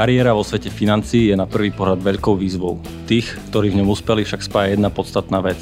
Kariéra 0.00 0.32
vo 0.32 0.40
svete 0.40 0.72
financií 0.72 1.28
je 1.28 1.36
na 1.36 1.44
prvý 1.44 1.68
pohľad 1.76 2.00
veľkou 2.00 2.32
výzvou. 2.32 2.80
Tých, 3.04 3.36
ktorí 3.52 3.68
v 3.68 3.84
ňom 3.84 3.92
uspeli, 3.92 4.24
však 4.24 4.40
spája 4.40 4.72
jedna 4.72 4.88
podstatná 4.88 5.44
vec. 5.44 5.60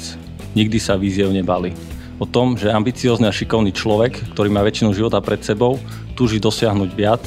Nikdy 0.55 0.79
sa 0.79 0.95
víziev 0.95 1.27
nebali. 1.35 1.75
O 2.15 2.23
tom, 2.23 2.55
že 2.55 2.71
ambiciózny 2.71 3.27
a 3.27 3.35
šikovný 3.35 3.75
človek, 3.75 4.31
ktorý 4.31 4.47
má 4.47 4.63
väčšinu 4.63 4.95
života 4.95 5.19
pred 5.19 5.43
sebou, 5.43 5.75
túži 6.15 6.39
dosiahnuť 6.39 6.89
viac, 6.95 7.19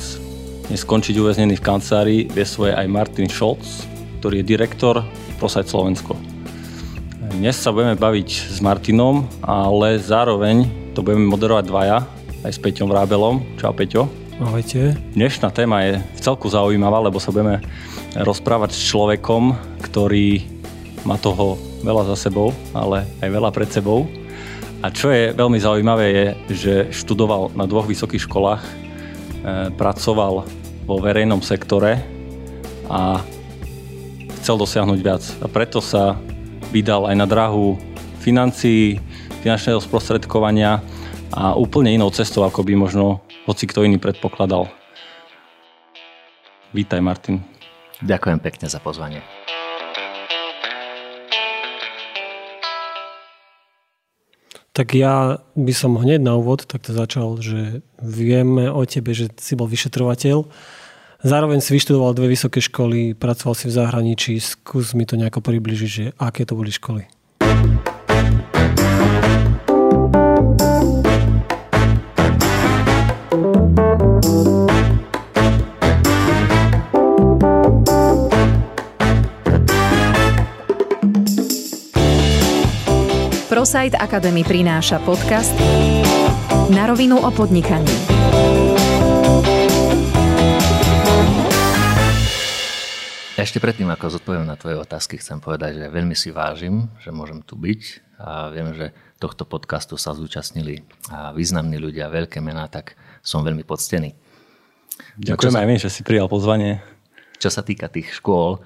než 0.72 0.88
skončiť 0.88 1.20
uväznený 1.20 1.60
v 1.60 1.66
kancelárii, 1.68 2.32
vie 2.32 2.48
svoje 2.48 2.72
aj 2.72 2.88
Martin 2.88 3.28
Scholz, 3.28 3.84
ktorý 4.24 4.40
je 4.40 4.48
direktor 4.48 5.04
Prosaď 5.36 5.68
Slovensko. 5.68 6.16
Dnes 7.36 7.60
sa 7.60 7.76
budeme 7.76 7.92
baviť 7.92 8.56
s 8.56 8.64
Martinom, 8.64 9.28
ale 9.44 10.00
zároveň 10.00 10.64
to 10.96 11.04
budeme 11.04 11.28
moderovať 11.28 11.64
dvaja, 11.68 12.08
aj 12.40 12.52
s 12.56 12.56
Peťom 12.56 12.88
Vrábelom. 12.88 13.44
Čau 13.60 13.76
Peťo. 13.76 14.21
Ahojte. 14.40 14.96
Dnešná 15.12 15.52
téma 15.52 15.84
je 15.84 16.00
v 16.00 16.20
celku 16.24 16.48
zaujímavá, 16.48 17.04
lebo 17.04 17.20
sa 17.20 17.28
budeme 17.28 17.60
rozprávať 18.16 18.72
s 18.72 18.88
človekom, 18.88 19.52
ktorý 19.84 20.48
má 21.04 21.20
toho 21.20 21.60
veľa 21.84 22.08
za 22.16 22.16
sebou, 22.16 22.56
ale 22.72 23.04
aj 23.20 23.28
veľa 23.28 23.50
pred 23.52 23.68
sebou. 23.68 24.08
A 24.80 24.88
čo 24.88 25.12
je 25.12 25.36
veľmi 25.36 25.60
zaujímavé 25.60 26.06
je, 26.08 26.26
že 26.48 26.74
študoval 26.96 27.52
na 27.52 27.68
dvoch 27.68 27.84
vysokých 27.84 28.24
školách, 28.24 28.62
e, 28.64 28.72
pracoval 29.76 30.48
vo 30.88 30.96
verejnom 30.96 31.44
sektore 31.44 32.00
a 32.88 33.20
chcel 34.40 34.56
dosiahnuť 34.56 34.98
viac. 35.04 35.22
A 35.44 35.46
preto 35.46 35.84
sa 35.84 36.16
vydal 36.72 37.04
aj 37.04 37.16
na 37.20 37.28
dráhu 37.28 37.76
financií, 38.24 38.96
finančného 39.44 39.82
sprostredkovania 39.84 40.80
a 41.36 41.52
úplne 41.52 41.92
inou 41.92 42.08
cestou, 42.08 42.48
ako 42.48 42.64
by 42.64 42.72
možno 42.80 43.20
hoci 43.46 43.66
kto 43.66 43.82
iný 43.82 43.98
predpokladal. 43.98 44.70
Vítaj 46.72 47.00
Martin. 47.02 47.42
Ďakujem 48.02 48.38
pekne 48.42 48.66
za 48.70 48.78
pozvanie. 48.78 49.20
Tak 54.72 54.96
ja 54.96 55.36
by 55.52 55.72
som 55.76 56.00
hneď 56.00 56.24
na 56.24 56.32
úvod 56.40 56.64
takto 56.64 56.96
začal, 56.96 57.36
že 57.44 57.84
vieme 58.00 58.72
o 58.72 58.80
tebe, 58.88 59.12
že 59.12 59.28
si 59.36 59.52
bol 59.52 59.68
vyšetrovateľ. 59.68 60.48
Zároveň 61.22 61.60
si 61.60 61.76
vyštudoval 61.76 62.16
dve 62.16 62.32
vysoké 62.32 62.64
školy, 62.64 63.12
pracoval 63.12 63.52
si 63.52 63.68
v 63.68 63.76
zahraničí. 63.76 64.32
Skús 64.40 64.96
mi 64.96 65.04
to 65.04 65.20
nejako 65.20 65.44
približiť, 65.44 65.90
že 65.92 66.04
aké 66.16 66.48
to 66.48 66.56
boli 66.56 66.72
školy. 66.72 67.04
ProSite 83.72 83.96
Academy 83.96 84.44
prináša 84.44 85.00
podcast 85.00 85.56
Na 86.76 86.84
rovinu 86.84 87.16
o 87.16 87.30
podnikaní. 87.32 87.88
Ešte 93.32 93.56
predtým, 93.64 93.88
ako 93.88 94.20
zodpoviem 94.20 94.44
na 94.44 94.60
tvoje 94.60 94.76
otázky, 94.76 95.16
chcem 95.16 95.40
povedať, 95.40 95.80
že 95.80 95.86
veľmi 95.88 96.12
si 96.12 96.28
vážim, 96.28 96.92
že 97.00 97.16
môžem 97.16 97.40
tu 97.40 97.56
byť 97.56 97.80
a 98.20 98.52
viem, 98.52 98.76
že 98.76 98.92
tohto 99.16 99.48
podcastu 99.48 99.96
sa 99.96 100.12
zúčastnili 100.12 100.84
významní 101.32 101.80
ľudia, 101.80 102.12
veľké 102.12 102.44
mená, 102.44 102.68
tak 102.68 103.00
som 103.24 103.40
veľmi 103.40 103.64
poctený. 103.64 104.12
Ďakujem 105.16 105.56
aj 105.56 105.64
my, 105.72 105.76
že 105.80 105.88
si 105.88 106.04
prijal 106.04 106.28
pozvanie. 106.28 106.84
Čo 107.40 107.48
sa 107.48 107.64
týka 107.64 107.88
tých 107.88 108.20
škôl, 108.20 108.60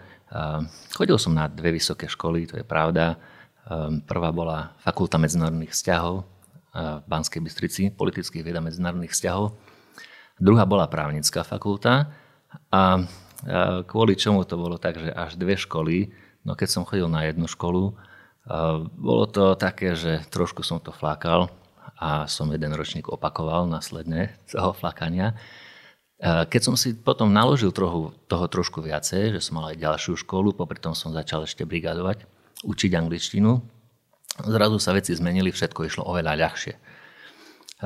chodil 0.99 1.15
som 1.15 1.31
na 1.31 1.47
dve 1.47 1.79
vysoké 1.79 2.11
školy, 2.11 2.51
to 2.51 2.59
je 2.59 2.67
pravda. 2.67 3.36
Ehm, 3.67 3.99
prvá 4.07 4.31
bola 4.31 4.79
Fakulta 4.79 5.19
medzinárodných 5.19 5.75
vzťahov 5.75 6.23
v 6.77 7.05
Banskej 7.09 7.41
Bystrici, 7.41 7.83
politických 7.89 8.45
vied 8.45 8.53
a 8.53 8.61
medzinárodných 8.61 9.17
vzťahov. 9.17 9.57
Druhá 10.37 10.69
bola 10.69 10.85
právnická 10.93 11.41
fakulta 11.41 12.13
a 12.69 13.01
kvôli 13.89 14.13
čomu 14.13 14.45
to 14.45 14.61
bolo 14.61 14.77
tak, 14.77 15.01
že 15.01 15.09
až 15.09 15.41
dve 15.41 15.57
školy, 15.57 16.13
no 16.45 16.53
keď 16.53 16.69
som 16.69 16.85
chodil 16.85 17.09
na 17.09 17.25
jednu 17.25 17.49
školu, 17.49 17.97
bolo 18.93 19.25
to 19.25 19.57
také, 19.57 19.97
že 19.97 20.21
trošku 20.29 20.61
som 20.61 20.77
to 20.77 20.93
flákal 20.93 21.49
a 21.97 22.29
som 22.29 22.53
jeden 22.53 22.77
ročník 22.77 23.09
opakoval 23.09 23.65
následne 23.65 24.37
toho 24.53 24.77
flakania. 24.77 25.33
Keď 26.21 26.61
som 26.61 26.77
si 26.77 26.93
potom 26.93 27.33
naložil 27.33 27.73
trochu, 27.73 28.13
toho 28.29 28.45
trošku 28.49 28.85
viacej, 28.85 29.37
že 29.37 29.41
som 29.41 29.61
mal 29.61 29.73
aj 29.73 29.81
ďalšiu 29.81 30.21
školu, 30.21 30.53
popri 30.53 30.77
tom 30.77 30.93
som 30.93 31.13
začal 31.13 31.45
ešte 31.45 31.65
brigadovať, 31.65 32.25
učiť 32.65 32.93
angličtinu. 32.97 33.51
Zrazu 34.47 34.77
sa 34.81 34.93
veci 34.93 35.17
zmenili, 35.17 35.53
všetko 35.53 35.81
išlo 35.85 36.03
oveľa 36.09 36.37
ľahšie. 36.37 36.75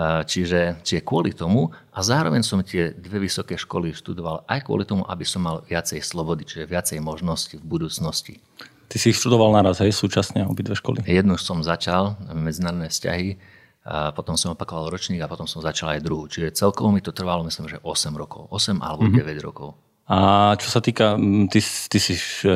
Čiže, 0.01 0.87
čiže 0.87 1.03
kvôli 1.03 1.35
tomu 1.35 1.75
a 1.91 1.99
zároveň 1.99 2.47
som 2.47 2.63
tie 2.63 2.95
dve 2.95 3.27
vysoké 3.27 3.59
školy 3.59 3.91
študoval 3.91 4.47
aj 4.47 4.71
kvôli 4.71 4.87
tomu, 4.87 5.03
aby 5.03 5.27
som 5.27 5.43
mal 5.43 5.67
viacej 5.67 5.99
slobody, 5.99 6.47
čiže 6.47 6.71
viacej 6.71 7.03
možností 7.03 7.59
v 7.59 7.67
budúcnosti. 7.67 8.39
Ty 8.87 8.97
si 9.03 9.11
ich 9.11 9.19
študoval 9.19 9.51
naraz, 9.51 9.83
hej, 9.83 9.91
súčasne 9.91 10.47
obidve 10.47 10.79
školy? 10.79 11.03
Jednu 11.03 11.35
som 11.43 11.63
začal, 11.67 12.15
medzinárodné 12.31 12.87
vzťahy, 12.87 13.39
a 13.81 14.13
potom 14.13 14.37
som 14.37 14.53
opakoval 14.53 14.93
ročník 14.93 15.25
a 15.25 15.31
potom 15.31 15.49
som 15.49 15.65
začal 15.65 15.97
aj 15.97 16.05
druhú. 16.05 16.29
Čiže 16.29 16.53
celkovo 16.53 16.93
mi 16.93 17.01
to 17.01 17.17
trvalo, 17.17 17.41
myslím, 17.49 17.67
že 17.67 17.81
8 17.81 18.13
rokov. 18.13 18.47
8 18.53 18.77
alebo 18.77 19.09
mm-hmm. 19.09 19.41
9 19.41 19.41
rokov. 19.41 19.73
A 20.11 20.53
čo 20.61 20.69
sa 20.69 20.85
týka, 20.85 21.17
ty, 21.49 21.59
ty 21.65 21.99
si 21.99 22.15
e, 22.45 22.51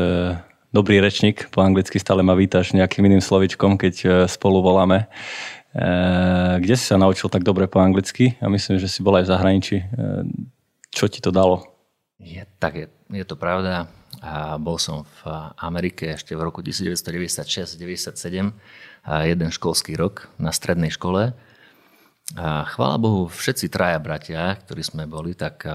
dobrý 0.75 0.99
rečník, 0.99 1.55
po 1.55 1.63
anglicky 1.63 2.03
stále 2.03 2.27
ma 2.27 2.35
vítaš 2.35 2.75
nejakým 2.75 3.07
iným 3.07 3.23
slovičkom, 3.23 3.79
keď 3.79 3.95
e, 4.03 4.07
spolu 4.27 4.59
voláme. 4.59 5.07
E, 5.71 5.87
kde 6.59 6.75
si 6.75 6.91
sa 6.91 6.99
naučil 6.99 7.31
tak 7.31 7.47
dobre 7.47 7.71
po 7.71 7.79
anglicky? 7.79 8.35
Ja 8.43 8.51
myslím, 8.51 8.83
že 8.83 8.91
si 8.91 8.99
bol 8.99 9.15
aj 9.15 9.31
v 9.31 9.31
zahraničí. 9.31 9.77
E, 9.79 9.87
čo 10.91 11.07
ti 11.07 11.23
to 11.23 11.31
dalo? 11.31 11.63
Je, 12.19 12.43
tak 12.59 12.75
je, 12.75 12.87
je 12.91 13.23
to 13.23 13.39
pravda. 13.39 13.87
A 14.19 14.59
bol 14.59 14.75
som 14.83 15.07
v 15.07 15.21
Amerike 15.63 16.11
ešte 16.19 16.35
v 16.35 16.43
roku 16.43 16.59
1996-97, 16.59 18.51
jeden 19.27 19.49
školský 19.53 19.95
rok 19.95 20.27
na 20.43 20.51
strednej 20.51 20.91
škole. 20.91 21.35
A 22.35 22.65
chvála 22.65 22.97
Bohu, 22.97 23.29
všetci 23.29 23.69
traja 23.69 24.01
bratia, 24.01 24.57
ktorí 24.65 24.81
sme 24.81 25.05
boli, 25.05 25.37
tak 25.37 25.69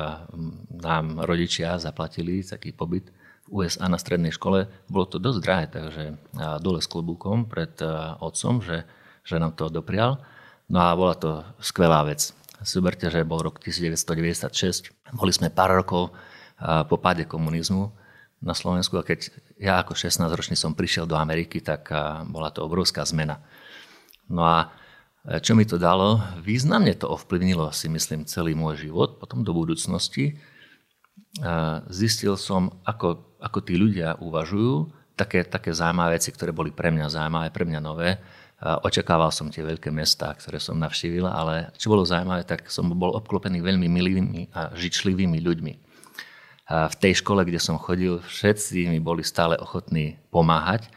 nám 0.71 1.21
rodičia 1.21 1.77
zaplatili 1.77 2.41
taký 2.41 2.73
pobyt 2.73 3.13
USA 3.49 3.89
na 3.89 3.97
strednej 3.97 4.33
škole, 4.33 4.69
bolo 4.87 5.05
to 5.09 5.17
dosť 5.17 5.39
drahé, 5.41 5.65
takže 5.69 6.03
dole 6.61 6.79
s 6.79 6.87
klobúkom 6.87 7.49
pred 7.49 7.73
otcom, 8.21 8.61
že, 8.61 8.85
že 9.25 9.41
nám 9.41 9.57
to 9.57 9.73
doprial. 9.73 10.21
No 10.69 10.85
a 10.85 10.93
bola 10.93 11.17
to 11.17 11.41
skvelá 11.57 12.05
vec. 12.05 12.29
Zoberte, 12.61 13.09
že 13.09 13.25
bol 13.25 13.41
rok 13.41 13.57
1996, 13.57 14.93
boli 15.17 15.31
sme 15.33 15.49
pár 15.49 15.73
rokov 15.73 16.13
po 16.61 16.95
páde 16.99 17.23
komunizmu 17.25 17.89
na 18.39 18.55
Slovensku 18.55 18.99
a 18.99 19.03
keď 19.03 19.31
ja 19.59 19.83
ako 19.83 19.95
16-ročný 19.95 20.55
som 20.55 20.75
prišiel 20.75 21.07
do 21.07 21.15
Ameriky, 21.19 21.59
tak 21.59 21.91
bola 22.27 22.51
to 22.51 22.63
obrovská 22.63 23.03
zmena. 23.03 23.43
No 24.29 24.45
a 24.45 24.57
e, 25.25 25.41
čo 25.41 25.57
mi 25.57 25.65
to 25.65 25.81
dalo? 25.81 26.21
Významne 26.39 26.93
to 26.95 27.09
ovplyvnilo 27.09 27.73
si 27.73 27.89
myslím 27.89 28.29
celý 28.29 28.53
môj 28.53 28.87
život, 28.87 29.17
potom 29.17 29.41
do 29.41 29.51
budúcnosti. 29.51 30.37
Zistil 31.89 32.35
som, 32.35 32.69
ako 32.83 33.29
ako 33.39 33.59
tí 33.63 33.79
ľudia 33.79 34.19
uvažujú, 34.19 34.91
také, 35.15 35.47
také 35.47 35.71
zaujímavé 35.71 36.19
veci, 36.19 36.31
ktoré 36.31 36.51
boli 36.51 36.75
pre 36.75 36.91
mňa 36.91 37.07
zaujímavé, 37.07 37.47
pre 37.55 37.63
mňa 37.63 37.79
nové. 37.79 38.19
Očakával 38.59 39.31
som 39.31 39.47
tie 39.47 39.63
veľké 39.63 39.87
mestá, 39.87 40.35
ktoré 40.35 40.59
som 40.59 40.75
navštívil, 40.75 41.23
ale 41.23 41.71
čo 41.79 41.87
bolo 41.87 42.03
zaujímavé, 42.03 42.43
tak 42.43 42.67
som 42.67 42.91
bol 42.91 43.15
obklopený 43.15 43.63
veľmi 43.63 43.87
milými 43.87 44.51
a 44.51 44.75
žičlivými 44.75 45.39
ľuďmi. 45.39 45.73
V 46.69 46.95
tej 46.99 47.23
škole, 47.23 47.47
kde 47.47 47.57
som 47.57 47.79
chodil, 47.79 48.19
všetci 48.19 48.91
mi 48.91 48.99
boli 48.99 49.23
stále 49.23 49.55
ochotní 49.55 50.19
pomáhať. 50.29 50.91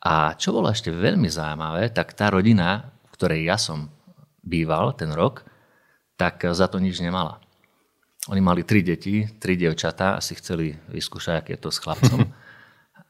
A 0.00 0.36
čo 0.36 0.52
bolo 0.52 0.68
ešte 0.68 0.92
veľmi 0.92 1.28
zaujímavé, 1.28 1.88
tak 1.92 2.12
tá 2.12 2.28
rodina, 2.28 2.92
v 3.08 3.12
ktorej 3.16 3.40
ja 3.48 3.56
som 3.56 3.88
býval 4.44 4.92
ten 4.96 5.12
rok, 5.12 5.44
tak 6.20 6.44
za 6.52 6.68
to 6.68 6.76
nič 6.76 7.00
nemala. 7.00 7.40
Oni 8.28 8.40
mali 8.44 8.68
tri 8.68 8.84
deti, 8.84 9.24
tri 9.40 9.56
dievčatá 9.56 10.20
a 10.20 10.20
si 10.20 10.36
chceli 10.36 10.76
vyskúšať, 10.92 11.40
aké 11.40 11.56
je 11.56 11.60
to 11.64 11.72
s 11.72 11.80
chlapcom. 11.80 12.28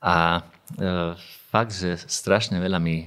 A 0.00 0.40
e, 0.80 1.12
fakt, 1.52 1.76
že 1.76 2.00
strašne 2.08 2.56
veľa 2.56 2.80
mi 2.80 3.04
e, 3.04 3.06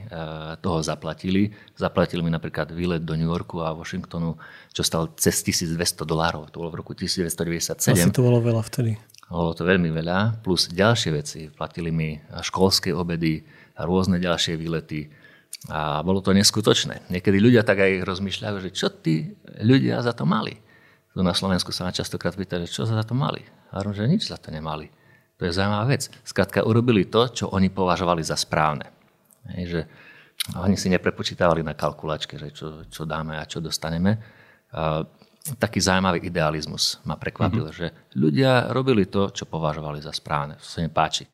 toho 0.62 0.86
zaplatili. 0.86 1.50
Zaplatili 1.74 2.22
mi 2.22 2.30
napríklad 2.30 2.70
výlet 2.70 3.02
do 3.02 3.18
New 3.18 3.26
Yorku 3.26 3.66
a 3.66 3.74
Washingtonu, 3.74 4.38
čo 4.70 4.86
stal 4.86 5.10
cez 5.18 5.42
1200 5.42 6.06
dolárov. 6.06 6.54
To 6.54 6.62
bolo 6.62 6.70
v 6.70 6.86
roku 6.86 6.94
1997. 6.94 7.98
Asi 7.98 8.14
to 8.14 8.22
bolo 8.22 8.38
veľa 8.46 8.62
vtedy. 8.62 8.94
Bolo 9.26 9.58
to 9.58 9.66
veľmi 9.66 9.90
veľa, 9.90 10.46
plus 10.46 10.70
ďalšie 10.70 11.10
veci. 11.18 11.50
Platili 11.50 11.90
mi 11.90 12.14
školské 12.22 12.94
obedy 12.94 13.42
a 13.74 13.90
rôzne 13.90 14.22
ďalšie 14.22 14.54
výlety. 14.54 15.10
A 15.74 16.06
bolo 16.06 16.22
to 16.22 16.30
neskutočné. 16.30 17.10
Niekedy 17.10 17.42
ľudia 17.42 17.66
tak 17.66 17.82
aj 17.82 18.06
rozmýšľajú, 18.06 18.56
že 18.62 18.70
čo 18.70 18.94
tí 18.94 19.34
ľudia 19.66 20.06
za 20.06 20.14
to 20.14 20.30
mali 20.30 20.63
tu 21.14 21.22
na 21.22 21.38
Slovensku 21.38 21.70
sa 21.70 21.86
ma 21.86 21.94
častokrát 21.94 22.34
pýta, 22.34 22.58
že 22.58 22.74
čo 22.74 22.90
za 22.90 23.06
to 23.06 23.14
mali. 23.14 23.46
A 23.70 23.80
hovorím, 23.80 23.94
že 23.94 24.10
nič 24.10 24.24
za 24.34 24.42
to 24.42 24.50
nemali. 24.50 24.90
To 25.38 25.46
je 25.46 25.54
zaujímavá 25.54 25.86
vec. 25.86 26.10
Skrátka, 26.26 26.66
urobili 26.66 27.06
to, 27.06 27.30
čo 27.30 27.46
oni 27.54 27.70
považovali 27.70 28.26
za 28.26 28.34
správne. 28.34 28.90
Hej, 29.54 29.66
že 29.70 29.82
oni 30.58 30.74
si 30.74 30.90
neprepočítavali 30.90 31.62
na 31.62 31.78
kalkulačke, 31.78 32.42
že 32.42 32.50
čo, 32.50 32.86
čo 32.90 33.06
dáme 33.06 33.38
a 33.38 33.46
čo 33.46 33.62
dostaneme. 33.62 34.18
A, 34.74 35.06
taký 35.60 35.84
zaujímavý 35.84 36.24
idealizmus 36.24 37.04
ma 37.04 37.20
prekvapil, 37.20 37.68
mm-hmm. 37.68 37.78
že 37.78 37.94
ľudia 38.16 38.72
robili 38.72 39.06
to, 39.06 39.30
čo 39.30 39.44
považovali 39.46 40.00
za 40.00 40.16
správne. 40.16 40.56
To 40.58 40.66
sa 40.66 40.80
mi 40.80 40.90
páči. 40.90 41.28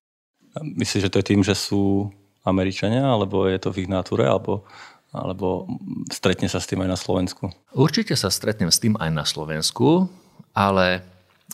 Myslíš, 0.57 1.07
že 1.07 1.11
to 1.13 1.19
je 1.21 1.29
tým, 1.29 1.41
že 1.45 1.53
sú 1.53 2.09
Američania, 2.41 3.05
alebo 3.05 3.45
je 3.45 3.59
to 3.61 3.69
v 3.69 3.85
ich 3.85 3.89
natúre, 3.89 4.25
alebo, 4.25 4.65
alebo 5.09 5.65
stretne 6.13 6.45
sa 6.45 6.61
s 6.61 6.69
tým 6.69 6.85
aj 6.85 6.89
na 6.89 6.99
Slovensku? 6.99 7.49
Určite 7.73 8.13
sa 8.13 8.29
stretnem 8.29 8.69
s 8.69 8.77
tým 8.77 8.93
aj 8.97 9.09
na 9.09 9.25
Slovensku, 9.25 10.05
ale 10.53 11.01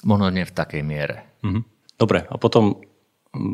možno 0.03 0.27
nie 0.31 0.43
v 0.43 0.55
takej 0.55 0.83
miere. 0.83 1.23
Mm-hmm. 1.43 1.63
Dobre, 1.95 2.27
a 2.27 2.35
potom 2.35 2.83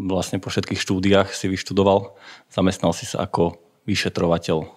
vlastne 0.09 0.41
po 0.41 0.49
všetkých 0.49 0.81
štúdiách 0.81 1.29
si 1.33 1.45
vyštudoval, 1.49 2.17
zamestnal 2.49 2.93
si 2.93 3.05
sa 3.05 3.25
ako 3.25 3.57
vyšetrovateľ. 3.85 4.57
E, 4.61 4.69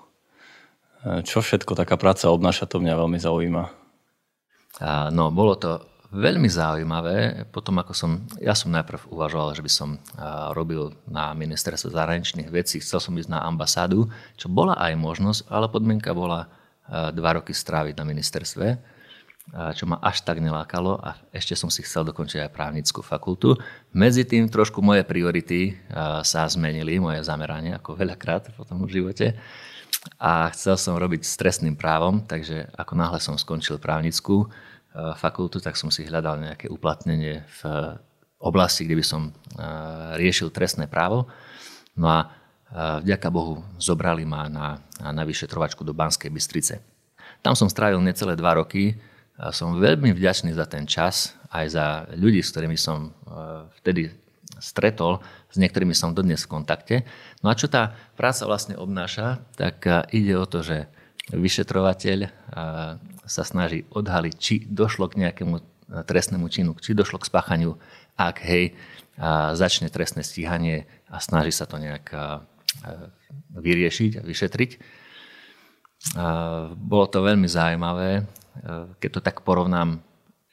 čo 1.24 1.40
všetko 1.40 1.76
taká 1.76 1.96
práca 1.96 2.28
obnáša, 2.28 2.68
to 2.68 2.80
mňa 2.80 2.94
veľmi 2.96 3.18
zaujíma. 3.20 3.64
No, 5.14 5.30
bolo 5.30 5.54
to 5.54 5.86
veľmi 6.14 6.46
zaujímavé. 6.46 7.44
Potom 7.50 7.82
ako 7.82 7.90
som, 7.90 8.22
ja 8.38 8.54
som 8.54 8.70
najprv 8.70 9.10
uvažoval, 9.10 9.58
že 9.58 9.66
by 9.66 9.72
som 9.72 9.98
robil 10.54 10.94
na 11.10 11.34
ministerstve 11.34 11.90
zahraničných 11.90 12.48
vecí, 12.54 12.78
chcel 12.78 13.02
som 13.02 13.18
ísť 13.18 13.34
na 13.34 13.42
ambasádu, 13.42 14.06
čo 14.38 14.46
bola 14.46 14.78
aj 14.78 14.94
možnosť, 14.94 15.40
ale 15.50 15.66
podmienka 15.66 16.14
bola 16.14 16.46
dva 16.88 17.30
roky 17.36 17.50
stráviť 17.50 17.98
na 17.98 18.04
ministerstve, 18.06 18.66
čo 19.76 19.84
ma 19.84 20.00
až 20.00 20.24
tak 20.24 20.40
nelákalo 20.40 20.96
a 21.00 21.20
ešte 21.28 21.52
som 21.52 21.68
si 21.68 21.84
chcel 21.84 22.08
dokončiť 22.08 22.48
aj 22.48 22.54
právnickú 22.54 23.04
fakultu. 23.04 23.60
Medzi 23.92 24.24
tým 24.24 24.48
trošku 24.48 24.80
moje 24.80 25.04
priority 25.04 25.76
sa 26.24 26.48
zmenili, 26.48 26.96
moje 26.96 27.20
zameranie, 27.24 27.76
ako 27.76 27.96
veľakrát 27.96 28.56
potom 28.56 28.88
v 28.88 29.00
živote 29.00 29.36
a 30.20 30.52
chcel 30.52 30.76
som 30.76 31.00
robiť 31.00 31.24
s 31.24 31.36
trestným 31.40 31.76
právom, 31.76 32.24
takže 32.24 32.68
ako 32.76 32.92
náhle 32.96 33.20
som 33.20 33.40
skončil 33.40 33.80
právnickú 33.80 34.48
fakultu, 34.94 35.58
tak 35.58 35.74
som 35.74 35.90
si 35.90 36.06
hľadal 36.06 36.38
nejaké 36.38 36.70
uplatnenie 36.70 37.42
v 37.58 37.62
oblasti, 38.44 38.84
kde 38.84 39.00
by 39.00 39.04
som 39.04 39.22
eh, 39.30 39.32
riešil 40.20 40.52
trestné 40.52 40.86
právo. 40.86 41.26
No 41.96 42.06
a 42.12 42.18
eh, 42.22 43.00
vďaka 43.02 43.28
Bohu 43.32 43.64
zobrali 43.80 44.28
ma 44.28 44.46
na, 44.46 44.78
na 45.00 45.22
vyšetrovačku 45.24 45.82
do 45.82 45.96
Banskej 45.96 46.28
Bystrice. 46.30 46.84
Tam 47.40 47.56
som 47.56 47.66
strávil 47.66 47.98
necelé 48.04 48.36
dva 48.36 48.60
roky. 48.60 48.96
Som 49.50 49.82
veľmi 49.82 50.14
vďačný 50.14 50.54
za 50.54 50.62
ten 50.62 50.86
čas, 50.86 51.34
aj 51.50 51.66
za 51.74 51.86
ľudí, 52.14 52.38
s 52.38 52.54
ktorými 52.54 52.78
som 52.78 53.10
vtedy 53.82 54.06
stretol, 54.62 55.18
s 55.50 55.58
niektorými 55.58 55.90
som 55.90 56.14
dodnes 56.14 56.46
v 56.46 56.52
kontakte. 56.54 56.96
No 57.42 57.50
a 57.50 57.58
čo 57.58 57.66
tá 57.66 57.98
práca 58.14 58.46
vlastne 58.46 58.78
obnáša, 58.78 59.42
tak 59.58 59.84
ide 60.14 60.38
o 60.38 60.46
to, 60.46 60.62
že 60.62 60.86
vyšetrovateľ 61.34 62.30
sa 63.24 63.42
snaží 63.42 63.88
odhaliť, 63.90 64.34
či 64.36 64.54
došlo 64.68 65.08
k 65.08 65.24
nejakému 65.24 65.56
trestnému 66.04 66.48
činu, 66.48 66.72
či 66.80 66.96
došlo 66.96 67.20
k 67.20 67.28
spáchaniu, 67.28 67.76
ak 68.16 68.40
hej, 68.44 68.72
začne 69.52 69.92
trestné 69.92 70.24
stíhanie 70.24 70.88
a 71.12 71.20
snaží 71.20 71.52
sa 71.52 71.68
to 71.68 71.76
nejak 71.78 72.10
vyriešiť 73.54 74.20
a 74.20 74.22
vyšetriť. 74.26 74.70
Bolo 76.74 77.06
to 77.08 77.24
veľmi 77.24 77.48
zaujímavé, 77.48 78.26
keď 78.98 79.10
to 79.12 79.20
tak 79.24 79.40
porovnám 79.46 80.02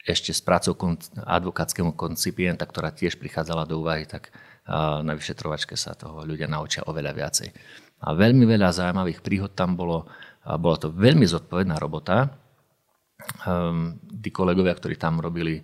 ešte 0.02 0.34
s 0.34 0.42
prácou 0.42 0.74
advokátskému 1.22 1.94
koncipienta, 1.94 2.66
ktorá 2.66 2.90
tiež 2.90 3.22
prichádzala 3.22 3.70
do 3.70 3.78
úvahy, 3.82 4.02
tak 4.02 4.34
na 5.02 5.14
vyšetrovačke 5.14 5.78
sa 5.78 5.94
toho 5.94 6.22
ľudia 6.26 6.50
naučia 6.50 6.86
oveľa 6.86 7.12
viacej. 7.14 7.48
A 8.02 8.14
veľmi 8.14 8.42
veľa 8.46 8.74
zaujímavých 8.74 9.22
príhod 9.22 9.54
tam 9.54 9.78
bolo. 9.78 10.10
Bola 10.42 10.74
to 10.74 10.90
veľmi 10.90 11.22
zodpovedná 11.22 11.78
robota. 11.78 12.34
Ehm, 13.46 13.98
tí 14.22 14.30
kolegovia, 14.30 14.74
ktorí 14.74 14.94
tam 14.98 15.18
robili, 15.18 15.62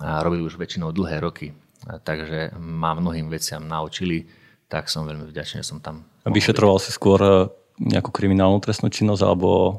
robili 0.00 0.42
už 0.44 0.56
väčšinou 0.56 0.92
dlhé 0.94 1.20
roky. 1.20 1.52
Takže 1.80 2.56
ma 2.60 2.92
mnohým 2.92 3.32
veciam 3.32 3.64
naučili, 3.64 4.28
tak 4.68 4.92
som 4.92 5.08
veľmi 5.08 5.26
vďačný, 5.28 5.64
že 5.64 5.70
som 5.72 5.80
tam. 5.80 6.04
A 6.22 6.30
vyšetroval 6.30 6.76
si 6.76 6.92
skôr 6.92 7.18
e, 7.18 7.32
nejakú 7.80 8.12
kriminálnu 8.12 8.60
trestnú 8.60 8.92
činnosť 8.92 9.22
alebo 9.24 9.48
e, 9.48 9.72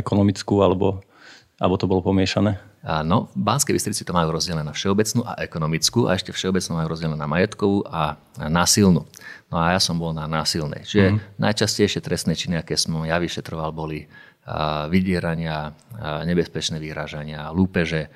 ekonomickú, 0.00 0.64
alebo, 0.64 1.04
alebo 1.60 1.74
to 1.76 1.84
bolo 1.84 2.00
pomiešané? 2.00 2.56
No, 2.88 3.28
v 3.34 3.42
Banskej 3.42 3.74
Bystrici 3.74 4.06
to 4.06 4.14
majú 4.14 4.32
rozdelené 4.32 4.62
na 4.62 4.72
všeobecnú 4.72 5.26
a 5.26 5.36
ekonomickú 5.42 6.06
a 6.06 6.14
ešte 6.14 6.30
všeobecnú 6.30 6.78
majú 6.78 6.88
rozdelené 6.94 7.18
na 7.18 7.28
majetkovú 7.28 7.82
a 7.84 8.16
násilnú. 8.38 9.02
No 9.50 9.56
a 9.58 9.74
ja 9.74 9.80
som 9.82 9.98
bol 9.98 10.14
na 10.14 10.30
násilnej. 10.30 10.86
Čiže 10.86 11.18
mm. 11.18 11.18
najčastejšie 11.42 12.00
trestné 12.00 12.38
činy, 12.38 12.62
aké 12.62 12.78
som 12.78 12.94
ja 13.02 13.18
vyšetroval, 13.18 13.74
boli 13.74 14.06
vydierania, 14.88 15.76
nebezpečné 16.24 16.80
vyhrážania, 16.80 17.52
lúpeže, 17.52 18.08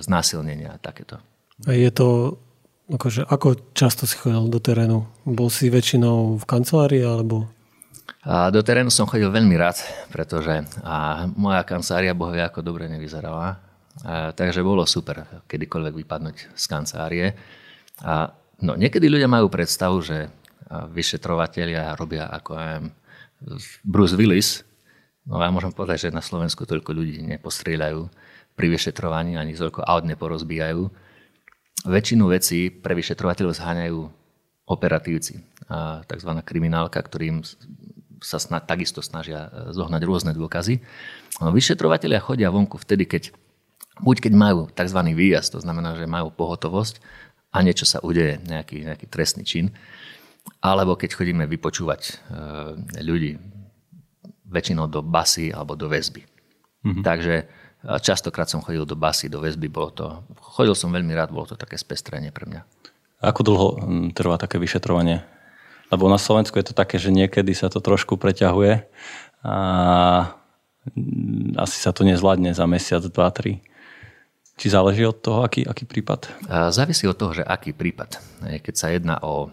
znásilnenia 0.00 0.74
a 0.74 0.80
takéto. 0.80 1.20
A 1.68 1.76
je 1.76 1.92
to, 1.92 2.40
akože, 2.88 3.28
ako 3.28 3.72
často 3.76 4.08
si 4.08 4.16
chodil 4.16 4.48
do 4.48 4.60
terénu? 4.60 5.04
Bol 5.28 5.52
si 5.52 5.68
väčšinou 5.68 6.40
v 6.40 6.44
kancelárii 6.44 7.04
alebo 7.04 7.52
a 8.26 8.50
do 8.50 8.58
terénu 8.58 8.90
som 8.90 9.06
chodil 9.06 9.30
veľmi 9.30 9.54
rád, 9.54 9.78
pretože 10.10 10.66
a 10.82 11.26
moja 11.38 11.62
kancelária 11.62 12.10
bohvie 12.10 12.42
ako 12.42 12.58
dobre 12.58 12.90
nevyzerala. 12.90 13.54
A, 14.02 14.34
takže 14.34 14.66
bolo 14.66 14.82
super 14.82 15.46
kedykoľvek 15.46 15.94
vypadnúť 15.94 16.36
z 16.58 16.64
kancelárie. 16.66 17.38
A, 18.02 18.26
no, 18.66 18.74
niekedy 18.74 19.06
ľudia 19.06 19.30
majú 19.30 19.46
predstavu, 19.46 20.02
že 20.02 20.26
vyšetrovateľia 20.66 21.94
robia 21.94 22.26
ako 22.26 22.50
aj 22.58 22.72
Bruce 23.86 24.18
Willis. 24.18 24.66
No 25.26 25.42
ja 25.42 25.50
môžem 25.50 25.74
povedať, 25.74 26.08
že 26.08 26.14
na 26.14 26.22
Slovensku 26.22 26.62
toľko 26.62 26.94
ľudí 26.94 27.18
nepostrieľajú 27.26 28.06
pri 28.54 28.66
vyšetrovaní, 28.70 29.34
ani 29.34 29.58
toľko 29.58 29.82
aut 29.82 30.06
neporozbijajú. 30.06 30.86
Väčšinu 31.86 32.30
vecí 32.30 32.70
pre 32.70 32.94
vyšetrovateľov 32.94 33.58
zháňajú 33.58 33.98
operatívci, 34.66 35.42
tzv. 36.06 36.30
kriminálka, 36.42 36.98
ktorým 36.98 37.42
sa 38.22 38.40
snad, 38.40 38.64
takisto 38.64 39.04
snažia 39.04 39.46
e, 39.52 39.76
zohnať 39.76 40.02
rôzne 40.02 40.32
dôkazy. 40.32 40.80
No, 41.38 41.52
vyšetrovateľia 41.52 42.24
chodia 42.24 42.48
vonku 42.48 42.80
vtedy, 42.80 43.04
keď 43.04 43.30
buď 44.00 44.28
keď 44.28 44.32
majú 44.32 44.66
tzv. 44.72 45.00
výjazd, 45.12 45.54
to 45.54 45.60
znamená, 45.60 45.94
že 46.00 46.08
majú 46.08 46.32
pohotovosť 46.32 46.98
a 47.52 47.60
niečo 47.60 47.84
sa 47.84 48.00
udeje, 48.00 48.40
nejaký, 48.48 48.88
nejaký 48.88 49.06
trestný 49.06 49.44
čin, 49.44 49.76
alebo 50.64 50.96
keď 50.96 51.12
chodíme 51.12 51.44
vypočúvať 51.44 52.00
e, 52.08 52.12
ľudí 53.04 53.36
väčšinou 54.46 54.86
do 54.86 55.02
basy 55.02 55.50
alebo 55.50 55.74
do 55.74 55.90
väzby. 55.90 56.22
Mm-hmm. 56.22 57.02
Takže 57.02 57.34
e, 57.42 57.44
častokrát 57.98 58.46
som 58.46 58.62
chodil 58.62 58.86
do 58.86 58.94
basy, 58.94 59.26
do 59.26 59.42
väzby, 59.42 59.66
bolo 59.66 59.90
to, 59.90 60.06
chodil 60.54 60.74
som 60.78 60.94
veľmi 60.94 61.12
rád, 61.12 61.34
bolo 61.34 61.50
to 61.50 61.58
také 61.58 61.74
spestrenie 61.76 62.30
pre 62.30 62.46
mňa. 62.46 62.62
Ako 63.24 63.40
dlho 63.42 63.66
trvá 64.12 64.36
také 64.36 64.60
vyšetrovanie? 64.60 65.24
Lebo 65.88 66.10
na 66.10 66.18
Slovensku 66.18 66.58
je 66.58 66.70
to 66.70 66.74
také, 66.74 66.98
že 66.98 67.14
niekedy 67.14 67.54
sa 67.54 67.70
to 67.70 67.78
trošku 67.78 68.18
preťahuje 68.18 68.84
a 69.46 69.56
asi 71.58 71.76
sa 71.78 71.90
to 71.94 72.06
nezvládne 72.06 72.54
za 72.54 72.66
mesiac, 72.66 73.02
dva, 73.06 73.30
tri. 73.30 73.62
Či 74.56 74.72
záleží 74.72 75.04
od 75.04 75.18
toho, 75.20 75.44
aký, 75.44 75.66
aký 75.68 75.84
prípad? 75.84 76.32
Závisí 76.72 77.04
od 77.04 77.18
toho, 77.18 77.36
že 77.36 77.44
aký 77.44 77.76
prípad. 77.76 78.18
Keď 78.62 78.74
sa 78.74 78.88
jedná 78.88 79.20
o 79.20 79.50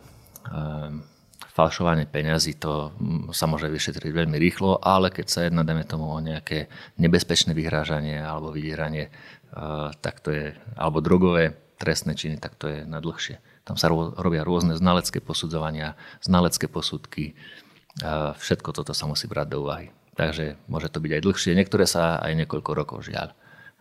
falšovanie 1.54 2.10
peňazí, 2.10 2.58
to 2.58 2.90
sa 3.30 3.46
môže 3.46 3.70
vyšetriť 3.70 4.10
veľmi 4.10 4.42
rýchlo, 4.42 4.82
ale 4.82 5.14
keď 5.14 5.28
sa 5.30 5.40
jedná, 5.46 5.62
dajme 5.62 5.86
tomu, 5.86 6.10
o 6.10 6.18
nejaké 6.18 6.66
nebezpečné 6.98 7.54
vyhrážanie 7.54 8.18
alebo 8.18 8.50
vydieranie, 8.50 9.14
tak 10.02 10.26
to 10.26 10.34
je, 10.34 10.58
alebo 10.74 10.98
drogové 10.98 11.54
trestné 11.78 12.18
činy, 12.18 12.42
tak 12.42 12.58
to 12.58 12.74
je 12.74 12.80
na 12.90 12.98
dlhšie. 12.98 13.38
Tam 13.70 13.78
sa 13.78 13.88
robia 13.94 14.42
rôzne 14.42 14.74
znalecké 14.74 15.22
posudzovania, 15.22 15.94
znalecké 16.26 16.66
posudky. 16.66 17.38
Všetko 18.42 18.74
toto 18.74 18.98
sa 18.98 19.06
musí 19.06 19.30
brať 19.30 19.48
do 19.54 19.70
úvahy. 19.70 19.94
Takže 20.18 20.58
môže 20.66 20.90
to 20.90 21.02
byť 21.02 21.12
aj 21.14 21.22
dlhšie. 21.22 21.58
Niektoré 21.58 21.86
sa 21.86 22.18
aj 22.18 22.34
niekoľko 22.44 22.72
rokov 22.74 22.98
žiaľ 23.06 23.34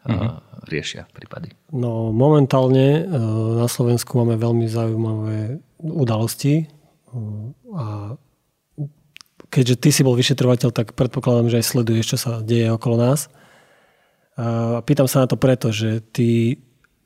mm-hmm. 0.04 0.68
riešia 0.68 1.08
prípady. 1.12 1.52
No 1.72 2.12
momentálne 2.12 2.86
e, 3.00 3.20
na 3.60 3.68
Slovensku 3.68 4.16
máme 4.16 4.40
veľmi 4.40 4.66
zaujímavé 4.66 5.60
udalosti 5.82 6.66
a 7.76 8.16
keďže 9.52 9.76
ty 9.76 9.88
si 9.92 10.00
bol 10.00 10.16
vyšetrovateľ, 10.16 10.72
tak 10.72 10.96
predpokladám, 10.96 11.52
že 11.52 11.60
aj 11.60 11.68
sleduješ, 11.68 12.06
čo 12.16 12.18
sa 12.18 12.32
deje 12.40 12.72
okolo 12.72 12.96
nás. 12.96 13.28
A 14.40 14.80
pýtam 14.80 15.04
sa 15.04 15.24
na 15.24 15.28
to 15.28 15.36
preto, 15.36 15.68
že 15.68 16.00
ty 16.00 16.56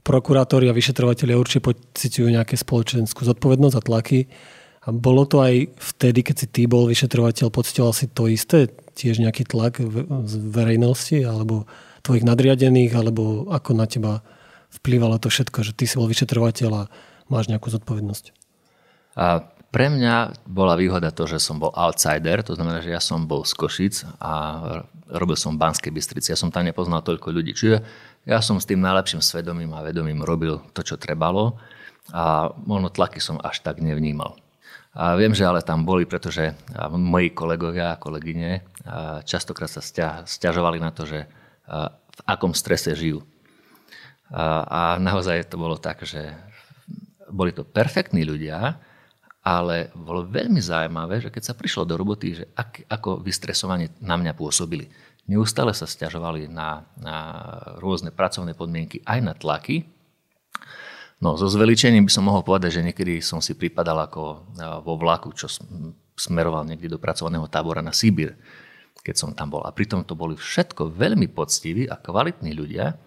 prokurátori 0.07 0.71
a 0.71 0.77
vyšetrovateľia 0.79 1.35
určite 1.35 1.67
pocitujú 1.67 2.31
nejaké 2.31 2.55
spoločenskú 2.55 3.27
zodpovednosť 3.27 3.75
a 3.75 3.83
tlaky. 3.83 4.21
A 4.87 4.95
bolo 4.95 5.27
to 5.27 5.43
aj 5.43 5.75
vtedy, 5.75 6.23
keď 6.23 6.37
si 6.39 6.47
ty 6.47 6.63
bol 6.71 6.87
vyšetrovateľ, 6.87 7.51
pocitoval 7.51 7.91
si 7.91 8.07
to 8.07 8.31
isté? 8.31 8.71
Tiež 8.95 9.19
nejaký 9.19 9.43
tlak 9.43 9.83
z 10.31 10.33
verejnosti 10.39 11.19
alebo 11.27 11.67
tvojich 12.07 12.23
nadriadených, 12.23 12.95
alebo 12.95 13.51
ako 13.51 13.75
na 13.75 13.91
teba 13.91 14.23
vplývalo 14.71 15.19
to 15.19 15.27
všetko, 15.27 15.67
že 15.67 15.75
ty 15.75 15.91
si 15.91 15.99
bol 15.99 16.07
vyšetrovateľ 16.07 16.71
a 16.71 16.83
máš 17.27 17.51
nejakú 17.51 17.67
zodpovednosť? 17.75 18.31
A 19.19 19.43
pre 19.71 19.93
mňa 19.93 20.47
bola 20.49 20.79
výhoda 20.79 21.13
to, 21.13 21.29
že 21.29 21.43
som 21.43 21.61
bol 21.61 21.75
outsider, 21.75 22.41
to 22.41 22.57
znamená, 22.57 22.81
že 22.81 22.95
ja 22.95 23.03
som 23.03 23.29
bol 23.29 23.45
z 23.45 23.53
Košic 23.53 24.09
a 24.23 24.33
robil 25.13 25.37
som 25.37 25.55
v 25.55 25.63
Banskej 25.63 25.93
Bystrici. 25.93 26.33
Ja 26.33 26.39
som 26.39 26.51
tam 26.51 26.65
nepoznal 26.65 27.05
toľko 27.05 27.31
ľudí. 27.31 27.53
Čiže 27.53 27.85
ja 28.27 28.39
som 28.41 28.59
s 28.59 28.67
tým 28.67 28.81
najlepším 28.81 29.23
svedomím 29.23 29.71
a 29.77 29.85
vedomím 29.85 30.25
robil 30.25 30.63
to, 30.75 30.83
čo 30.83 30.97
trebalo 30.97 31.61
a 32.11 32.51
možno 32.67 32.91
tlaky 32.91 33.19
som 33.23 33.39
až 33.43 33.63
tak 33.63 33.83
nevnímal. 33.83 34.39
A 34.97 35.13
viem, 35.13 35.37
že 35.37 35.45
ale 35.45 35.61
tam 35.61 35.85
boli, 35.85 36.09
pretože 36.09 36.57
moji 36.89 37.37
kolegovia 37.37 37.93
a 37.93 38.01
kolegyne 38.01 38.65
častokrát 39.29 39.69
sa 39.69 39.85
stiažovali 40.25 40.81
na 40.81 40.89
to, 40.89 41.05
že 41.05 41.29
v 41.93 42.21
akom 42.25 42.57
strese 42.57 42.97
žijú. 42.97 43.21
A 44.33 44.97
naozaj 44.97 45.53
to 45.53 45.61
bolo 45.61 45.77
tak, 45.77 46.01
že 46.03 46.33
boli 47.29 47.53
to 47.53 47.63
perfektní 47.63 48.25
ľudia, 48.25 48.81
ale 49.47 49.95
bolo 49.95 50.27
veľmi 50.27 50.59
zaujímavé, 50.59 51.23
že 51.23 51.31
keď 51.31 51.43
sa 51.47 51.55
prišlo 51.55 51.87
do 51.87 51.95
roboty, 51.95 52.43
že 52.43 52.45
ak, 52.59 52.91
ako 52.91 53.23
vystresovanie 53.23 53.95
na 54.03 54.19
mňa 54.19 54.35
pôsobili. 54.35 54.91
Neustále 55.31 55.71
sa 55.71 55.87
stiažovali 55.87 56.51
na, 56.51 56.83
na 56.99 57.17
rôzne 57.79 58.11
pracovné 58.11 58.59
podmienky, 58.59 59.07
aj 59.07 59.19
na 59.23 59.35
tlaky, 59.39 59.87
No, 61.17 61.33
so 61.41 61.49
zveličením 61.49 62.05
by 62.05 62.13
som 62.13 62.29
mohol 62.29 62.45
povedať, 62.45 62.81
že 62.81 62.85
niekedy 62.93 63.25
som 63.25 63.41
si 63.41 63.57
pripadal 63.57 64.05
ako 64.05 64.53
vo 64.85 64.95
vlaku, 65.01 65.33
čo 65.33 65.49
smeroval 66.13 66.69
niekde 66.69 66.93
do 66.93 67.01
pracovného 67.01 67.49
tábora 67.49 67.81
na 67.81 67.93
Sibír, 67.97 68.37
keď 69.01 69.15
som 69.17 69.31
tam 69.33 69.49
bol. 69.49 69.65
A 69.65 69.73
pritom 69.73 70.05
to 70.05 70.13
boli 70.13 70.37
všetko 70.37 70.93
veľmi 70.93 71.33
poctiví 71.33 71.89
a 71.89 71.97
kvalitní 71.97 72.53
ľudia. 72.53 73.01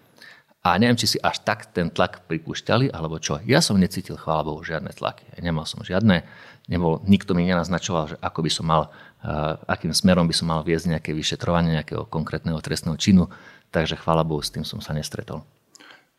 A 0.60 0.76
neviem, 0.76 0.96
či 1.00 1.16
si 1.16 1.18
až 1.24 1.40
tak 1.40 1.72
ten 1.72 1.88
tlak 1.88 2.28
pripúšťali, 2.28 2.92
alebo 2.92 3.16
čo. 3.16 3.40
Ja 3.48 3.64
som 3.64 3.80
necítil, 3.80 4.20
chvála 4.20 4.44
Bohu, 4.44 4.60
žiadne 4.60 4.92
tlaky. 4.92 5.24
Nemal 5.40 5.64
som 5.64 5.80
žiadne, 5.80 6.28
nebol, 6.68 7.00
nikto 7.08 7.32
mi 7.32 7.48
nenaznačoval, 7.48 8.04
že 8.12 8.16
ako 8.20 8.40
by 8.44 8.50
som 8.52 8.66
mal, 8.68 8.82
akým 9.64 9.96
smerom 9.96 10.28
by 10.28 10.36
som 10.36 10.52
mal 10.52 10.60
viesť 10.60 10.92
nejaké 10.92 11.16
vyšetrovanie 11.16 11.80
nejakého 11.80 12.04
konkrétneho 12.12 12.60
trestného 12.60 13.00
činu. 13.00 13.32
Takže 13.72 13.96
chvála 13.96 14.20
Bohu, 14.20 14.44
s 14.44 14.52
tým 14.52 14.68
som 14.68 14.84
sa 14.84 14.92
nestretol. 14.92 15.48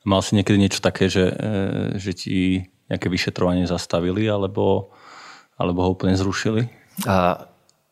Mal 0.01 0.25
si 0.25 0.33
niekedy 0.33 0.57
niečo 0.57 0.81
také, 0.81 1.05
že, 1.05 1.29
e, 1.29 2.01
že 2.01 2.17
ti 2.17 2.65
nejaké 2.89 3.13
vyšetrovanie 3.13 3.69
zastavili 3.69 4.25
alebo, 4.25 4.89
alebo 5.53 5.86
ho 5.86 5.93
úplne 5.93 6.17
zrušili? 6.17 6.65
A, 7.05 7.45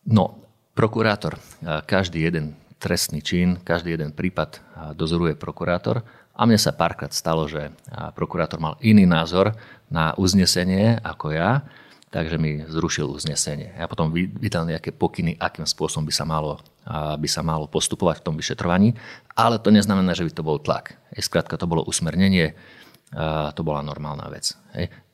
no, 0.10 0.41
prokurátor, 0.74 1.38
každý 1.86 2.25
jeden 2.25 2.58
trestný 2.82 3.22
čin, 3.22 3.62
každý 3.62 3.94
jeden 3.94 4.15
prípad 4.15 4.63
dozoruje 4.98 5.38
prokurátor 5.38 6.01
a 6.39 6.48
mne 6.48 6.55
sa 6.55 6.72
párkrát 6.72 7.12
stalo, 7.12 7.51
že 7.51 7.75
prokurátor 8.15 8.63
mal 8.63 8.79
iný 8.79 9.03
názor 9.03 9.51
na 9.91 10.15
uznesenie 10.15 11.03
ako 11.03 11.36
ja 11.36 11.67
takže 12.10 12.41
mi 12.41 12.65
zrušil 12.65 13.05
uznesenie. 13.05 13.77
Ja 13.77 13.86
potom 13.86 14.10
vydal 14.13 14.65
nejaké 14.65 14.89
pokyny, 14.89 15.38
akým 15.38 15.69
spôsobom 15.69 16.10
by 16.10 16.13
sa 16.13 16.25
malo, 16.25 16.58
by 16.89 17.29
sa 17.29 17.46
malo 17.46 17.69
postupovať 17.69 18.22
v 18.22 18.25
tom 18.25 18.36
vyšetrovaní, 18.36 18.98
ale 19.38 19.62
to 19.62 19.69
neznamená, 19.69 20.17
že 20.17 20.25
by 20.25 20.31
to 20.34 20.41
bol 20.41 20.58
tlak. 20.58 20.98
Skrátka 21.13 21.53
to 21.53 21.69
bolo 21.69 21.86
usmernenie, 21.86 22.58
to 23.53 23.62
bola 23.62 23.86
normálna 23.86 24.25
vec. 24.34 24.58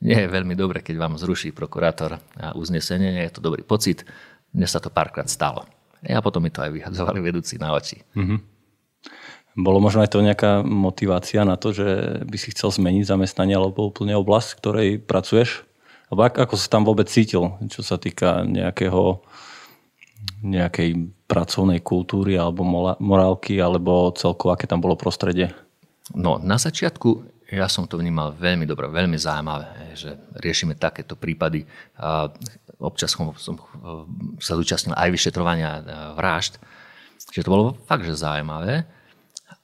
Nie 0.00 0.24
je 0.24 0.32
veľmi 0.32 0.56
dobre, 0.56 0.80
keď 0.80 0.96
vám 0.96 1.20
zruší 1.20 1.52
prokurátor 1.52 2.16
uznesenie, 2.56 3.12
nie 3.12 3.24
je 3.28 3.36
to 3.36 3.44
dobrý 3.44 3.60
pocit. 3.60 4.08
Mne 4.56 4.64
sa 4.64 4.80
to 4.80 4.88
párkrát 4.88 5.28
stalo. 5.28 5.68
A 6.00 6.20
potom 6.24 6.40
mi 6.40 6.48
to 6.48 6.64
aj 6.64 6.72
vyhadzovali 6.72 7.20
vedúci 7.20 7.60
na 7.60 7.76
oči. 7.76 8.00
Mm-hmm. 8.16 8.55
Bolo 9.56 9.80
možno 9.80 10.04
aj 10.04 10.12
to 10.12 10.20
nejaká 10.20 10.60
motivácia 10.60 11.40
na 11.48 11.56
to, 11.56 11.72
že 11.72 12.20
by 12.28 12.36
si 12.36 12.52
chcel 12.52 12.68
zmeniť 12.68 13.08
zamestnanie 13.08 13.56
alebo 13.56 13.88
úplne 13.88 14.12
oblasť, 14.12 14.48
v 14.52 14.58
ktorej 14.60 14.88
pracuješ? 15.00 15.64
Alebo 16.12 16.28
ako, 16.28 16.54
sa 16.60 16.68
tam 16.68 16.84
vôbec 16.84 17.08
cítil, 17.08 17.56
čo 17.72 17.80
sa 17.80 17.96
týka 17.96 18.44
nejakého 18.44 19.24
nejakej 20.42 21.10
pracovnej 21.30 21.80
kultúry 21.80 22.34
alebo 22.36 22.66
morálky, 23.00 23.58
alebo 23.62 24.12
celkovo, 24.12 24.52
aké 24.52 24.68
tam 24.68 24.82
bolo 24.84 24.98
prostredie? 24.98 25.54
No, 26.14 26.38
na 26.38 26.60
začiatku 26.60 27.36
ja 27.46 27.70
som 27.70 27.86
to 27.86 27.94
vnímal 27.98 28.34
veľmi 28.34 28.66
dobre, 28.66 28.90
veľmi 28.90 29.14
zaujímavé, 29.14 29.94
že 29.94 30.18
riešime 30.42 30.74
takéto 30.74 31.14
prípady. 31.14 31.62
Občas 32.82 33.14
som, 33.14 33.30
som 33.38 33.54
sa 34.42 34.58
zúčastnil 34.58 34.98
aj 34.98 35.14
vyšetrovania 35.14 35.78
vražd, 36.18 36.58
čiže 37.30 37.46
to 37.46 37.54
bolo 37.54 37.78
fakt, 37.86 38.02
že 38.02 38.18
zaujímavé, 38.18 38.82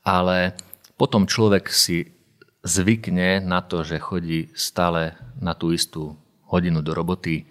ale 0.02 0.54
potom 0.98 1.26
človek 1.26 1.70
si 1.70 2.14
zvykne 2.62 3.42
na 3.42 3.58
to, 3.62 3.82
že 3.82 3.98
chodí 3.98 4.54
stále 4.54 5.18
na 5.38 5.54
tú 5.54 5.74
istú 5.74 6.14
hodinu 6.46 6.78
do 6.78 6.94
roboty. 6.94 7.46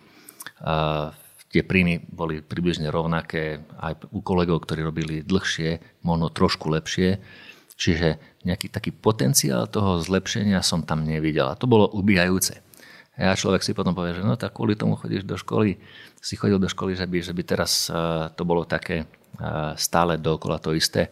Tie 1.51 1.67
príjmy 1.67 2.07
boli 2.07 2.39
približne 2.39 2.87
rovnaké 2.87 3.59
aj 3.75 4.07
u 4.15 4.23
kolegov, 4.23 4.63
ktorí 4.63 4.87
robili 4.87 5.19
dlhšie, 5.19 5.99
možno 6.07 6.31
trošku 6.31 6.71
lepšie. 6.71 7.19
Čiže 7.75 8.21
nejaký 8.47 8.71
taký 8.71 8.95
potenciál 8.95 9.67
toho 9.67 9.99
zlepšenia 9.99 10.63
som 10.63 10.85
tam 10.87 11.03
nevidel. 11.03 11.51
A 11.51 11.59
to 11.59 11.67
bolo 11.67 11.91
ubíjajúce. 11.91 12.63
A 13.19 13.35
človek 13.35 13.65
si 13.65 13.75
potom 13.75 13.91
povie, 13.91 14.15
že 14.15 14.23
no 14.23 14.39
tak 14.39 14.55
kvôli 14.55 14.79
tomu 14.79 14.95
chodíš 14.95 15.27
do 15.27 15.35
školy, 15.35 15.75
si 16.21 16.39
chodil 16.39 16.55
do 16.55 16.71
školy, 16.71 16.95
že 16.95 17.03
by, 17.03 17.17
že 17.19 17.33
by 17.35 17.43
teraz 17.43 17.91
to 18.37 18.43
bolo 18.47 18.63
také 18.63 19.09
stále 19.75 20.15
dookola 20.15 20.61
to 20.63 20.71
isté. 20.71 21.11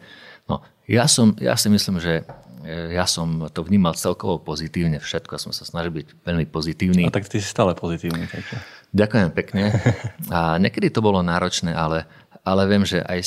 Ja, 0.90 1.06
som, 1.06 1.38
ja 1.38 1.54
si 1.54 1.70
myslím, 1.70 2.02
že 2.02 2.26
E, 2.60 2.92
ja 2.92 3.08
som 3.08 3.48
to 3.48 3.64
vnímal 3.64 3.96
celkovo 3.96 4.36
pozitívne 4.40 5.00
všetko. 5.00 5.36
Ja 5.36 5.40
som 5.40 5.52
sa 5.52 5.64
snažil 5.64 5.92
byť 5.96 6.06
veľmi 6.22 6.46
pozitívny. 6.48 7.08
A 7.08 7.12
tak 7.12 7.28
ty 7.28 7.40
si 7.40 7.48
stále 7.48 7.72
pozitívny. 7.72 8.28
Takže. 8.28 8.56
Ďakujem 8.92 9.28
pekne. 9.32 9.62
A 10.28 10.60
niekedy 10.60 10.92
to 10.92 11.00
bolo 11.00 11.24
náročné, 11.24 11.72
ale, 11.72 12.04
ale 12.44 12.62
viem, 12.68 12.84
že 12.84 13.00
aj 13.00 13.20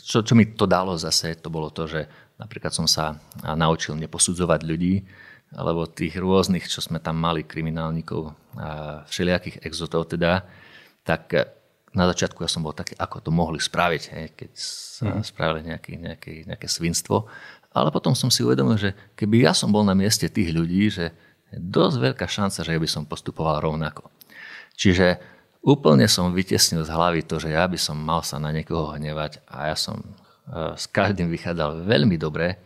čo, 0.00 0.22
čo 0.22 0.32
mi 0.38 0.54
to 0.54 0.70
dalo 0.70 0.94
zase, 0.94 1.34
to 1.36 1.50
bolo 1.50 1.68
to, 1.74 1.90
že 1.90 2.06
napríklad 2.38 2.70
som 2.70 2.86
sa 2.86 3.18
naučil 3.42 3.98
neposudzovať 3.98 4.60
ľudí, 4.64 5.04
alebo 5.50 5.90
tých 5.90 6.14
rôznych, 6.14 6.70
čo 6.70 6.78
sme 6.78 7.02
tam 7.02 7.18
mali, 7.18 7.42
kriminálnikov 7.42 8.32
a 8.54 9.02
všelijakých 9.10 9.66
exotov 9.66 10.06
teda, 10.06 10.46
tak 11.02 11.34
na 11.90 12.06
začiatku 12.06 12.46
ja 12.46 12.50
som 12.50 12.62
bol 12.62 12.70
taký, 12.70 12.94
ako 12.94 13.18
to 13.18 13.30
mohli 13.34 13.58
spraviť, 13.58 14.02
hej, 14.14 14.26
keď 14.38 14.50
sa 14.54 15.10
mm. 15.10 15.26
spravili 15.26 15.60
nejaké, 15.74 15.98
nejaké, 15.98 16.32
nejaké 16.46 16.66
svinstvo. 16.70 17.26
Ale 17.70 17.90
potom 17.90 18.14
som 18.14 18.30
si 18.30 18.42
uvedomil, 18.46 18.78
že 18.78 18.94
keby 19.14 19.46
ja 19.46 19.54
som 19.54 19.70
bol 19.70 19.82
na 19.82 19.94
mieste 19.94 20.26
tých 20.30 20.54
ľudí, 20.54 20.90
že 20.90 21.10
je 21.50 21.58
dosť 21.58 21.96
veľká 21.98 22.26
šanca, 22.30 22.62
že 22.62 22.78
by 22.78 22.88
som 22.90 23.02
postupoval 23.06 23.58
rovnako. 23.62 24.06
Čiže 24.78 25.18
úplne 25.66 26.06
som 26.06 26.30
vytesnil 26.30 26.86
z 26.86 26.90
hlavy 26.90 27.26
to, 27.26 27.42
že 27.42 27.50
ja 27.50 27.66
by 27.66 27.78
som 27.78 27.98
mal 27.98 28.22
sa 28.22 28.38
na 28.38 28.54
niekoho 28.54 28.94
hnevať 28.94 29.42
a 29.50 29.74
ja 29.74 29.76
som 29.76 29.98
e, 29.98 30.06
s 30.78 30.86
každým 30.86 31.26
vychádzal 31.26 31.84
veľmi 31.90 32.16
dobre. 32.16 32.58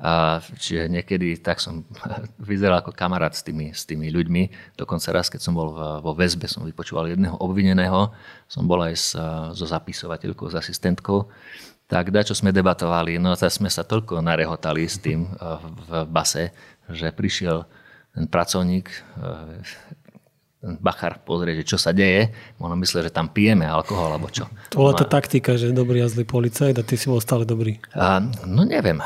A 0.00 0.40
čiže 0.56 0.88
niekedy 0.88 1.36
tak 1.40 1.60
som 1.60 1.84
vyzeral 2.50 2.80
ako 2.80 2.96
kamarát 2.96 3.36
s 3.36 3.44
tými, 3.44 3.76
s 3.76 3.84
tými 3.84 4.08
ľuďmi. 4.08 4.74
Dokonca 4.78 5.12
raz, 5.12 5.28
keď 5.28 5.40
som 5.44 5.52
bol 5.52 5.74
vo 6.00 6.12
väzbe, 6.16 6.48
som 6.48 6.64
vypočúval 6.64 7.12
jedného 7.12 7.36
obvineného. 7.36 8.12
Som 8.48 8.64
bol 8.64 8.80
aj 8.80 8.94
s, 8.96 9.08
so 9.52 9.64
zapisovateľkou, 9.68 10.48
s 10.48 10.56
asistentkou 10.56 11.28
tak 11.92 12.08
čo 12.24 12.32
sme 12.32 12.56
debatovali, 12.56 13.20
no 13.20 13.36
tak 13.36 13.52
sme 13.52 13.68
sa 13.68 13.84
toľko 13.84 14.24
narehotali 14.24 14.88
s 14.88 14.96
tým 14.96 15.28
eh, 15.28 15.60
v 15.60 15.90
base, 16.08 16.48
že 16.88 17.12
prišiel 17.12 17.68
ten 18.16 18.24
pracovník, 18.24 18.88
eh, 18.88 19.60
ten 20.62 20.78
bachar 20.78 21.18
pozrieť, 21.26 21.66
že 21.66 21.74
čo 21.74 21.78
sa 21.82 21.90
deje. 21.90 22.30
Ono 22.62 22.78
myslel, 22.78 23.10
že 23.10 23.12
tam 23.12 23.26
pijeme 23.26 23.66
alkohol, 23.66 24.14
alebo 24.14 24.30
čo. 24.30 24.46
To 24.70 24.86
bola 24.86 24.94
tá 24.94 25.02
taktika, 25.02 25.58
že 25.58 25.74
dobrý 25.74 25.98
a 25.98 26.06
zlý 26.06 26.22
policajt 26.22 26.78
a 26.78 26.86
ty 26.86 26.94
si 26.94 27.10
bol 27.10 27.18
stále 27.18 27.42
dobrý. 27.42 27.82
A, 27.98 28.22
no 28.46 28.62
neviem. 28.62 29.02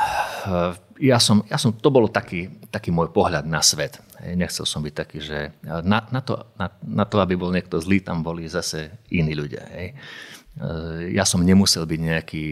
Ja 1.00 1.16
som, 1.16 1.40
ja 1.48 1.56
som, 1.56 1.72
to 1.72 1.88
bolo 1.88 2.12
taký, 2.12 2.52
taký 2.68 2.92
môj 2.92 3.08
pohľad 3.08 3.48
na 3.48 3.64
svet. 3.64 4.04
Nechcel 4.20 4.68
som 4.68 4.84
byť 4.84 4.94
taký, 4.94 5.18
že 5.24 5.56
na, 5.64 6.04
na, 6.12 6.20
to, 6.20 6.44
na, 6.60 6.68
na 6.84 7.04
to, 7.08 7.24
aby 7.24 7.40
bol 7.40 7.48
niekto 7.48 7.80
zlý, 7.80 8.04
tam 8.04 8.20
boli 8.20 8.44
zase 8.44 8.92
iní 9.08 9.32
ľudia. 9.32 9.64
Hej 9.72 9.96
ja 11.12 11.28
som 11.28 11.44
nemusel 11.44 11.84
byť 11.84 12.00
nejaký 12.00 12.44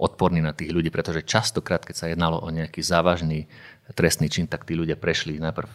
odporný 0.00 0.40
na 0.40 0.56
tých 0.56 0.72
ľudí, 0.72 0.88
pretože 0.88 1.28
častokrát, 1.28 1.84
keď 1.84 1.96
sa 1.96 2.08
jednalo 2.08 2.40
o 2.40 2.48
nejaký 2.48 2.80
závažný 2.80 3.44
trestný 3.92 4.32
čin, 4.32 4.48
tak 4.48 4.64
tí 4.64 4.72
ľudia 4.72 4.96
prešli 4.96 5.36
najprv 5.36 5.68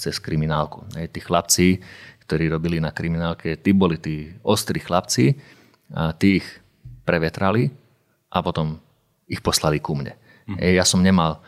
cez 0.00 0.16
kriminálku. 0.16 0.88
Tí 0.88 1.20
chlapci, 1.20 1.84
ktorí 2.28 2.52
robili 2.52 2.76
na 2.76 2.92
kriminálke, 2.92 3.56
tí 3.56 3.72
boli 3.72 3.96
tí 3.96 4.36
ostrí 4.44 4.84
chlapci, 4.84 5.32
a 5.96 6.12
tí 6.12 6.44
ich 6.44 6.48
prevetrali 7.08 7.72
a 8.28 8.44
potom 8.44 8.76
ich 9.24 9.40
poslali 9.40 9.80
ku 9.80 9.96
mne. 9.96 10.12
Mm. 10.44 10.60
Ja 10.76 10.84
som 10.84 11.00
nemal 11.00 11.40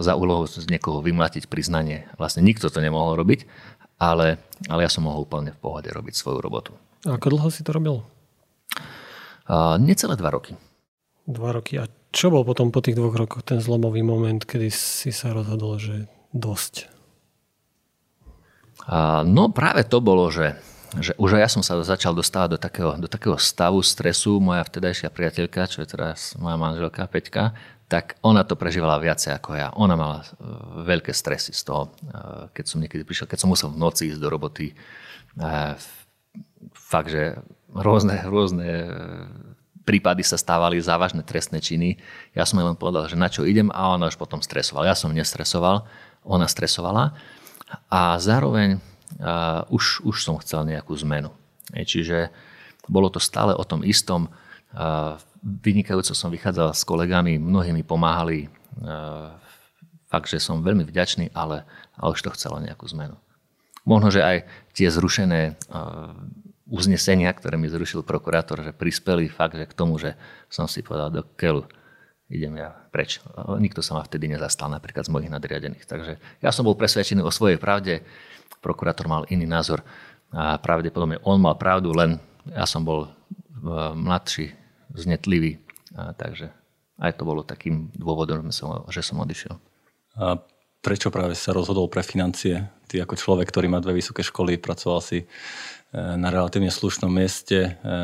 za 0.00 0.16
úlohu 0.16 0.48
z 0.48 0.64
niekoho 0.70 1.04
vymlatiť 1.04 1.50
priznanie. 1.50 2.08
Vlastne 2.16 2.40
nikto 2.40 2.72
to 2.72 2.80
nemohol 2.80 3.18
robiť, 3.20 3.44
ale, 4.00 4.40
ale 4.70 4.80
ja 4.86 4.90
som 4.90 5.04
mohol 5.04 5.28
úplne 5.28 5.52
v 5.52 5.60
pohode 5.60 5.90
robiť 5.92 6.14
svoju 6.16 6.38
robotu. 6.40 6.72
A 7.04 7.20
ako 7.20 7.36
dlho 7.36 7.48
si 7.52 7.60
to 7.60 7.76
robil? 7.76 8.00
necelé 9.80 10.16
dva 10.16 10.32
roky. 10.32 10.56
Dva 11.28 11.56
roky. 11.56 11.80
A 11.80 11.88
čo 12.12 12.32
bol 12.32 12.44
potom 12.44 12.72
po 12.72 12.80
tých 12.80 12.96
dvoch 12.96 13.16
rokoch 13.16 13.44
ten 13.44 13.60
zlomový 13.60 14.00
moment, 14.04 14.40
kedy 14.40 14.72
si 14.72 15.12
sa 15.12 15.32
rozhodol, 15.32 15.76
že 15.80 16.08
dosť? 16.32 16.88
No 19.28 19.52
práve 19.52 19.84
to 19.84 20.00
bolo, 20.00 20.32
že, 20.32 20.56
že 20.96 21.12
už 21.20 21.36
aj 21.36 21.42
ja 21.44 21.50
som 21.52 21.60
sa 21.60 21.76
začal 21.84 22.16
dostávať 22.16 22.56
do 22.56 22.58
takého, 22.58 22.90
do 22.96 23.08
takého 23.08 23.36
stavu 23.36 23.84
stresu. 23.84 24.40
Moja 24.40 24.64
vtedajšia 24.64 25.12
priateľka, 25.12 25.68
čo 25.68 25.84
je 25.84 25.92
teraz 25.92 26.32
moja 26.40 26.56
manželka 26.56 27.04
Peťka, 27.04 27.52
tak 27.88 28.16
ona 28.24 28.44
to 28.44 28.56
prežívala 28.56 29.00
viacej 29.00 29.36
ako 29.36 29.50
ja. 29.56 29.68
Ona 29.76 29.96
mala 29.96 30.24
e, 30.24 30.26
veľké 30.88 31.12
stresy 31.12 31.52
z 31.56 31.68
toho, 31.68 31.88
e, 31.88 32.52
keď 32.52 32.64
som 32.64 32.80
niekedy 32.80 33.04
prišiel, 33.04 33.28
keď 33.28 33.44
som 33.44 33.52
musel 33.52 33.72
v 33.72 33.80
noci 33.80 34.12
ísť 34.12 34.20
do 34.20 34.28
roboty. 34.28 34.72
E, 34.72 34.74
fakt, 36.72 37.08
že 37.12 37.40
rôzne, 37.72 38.24
rôzne 38.28 38.68
prípady 39.88 40.20
sa 40.20 40.36
stávali 40.36 40.76
závažné 40.80 41.24
trestné 41.24 41.64
činy. 41.64 41.96
Ja 42.36 42.44
som 42.44 42.60
jej 42.60 42.68
len 42.68 42.76
povedal, 42.76 43.08
že 43.08 43.16
na 43.16 43.32
čo 43.32 43.48
idem 43.48 43.72
a 43.72 43.96
ona 43.96 44.12
už 44.12 44.20
potom 44.20 44.44
stresovala. 44.44 44.92
Ja 44.92 44.96
som 44.96 45.12
nestresoval, 45.12 45.88
ona 46.28 46.44
stresovala 46.44 47.16
a 47.88 48.16
zároveň 48.16 48.78
uh, 48.78 49.64
už, 49.68 50.04
už 50.04 50.16
som 50.24 50.40
chcel 50.40 50.64
nejakú 50.64 50.96
zmenu. 51.04 51.32
E, 51.72 51.84
čiže 51.84 52.32
bolo 52.88 53.12
to 53.12 53.20
stále 53.20 53.52
o 53.52 53.64
tom 53.68 53.84
istom. 53.84 54.32
Vynikajúco 55.44 56.16
som 56.16 56.32
vychádzal 56.32 56.72
s 56.72 56.88
kolegami, 56.88 57.36
mnohí 57.36 57.68
mi 57.76 57.84
pomáhali. 57.84 58.48
Fakt, 60.08 60.32
že 60.32 60.40
som 60.40 60.64
veľmi 60.64 60.88
vďačný, 60.88 61.36
ale, 61.36 61.68
ale 62.00 62.16
už 62.16 62.24
to 62.24 62.32
chcelo 62.32 62.56
nejakú 62.64 62.88
zmenu. 62.96 63.20
Možno, 63.84 64.08
že 64.08 64.24
aj 64.24 64.48
tie 64.72 64.88
zrušené 64.88 65.60
uznesenia, 66.68 67.32
ktoré 67.32 67.60
mi 67.60 67.68
zrušil 67.68 68.04
prokurátor, 68.04 68.60
že 68.64 68.76
prispeli 68.76 69.28
fakt 69.28 69.56
že 69.56 69.68
k 69.68 69.76
tomu, 69.76 69.96
že 70.00 70.16
som 70.48 70.64
si 70.64 70.84
povedal 70.84 71.12
do 71.12 71.22
keľu 71.36 71.68
idem 72.28 72.60
ja 72.60 72.76
preč. 72.92 73.20
Nikto 73.36 73.80
sa 73.80 73.96
ma 73.96 74.04
vtedy 74.04 74.28
nezastal, 74.28 74.68
napríklad 74.68 75.08
z 75.08 75.12
mojich 75.12 75.32
nadriadených. 75.32 75.84
Takže 75.88 76.12
ja 76.44 76.50
som 76.52 76.68
bol 76.68 76.76
presvedčený 76.76 77.24
o 77.24 77.32
svojej 77.32 77.56
pravde, 77.56 78.04
prokurátor 78.60 79.08
mal 79.08 79.24
iný 79.32 79.48
názor 79.48 79.80
a 80.28 80.60
pravdepodobne 80.60 81.20
on 81.24 81.40
mal 81.40 81.56
pravdu, 81.56 81.92
len 81.96 82.20
ja 82.52 82.68
som 82.68 82.84
bol 82.84 83.08
e, 83.08 83.10
mladší, 83.96 84.52
znetlivý, 84.92 85.60
a 85.96 86.12
takže 86.12 86.52
aj 87.00 87.16
to 87.16 87.22
bolo 87.24 87.44
takým 87.44 87.88
dôvodom, 87.96 88.52
že 88.92 89.00
som 89.00 89.20
odišiel. 89.24 89.56
A 90.20 90.36
prečo 90.84 91.08
práve 91.08 91.32
sa 91.32 91.56
rozhodol 91.56 91.88
pre 91.88 92.04
financie? 92.04 92.68
Ty 92.88 93.04
ako 93.04 93.14
človek, 93.16 93.48
ktorý 93.48 93.68
má 93.72 93.80
dve 93.80 94.00
vysoké 94.00 94.20
školy, 94.20 94.60
pracoval 94.60 95.00
si 95.00 95.24
e, 95.24 95.26
na 95.96 96.28
relatívne 96.28 96.68
slušnom 96.68 97.08
mieste. 97.08 97.72
E, 97.72 97.96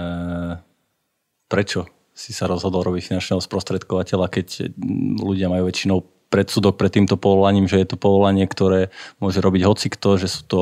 prečo 1.49 1.94
si 2.15 2.31
sa 2.31 2.47
rozhodol 2.47 2.87
robiť 2.87 3.11
finančného 3.11 3.43
sprostredkovateľa, 3.43 4.31
keď 4.31 4.71
ľudia 5.19 5.51
majú 5.51 5.67
väčšinou 5.67 5.99
predsudok 6.31 6.79
pred 6.79 6.91
týmto 6.95 7.19
povolaním, 7.19 7.67
že 7.67 7.83
je 7.83 7.95
to 7.95 7.99
povolanie, 7.99 8.47
ktoré 8.47 8.95
môže 9.19 9.43
robiť 9.43 9.63
hocikto, 9.67 10.19
že 10.19 10.31
sú 10.31 10.43
to 10.47 10.61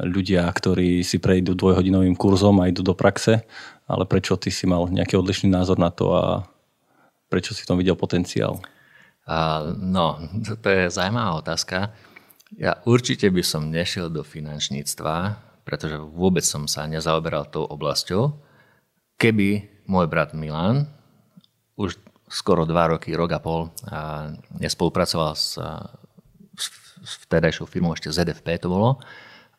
ľudia, 0.00 0.44
ktorí 0.48 1.00
si 1.00 1.20
prejdú 1.20 1.56
dvojhodinovým 1.56 2.16
kurzom 2.16 2.60
a 2.60 2.68
idú 2.68 2.84
do 2.84 2.92
praxe, 2.92 3.44
ale 3.88 4.04
prečo 4.08 4.36
ty 4.36 4.52
si 4.52 4.68
mal 4.68 4.88
nejaký 4.88 5.16
odlišný 5.20 5.48
názor 5.48 5.80
na 5.80 5.88
to 5.88 6.12
a 6.12 6.24
prečo 7.32 7.56
si 7.56 7.64
v 7.64 7.68
tom 7.68 7.78
videl 7.80 7.96
potenciál? 7.96 8.60
Uh, 9.24 9.72
no, 9.76 10.20
to 10.62 10.68
je 10.68 10.92
zaujímavá 10.92 11.40
otázka. 11.40 11.96
Ja 12.54 12.78
určite 12.86 13.32
by 13.32 13.42
som 13.42 13.72
nešiel 13.72 14.12
do 14.12 14.22
finančníctva, 14.22 15.40
pretože 15.64 15.96
vôbec 15.96 16.44
som 16.44 16.68
sa 16.68 16.84
nezaoberal 16.84 17.48
tou 17.50 17.66
oblasťou, 17.66 18.36
keby 19.16 19.73
môj 19.84 20.06
brat 20.08 20.36
Milan 20.36 20.88
už 21.74 21.98
skoro 22.30 22.64
dva 22.64 22.96
roky, 22.96 23.12
rok 23.14 23.30
a 23.36 23.40
pol 23.40 23.70
a 23.86 24.32
nespolupracoval 24.58 25.36
s, 25.36 25.60
s 27.04 27.12
vtedajšou 27.28 27.68
firmou, 27.68 27.92
ešte 27.92 28.10
ZFP 28.10 28.64
to 28.64 28.72
bolo, 28.72 28.98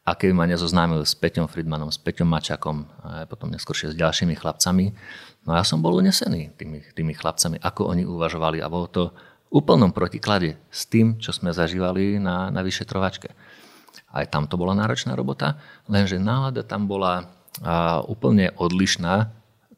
a 0.05 0.13
keby 0.13 0.37
ma 0.37 0.45
nezoznámil 0.45 1.01
s 1.01 1.17
Peťom 1.17 1.49
Friedmanom, 1.49 1.89
s 1.89 1.97
Peťom 1.97 2.29
Mačakom 2.29 2.85
a 3.01 3.25
potom 3.25 3.49
neskôršie 3.49 3.93
s 3.93 3.95
ďalšími 3.97 4.37
chlapcami, 4.37 4.93
no 5.49 5.57
ja 5.57 5.65
som 5.65 5.81
bol 5.81 5.97
unesený 5.97 6.53
tými, 6.53 6.85
tými 6.93 7.13
chlapcami, 7.17 7.57
ako 7.57 7.89
oni 7.89 8.05
uvažovali. 8.05 8.61
A 8.61 8.69
bolo 8.69 8.85
to 8.85 9.03
úplnom 9.49 9.89
protiklade 9.89 10.61
s 10.69 10.85
tým, 10.85 11.17
čo 11.17 11.33
sme 11.33 11.49
zažívali 11.49 12.21
na, 12.21 12.53
na 12.53 12.61
vyšetrovačke. 12.61 13.33
Aj 14.13 14.25
tam 14.29 14.45
to 14.45 14.61
bola 14.61 14.77
náročná 14.77 15.17
robota, 15.17 15.57
lenže 15.89 16.21
nálada 16.21 16.61
tam 16.61 16.85
bola 16.85 17.25
a, 17.65 18.05
úplne 18.05 18.53
odlišná 18.61 19.33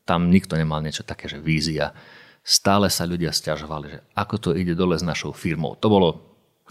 tam 0.07 0.31
nikto 0.31 0.55
nemal 0.55 0.79
niečo 0.79 1.03
také, 1.03 1.27
že 1.27 1.43
vízia. 1.43 1.91
Stále 2.47 2.87
sa 2.87 3.03
ľudia 3.03 3.35
stiažovali, 3.35 3.85
že 3.91 3.99
ako 4.15 4.35
to 4.39 4.49
ide 4.55 4.71
dole 4.71 4.95
s 4.95 5.03
našou 5.03 5.35
firmou. 5.35 5.75
To 5.83 5.91
bolo 5.91 6.09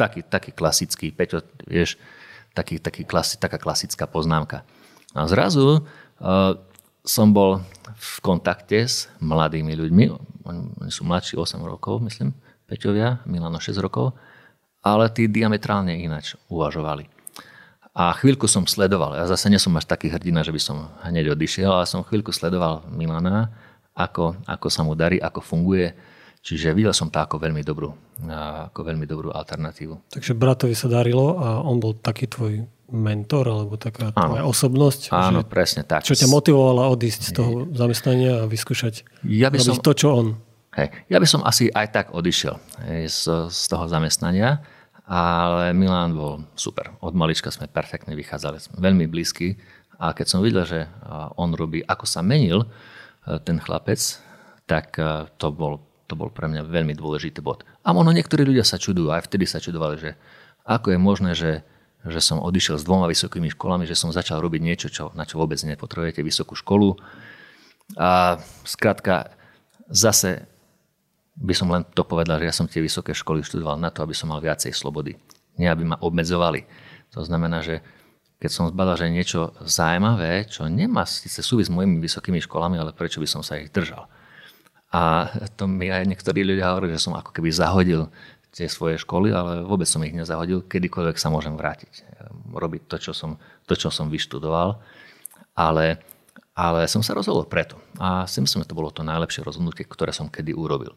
taký, 0.00 0.24
taký 0.24 0.56
klasický, 0.56 1.12
Peťo, 1.12 1.44
vieš, 1.68 2.00
taký, 2.56 2.80
taký 2.80 3.04
klasi, 3.04 3.36
taká 3.36 3.60
klasická 3.60 4.08
poznámka. 4.08 4.64
A 5.12 5.28
zrazu 5.28 5.84
uh, 5.84 6.56
som 7.04 7.28
bol 7.36 7.60
v 7.92 8.16
kontakte 8.24 8.88
s 8.88 9.12
mladými 9.20 9.76
ľuďmi, 9.76 10.04
oni 10.48 10.90
sú 10.90 11.04
mladší 11.04 11.36
8 11.36 11.60
rokov, 11.60 12.00
myslím, 12.08 12.32
Peťovia, 12.64 13.20
Milano 13.28 13.60
6 13.60 13.76
rokov, 13.78 14.16
ale 14.80 15.12
tí 15.12 15.28
diametrálne 15.28 15.92
ináč 15.98 16.34
uvažovali. 16.48 17.15
A 17.96 18.12
chvíľku 18.12 18.44
som 18.44 18.68
sledoval, 18.68 19.16
ja 19.16 19.24
zase 19.24 19.48
nesom 19.48 19.72
až 19.80 19.88
taký 19.88 20.12
hrdina, 20.12 20.44
že 20.44 20.52
by 20.52 20.60
som 20.60 20.92
hneď 21.00 21.32
odišiel, 21.32 21.72
ale 21.72 21.88
som 21.88 22.04
chvíľku 22.04 22.28
sledoval 22.28 22.84
Milana, 22.92 23.48
ako, 23.96 24.36
ako 24.44 24.68
sa 24.68 24.84
mu 24.84 24.92
darí, 24.92 25.16
ako 25.16 25.40
funguje. 25.40 25.96
Čiže 26.44 26.76
videl 26.76 26.92
som 26.92 27.08
to 27.08 27.16
ako 27.16 27.40
veľmi 27.40 27.64
dobrú, 27.64 27.96
ako 28.68 28.84
veľmi 28.84 29.08
dobrú 29.08 29.32
alternatívu. 29.32 30.12
Takže 30.12 30.36
bratovi 30.36 30.76
sa 30.76 30.92
darilo 30.92 31.40
a 31.40 31.64
on 31.64 31.80
bol 31.80 31.96
taký 31.96 32.28
tvoj 32.28 32.68
mentor 32.92 33.48
alebo 33.50 33.74
taká 33.80 34.14
tvoja 34.14 34.44
Áno. 34.44 34.52
osobnosť? 34.52 35.10
Áno, 35.10 35.42
že, 35.42 35.48
presne 35.48 35.82
tak. 35.82 36.06
Čo 36.06 36.14
ťa 36.14 36.30
motivovalo 36.30 36.86
odísť 36.92 37.20
z 37.24 37.32
toho 37.34 37.50
zamestnania 37.74 38.44
a 38.44 38.46
vyskúšať 38.46 39.02
ja 39.26 39.50
by 39.50 39.58
som, 39.58 39.74
to, 39.80 39.90
čo 39.96 40.08
on? 40.14 40.26
Hej, 40.76 40.92
ja 41.10 41.18
by 41.18 41.26
som 41.26 41.42
asi 41.42 41.66
aj 41.72 41.86
tak 41.90 42.06
odišiel 42.14 42.54
hej, 42.86 43.10
z, 43.10 43.50
z 43.50 43.62
toho 43.66 43.90
zamestnania 43.90 44.62
ale 45.06 45.70
Milan 45.70 46.18
bol 46.18 46.42
super. 46.58 46.98
Od 46.98 47.14
malička 47.14 47.54
sme 47.54 47.70
perfektne 47.70 48.18
vychádzali, 48.18 48.58
sme 48.58 48.76
veľmi 48.82 49.06
blízki 49.06 49.54
a 50.02 50.10
keď 50.10 50.26
som 50.26 50.42
videl, 50.42 50.66
že 50.66 50.90
on 51.38 51.54
robí, 51.54 51.80
ako 51.86 52.04
sa 52.04 52.20
menil 52.26 52.66
e, 52.66 52.68
ten 53.40 53.62
chlapec, 53.62 54.02
tak 54.66 54.98
e, 54.98 55.30
to 55.38 55.54
bol, 55.54 55.80
to 56.10 56.18
bol 56.18 56.28
pre 56.28 56.50
mňa 56.50 56.66
veľmi 56.66 56.92
dôležitý 56.92 57.40
bod. 57.40 57.62
A 57.86 57.94
možno 57.94 58.12
niektorí 58.12 58.42
ľudia 58.42 58.66
sa 58.66 58.76
čudujú, 58.82 59.14
aj 59.14 59.30
vtedy 59.30 59.46
sa 59.46 59.62
čudovali, 59.62 59.96
že 59.96 60.10
ako 60.66 60.92
je 60.92 60.98
možné, 60.98 61.30
že, 61.38 61.62
že 62.02 62.20
som 62.20 62.42
odišiel 62.42 62.76
s 62.76 62.84
dvoma 62.84 63.06
vysokými 63.06 63.48
školami, 63.54 63.86
že 63.86 63.96
som 63.96 64.10
začal 64.10 64.42
robiť 64.42 64.60
niečo, 64.60 64.88
čo, 64.90 65.14
na 65.14 65.22
čo 65.22 65.38
vôbec 65.38 65.56
nepotrebujete 65.62 66.20
vysokú 66.20 66.58
školu. 66.58 66.98
A 67.94 68.42
skrátka, 68.66 69.30
zase 69.86 70.50
by 71.36 71.54
som 71.54 71.68
len 71.68 71.84
to 71.92 72.02
povedal, 72.02 72.40
že 72.40 72.48
ja 72.48 72.54
som 72.54 72.64
tie 72.64 72.80
vysoké 72.80 73.12
školy 73.12 73.44
študoval 73.44 73.76
na 73.76 73.92
to, 73.92 74.00
aby 74.00 74.16
som 74.16 74.32
mal 74.32 74.40
viacej 74.40 74.72
slobody. 74.72 75.16
Nie, 75.60 75.72
aby 75.72 75.84
ma 75.84 76.00
obmedzovali. 76.00 76.64
To 77.12 77.20
znamená, 77.24 77.60
že 77.60 77.84
keď 78.36 78.50
som 78.52 78.68
zbadal, 78.68 79.00
že 79.00 79.08
niečo 79.08 79.56
zaujímavé, 79.64 80.44
čo 80.48 80.68
nemá 80.68 81.08
síce 81.08 81.40
súvisť 81.40 81.72
s 81.72 81.76
mojimi 81.76 81.96
vysokými 82.04 82.40
školami, 82.44 82.76
ale 82.76 82.92
prečo 82.92 83.20
by 83.20 83.28
som 83.28 83.40
sa 83.40 83.56
ich 83.56 83.72
držal. 83.72 84.08
A 84.92 85.32
to 85.56 85.64
mi 85.68 85.88
aj 85.88 86.04
niektorí 86.04 86.44
ľudia 86.44 86.72
hovorí, 86.72 86.92
že 86.92 87.00
som 87.00 87.16
ako 87.16 87.32
keby 87.32 87.48
zahodil 87.52 88.08
tie 88.52 88.68
svoje 88.68 88.96
školy, 88.96 89.32
ale 89.32 89.64
vôbec 89.64 89.84
som 89.84 90.00
ich 90.04 90.16
nezahodil. 90.16 90.64
Kedykoľvek 90.64 91.16
sa 91.20 91.28
môžem 91.28 91.56
vrátiť. 91.56 92.04
Robiť 92.52 92.88
to, 92.88 92.96
čo 92.96 93.12
som, 93.12 93.36
to, 93.68 93.76
čo 93.76 93.92
som 93.92 94.08
vyštudoval. 94.08 94.80
Ale, 95.52 96.00
ale 96.56 96.88
som 96.88 97.04
sa 97.04 97.12
rozhodol 97.12 97.44
preto. 97.44 97.76
A 98.00 98.24
si 98.24 98.40
myslím, 98.40 98.64
že 98.64 98.72
to 98.72 98.78
bolo 98.78 98.88
to 98.88 99.04
najlepšie 99.04 99.44
rozhodnutie, 99.44 99.84
ktoré 99.84 100.16
som 100.16 100.32
kedy 100.32 100.56
urobil. 100.56 100.96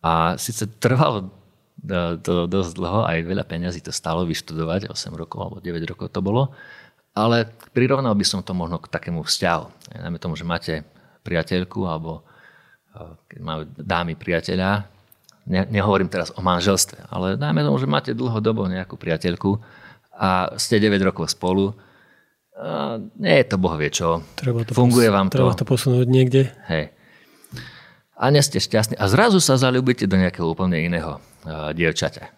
A 0.00 0.40
síce 0.40 0.64
trvalo 0.80 1.28
to 2.24 2.48
dosť 2.48 2.72
dlho, 2.80 3.04
aj 3.04 3.28
veľa 3.28 3.44
peňazí 3.44 3.84
to 3.84 3.92
stalo 3.92 4.24
vyštudovať, 4.24 4.88
8 4.88 5.20
rokov 5.20 5.38
alebo 5.42 5.56
9 5.60 5.84
rokov 5.84 6.08
to 6.08 6.24
bolo, 6.24 6.56
ale 7.12 7.44
prirovnal 7.76 8.16
by 8.16 8.24
som 8.24 8.40
to 8.40 8.56
možno 8.56 8.80
k 8.80 8.88
takému 8.88 9.20
vzťahu. 9.20 9.92
Najmä 10.00 10.18
tomu, 10.18 10.34
že 10.34 10.48
máte 10.48 10.80
priateľku 11.22 11.84
alebo 11.84 12.24
e, 12.90 13.04
keď 13.28 13.40
majú 13.44 13.62
dámy 13.76 14.16
priateľa, 14.16 14.88
ne, 15.44 15.62
nehovorím 15.68 16.08
teraz 16.08 16.32
o 16.32 16.40
manželstve, 16.40 17.04
ale 17.12 17.36
dajme 17.36 17.60
tomu, 17.60 17.76
že 17.76 17.90
máte 17.90 18.10
dlhodobo 18.16 18.64
nejakú 18.64 18.96
priateľku 18.96 19.60
a 20.16 20.56
ste 20.56 20.80
9 20.80 20.96
rokov 21.04 21.36
spolu, 21.36 21.76
a 22.54 23.02
nie 23.18 23.34
je 23.42 23.46
to 23.50 23.56
boh 23.58 23.74
vie 23.74 23.90
čo. 23.90 24.22
Treba 24.38 24.62
to 24.62 24.72
Funguje 24.72 25.10
pos- 25.10 25.16
vám 25.16 25.26
to. 25.30 25.42
Treba 25.42 25.54
to 25.58 25.66
posunúť 25.66 26.06
niekde. 26.06 26.54
Hej 26.70 26.94
a 28.14 28.30
nie 28.30 28.42
ste 28.42 28.62
šťastní 28.62 28.94
a 28.94 29.10
zrazu 29.10 29.42
sa 29.42 29.58
zalúbite 29.58 30.06
do 30.06 30.14
nejakého 30.14 30.46
úplne 30.46 30.78
iného 30.78 31.18
uh, 31.18 31.74
dievčaťa. 31.74 32.30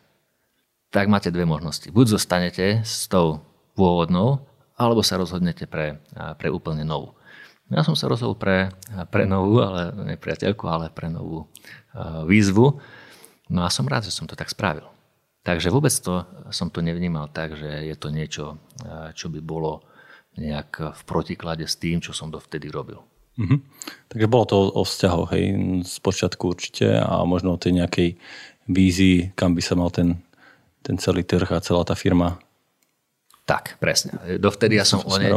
Tak 0.88 1.06
máte 1.12 1.28
dve 1.28 1.44
možnosti. 1.44 1.92
Buď 1.92 2.16
zostanete 2.16 2.80
s 2.80 3.04
tou 3.06 3.44
pôvodnou, 3.76 4.40
alebo 4.80 5.04
sa 5.04 5.20
rozhodnete 5.20 5.68
pre, 5.68 6.00
uh, 6.16 6.32
pre 6.34 6.48
úplne 6.48 6.82
novú. 6.82 7.12
Ja 7.68 7.82
som 7.82 7.98
sa 7.98 8.06
rozhodol 8.06 8.38
pre, 8.38 8.70
pre 9.10 9.26
novú, 9.26 9.58
ale 9.58 9.90
ne 9.94 10.14
priateľku, 10.14 10.64
ale 10.70 10.88
pre 10.88 11.10
novú 11.10 11.44
uh, 11.44 12.22
výzvu. 12.24 12.80
No 13.50 13.60
a 13.66 13.68
som 13.68 13.84
rád, 13.84 14.08
že 14.08 14.14
som 14.14 14.24
to 14.24 14.38
tak 14.38 14.48
spravil. 14.48 14.86
Takže 15.46 15.70
vôbec 15.70 15.94
to 15.94 16.26
som 16.50 16.66
to 16.66 16.82
nevnímal 16.82 17.30
tak, 17.30 17.54
že 17.54 17.86
je 17.86 17.94
to 17.94 18.10
niečo, 18.10 18.58
čo 19.14 19.30
by 19.30 19.38
bolo 19.38 19.86
nejak 20.36 20.94
v 20.94 21.02
protiklade 21.08 21.64
s 21.64 21.76
tým, 21.80 22.00
čo 22.00 22.12
som 22.12 22.28
dovtedy 22.28 22.68
robil. 22.68 23.00
Mm-hmm. 23.36 23.60
Takže 24.08 24.26
bolo 24.32 24.44
to 24.48 24.56
o 24.72 24.82
vzťahoch, 24.84 25.28
hej, 25.36 25.44
z 25.84 25.96
počiatku 26.00 26.56
určite 26.56 26.88
a 26.96 27.20
možno 27.28 27.56
o 27.56 27.60
tej 27.60 27.76
nejakej 27.76 28.08
vízii, 28.64 29.36
kam 29.36 29.52
by 29.52 29.60
sa 29.60 29.76
mal 29.76 29.92
ten, 29.92 30.16
ten 30.80 30.96
celý 30.96 31.20
trh 31.20 31.48
a 31.52 31.60
celá 31.60 31.84
tá 31.84 31.92
firma 31.92 32.40
tak, 33.46 33.78
presne. 33.78 34.18
Dovtedy 34.42 34.74
ja 34.74 34.82
som 34.82 35.06
o 35.06 35.14
ne, 35.22 35.30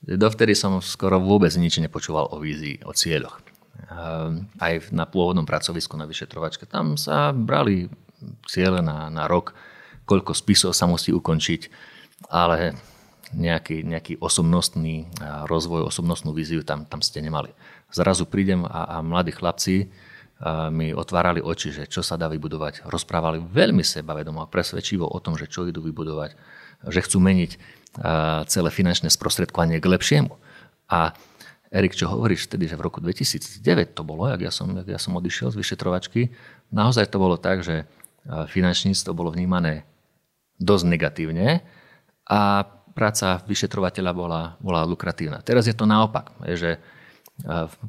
dovtedy 0.00 0.56
som 0.56 0.80
skoro 0.80 1.20
vôbec 1.20 1.52
nič 1.60 1.76
nepočúval 1.84 2.32
o 2.32 2.40
vízii, 2.40 2.80
o 2.88 2.96
cieľoch. 2.96 3.44
Ehm, 3.92 4.48
aj 4.56 4.88
na 4.88 5.04
pôvodnom 5.04 5.44
pracovisku 5.44 6.00
na 6.00 6.08
vyšetrovačke, 6.08 6.64
tam 6.64 6.96
sa 6.96 7.36
brali 7.36 7.92
ciele 8.48 8.80
na, 8.80 9.12
na 9.12 9.28
rok, 9.28 9.52
koľko 10.08 10.32
spisov 10.32 10.72
sa 10.72 10.88
musí 10.88 11.12
ukončiť, 11.12 11.68
ale 12.32 12.72
nejaký, 13.34 13.82
nejaký 13.82 14.22
osobnostný 14.22 15.10
rozvoj, 15.50 15.88
osobnostnú 15.90 16.30
víziu 16.30 16.62
tam, 16.62 16.86
tam 16.86 17.02
ste 17.02 17.18
nemali. 17.24 17.50
Zrazu 17.90 18.26
prídem 18.26 18.62
a, 18.66 18.98
a 18.98 19.02
mladí 19.02 19.34
chlapci 19.34 19.90
mi 20.68 20.92
otvárali 20.92 21.40
oči, 21.40 21.72
že 21.72 21.84
čo 21.88 22.04
sa 22.04 22.20
dá 22.20 22.28
vybudovať. 22.28 22.84
Rozprávali 22.84 23.40
veľmi 23.40 23.80
sebavedomo 23.80 24.44
a 24.44 24.50
presvedčivo 24.50 25.08
o 25.08 25.16
tom, 25.16 25.40
že 25.40 25.48
čo 25.48 25.64
idú 25.64 25.80
vybudovať, 25.80 26.36
že 26.92 27.00
chcú 27.00 27.24
meniť 27.24 27.56
celé 28.44 28.68
finančné 28.68 29.08
sprostredkovanie 29.08 29.80
k 29.80 29.88
lepšiemu. 29.88 30.36
A 30.92 31.16
Erik, 31.72 31.96
čo 31.96 32.12
hovoríš 32.12 32.46
vtedy, 32.46 32.68
že 32.68 32.76
v 32.76 32.84
roku 32.84 33.00
2009 33.00 33.96
to 33.96 34.04
bolo, 34.04 34.28
jak 34.28 34.44
ja 34.44 34.52
som, 34.52 34.76
jak 34.76 34.86
ja 34.86 35.00
som 35.00 35.16
odišiel 35.16 35.50
z 35.50 35.58
vyšetrovačky, 35.58 36.30
naozaj 36.68 37.08
to 37.08 37.16
bolo 37.16 37.40
tak, 37.40 37.64
že 37.64 37.88
finančníctvo 38.28 39.10
bolo 39.16 39.32
vnímané 39.32 39.88
dosť 40.60 40.84
negatívne 40.84 41.64
a 42.28 42.68
práca 42.96 43.44
vyšetrovateľa 43.44 44.12
bola, 44.16 44.42
bola 44.56 44.88
lukratívna. 44.88 45.44
Teraz 45.44 45.68
je 45.68 45.76
to 45.76 45.84
naopak, 45.84 46.32
že 46.56 46.80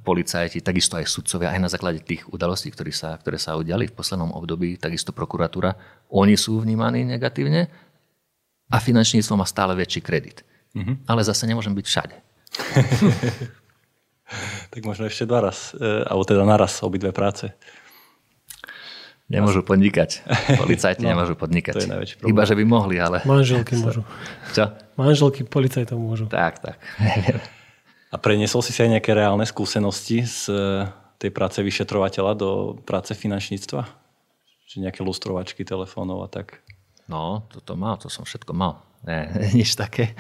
policajti, 0.04 0.60
takisto 0.60 1.00
aj 1.00 1.08
sudcovia, 1.08 1.56
aj 1.56 1.62
na 1.63 1.72
základe 1.72 2.04
tých 2.04 2.28
udalostí, 2.28 2.67
ktoré 2.67 2.91
sa, 2.91 3.15
ktoré 3.15 3.39
sa 3.39 3.56
udiali 3.56 3.88
v 3.88 3.96
poslednom 3.96 4.36
období, 4.36 4.76
takisto 4.76 5.15
prokuratúra, 5.15 5.72
oni 6.12 6.36
sú 6.36 6.60
vnímaní 6.60 7.08
negatívne 7.08 7.72
a 8.67 8.78
finančníctvo 8.84 9.39
má 9.39 9.48
stále 9.48 9.72
väčší 9.80 10.04
kredit. 10.04 10.43
Mm-hmm. 10.76 11.08
Ale 11.08 11.24
zase 11.24 11.48
nemôžem 11.48 11.72
byť 11.72 11.86
všade. 11.88 12.15
tak 14.76 14.82
možno 14.84 15.08
ešte 15.08 15.24
dva 15.24 15.48
raz, 15.48 15.72
e, 15.80 16.04
alebo 16.04 16.28
teda 16.28 16.43
naraz 16.43 16.84
obidve 16.84 17.15
práce. 17.15 17.48
Nemôžu 19.28 19.60
podnikať. 19.60 20.24
Policajti 20.63 21.04
no, 21.04 21.12
nemôžu 21.12 21.36
podnikať. 21.36 21.74
To 21.76 21.84
je 21.84 21.92
najväčší 21.92 22.16
problém. 22.16 22.32
Iba, 22.32 22.44
že 22.48 22.56
by 22.56 22.63
mohli, 22.63 22.96
ale... 22.96 23.18
Manželky 23.28 23.76
môžu. 23.76 24.08
Čo? 24.56 24.72
Manželky 24.96 25.44
policajtov 25.44 26.00
môžu. 26.00 26.26
Tak, 26.32 26.63
tak. 26.63 26.80
A 28.08 28.16
preniesol 28.16 28.63
si 28.63 28.72
si 28.72 28.80
aj 28.80 28.98
nejaké 28.98 29.12
reálne 29.12 29.44
skúsenosti 29.44 30.24
z 30.24 30.42
e, 30.48 30.58
tej 31.20 31.36
práce 31.36 31.60
vyšetrovateľa 31.60 32.34
do 32.40 32.50
práce 32.88 33.12
finančníctva? 33.12 33.84
Či 34.72 34.80
nejaké 34.80 35.04
lustrovačky 35.04 35.68
telefónov 35.68 36.24
a 36.24 36.32
tak? 36.32 36.63
No, 37.12 37.44
toto 37.52 37.76
mal, 37.76 38.00
to 38.00 38.08
som 38.08 38.24
všetko 38.24 38.56
mal. 38.56 38.80
Ne, 39.04 39.28
nič 39.60 39.76
také. 39.76 40.16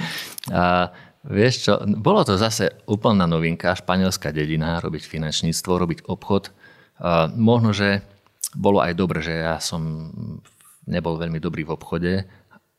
A 0.51 0.91
vieš 1.23 1.63
čo, 1.63 1.79
bolo 1.95 2.27
to 2.27 2.35
zase 2.35 2.75
úplná 2.91 3.23
novinka, 3.23 3.71
španielská 3.71 4.35
dedina, 4.35 4.83
robiť 4.83 5.07
finančníctvo, 5.07 5.71
robiť 5.79 5.99
obchod. 6.11 6.51
A 6.99 7.31
možno, 7.31 7.71
že 7.71 8.03
bolo 8.57 8.81
aj 8.81 8.97
dobre, 8.97 9.21
že 9.21 9.37
ja 9.37 9.61
som 9.61 10.09
nebol 10.89 11.21
veľmi 11.21 11.37
dobrý 11.37 11.61
v 11.61 11.77
obchode 11.77 12.25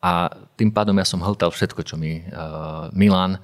a 0.03 0.13
tým 0.59 0.75
pádom 0.75 0.99
ja 0.99 1.07
som 1.07 1.23
hltal 1.23 1.55
všetko, 1.55 1.87
čo 1.87 1.95
mi 1.95 2.27
uh, 2.27 2.91
Milan 2.91 3.39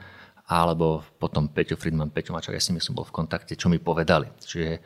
alebo 0.50 1.06
potom 1.22 1.46
Peťo 1.46 1.78
Friedman, 1.78 2.10
Peťo 2.10 2.34
Mačak, 2.34 2.52
ja 2.52 2.60
s 2.60 2.68
nimi 2.68 2.82
som 2.82 2.92
bol 2.92 3.06
v 3.08 3.14
kontakte, 3.14 3.56
čo 3.56 3.72
mi 3.72 3.80
povedali. 3.80 4.28
Čiže 4.44 4.82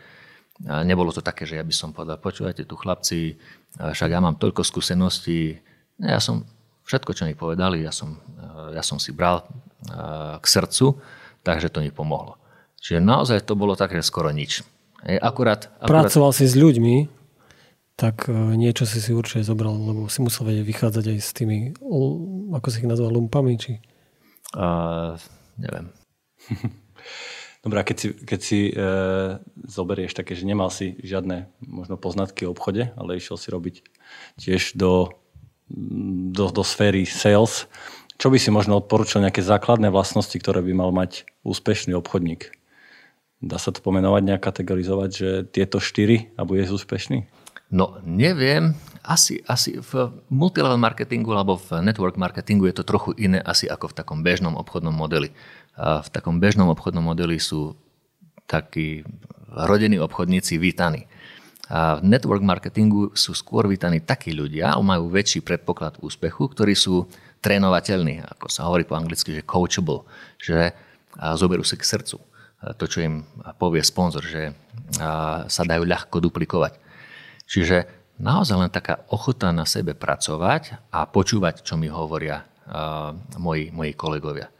nebolo 0.87 1.11
to 1.11 1.19
také, 1.19 1.51
že 1.51 1.59
ja 1.59 1.67
by 1.67 1.75
som 1.75 1.91
povedal, 1.91 2.19
počúvajte 2.23 2.63
tu 2.63 2.79
chlapci, 2.79 3.35
však 3.75 4.11
ja 4.11 4.23
mám 4.23 4.39
toľko 4.39 4.63
skúseností. 4.63 5.59
Ja 5.99 6.23
som 6.23 6.47
všetko, 6.87 7.11
čo 7.11 7.27
mi 7.27 7.35
povedali, 7.35 7.83
ja 7.83 7.91
som, 7.91 8.23
ja 8.71 8.87
som 8.87 9.03
si 9.03 9.11
bral 9.11 9.43
k 10.39 10.47
srdcu, 10.47 10.95
takže 11.43 11.75
to 11.75 11.83
mi 11.83 11.91
pomohlo. 11.91 12.39
Čiže 12.79 13.03
naozaj 13.03 13.43
to 13.43 13.59
bolo 13.59 13.75
také 13.75 13.99
skoro 13.99 14.31
nič. 14.31 14.63
Akurát, 15.23 15.71
akurát... 15.83 16.07
Pracoval 16.07 16.31
si 16.35 16.47
s 16.47 16.55
ľuďmi, 16.55 17.18
tak 17.99 18.31
niečo 18.31 18.87
si 18.87 19.03
si 19.03 19.11
určite 19.11 19.43
zobral, 19.43 19.75
lebo 19.75 20.07
si 20.07 20.23
musel 20.23 20.47
vedieť 20.47 20.65
vychádzať 20.71 21.05
aj 21.11 21.19
s 21.19 21.31
tými, 21.35 21.75
ako 22.55 22.67
si 22.71 22.79
ich 22.79 22.87
nazval, 22.87 23.11
lumpami, 23.11 23.59
či... 23.59 23.83
Uh, 24.55 25.19
neviem. 25.59 25.91
Dobre, 27.59 27.83
keď 27.83 27.97
si, 27.99 28.09
keď 28.15 28.41
si 28.41 28.61
e, 28.71 28.75
zoberieš 29.67 30.15
také, 30.15 30.39
že 30.39 30.47
nemal 30.47 30.71
si 30.71 30.95
žiadne 31.03 31.51
možno 31.59 31.99
poznatky 31.99 32.47
o 32.47 32.55
obchode, 32.55 32.95
ale 32.95 33.19
išiel 33.19 33.35
si 33.35 33.51
robiť 33.51 33.83
tiež 34.39 34.79
do, 34.79 35.11
do, 35.69 36.55
do 36.55 36.63
sféry 36.63 37.03
sales, 37.03 37.67
čo 38.15 38.31
by 38.31 38.39
si 38.39 38.55
možno 38.55 38.79
odporučil 38.79 39.23
nejaké 39.23 39.43
základné 39.43 39.91
vlastnosti, 39.91 40.35
ktoré 40.39 40.63
by 40.63 40.73
mal 40.75 40.91
mať 40.95 41.27
úspešný 41.43 41.99
obchodník? 41.99 42.55
Dá 43.43 43.59
sa 43.59 43.75
to 43.75 43.83
pomenovať, 43.83 44.23
nejak 44.23 44.43
kategorizovať, 44.43 45.11
že 45.11 45.31
tieto 45.51 45.83
štyri 45.83 46.31
a 46.39 46.47
budeš 46.47 46.83
úspešný? 46.83 47.27
No, 47.69 48.01
neviem. 48.01 48.73
Asi, 49.05 49.41
asi 49.49 49.81
v 49.81 50.13
multilevel 50.29 50.77
marketingu 50.77 51.33
alebo 51.33 51.57
v 51.57 51.81
network 51.81 52.21
marketingu 52.21 52.69
je 52.69 52.77
to 52.81 52.85
trochu 52.85 53.17
iné 53.17 53.41
asi 53.41 53.65
ako 53.69 53.93
v 53.93 53.97
takom 53.97 54.21
bežnom 54.21 54.57
obchodnom 54.57 54.93
modeli. 54.93 55.33
V 55.77 56.09
takom 56.13 56.41
bežnom 56.41 56.69
obchodnom 56.73 57.05
modeli 57.05 57.41
sú 57.41 57.77
takí 58.49 59.05
rodení 59.49 59.97
obchodníci 60.01 60.61
vítaní. 60.61 61.09
A 61.69 62.01
v 62.01 62.09
network 62.09 62.41
marketingu 62.41 63.13
sú 63.13 63.37
skôr 63.37 63.69
vítaní 63.69 64.01
takí 64.01 64.33
ľudia, 64.33 64.73
majú 64.81 65.13
väčší 65.13 65.45
predpoklad 65.45 66.01
úspechu, 66.01 66.49
ktorí 66.49 66.73
sú 66.73 67.05
trénovateľní, 67.45 68.25
ako 68.25 68.49
sa 68.49 68.65
hovorí 68.65 68.89
po 68.89 68.97
anglicky, 68.97 69.37
že 69.37 69.45
coachable, 69.45 70.09
že 70.41 70.73
zoberú 71.37 71.61
si 71.65 71.77
k 71.77 71.85
srdcu 71.85 72.17
to, 72.81 72.85
čo 72.89 72.99
im 73.05 73.23
povie 73.61 73.85
sponzor, 73.85 74.25
že 74.25 74.57
sa 75.49 75.63
dajú 75.63 75.85
ľahko 75.85 76.25
duplikovať. 76.25 76.88
Čiže 77.49 77.89
naozaj 78.21 78.57
len 78.61 78.71
taká 78.71 79.09
ochota 79.09 79.49
na 79.57 79.65
sebe 79.65 79.97
pracovať 79.97 80.93
a 80.93 81.09
počúvať, 81.09 81.65
čo 81.65 81.81
mi 81.81 81.89
hovoria 81.89 82.45
uh, 82.45 83.17
moji, 83.41 83.73
moji 83.73 83.97
kolegovia. 83.97 84.53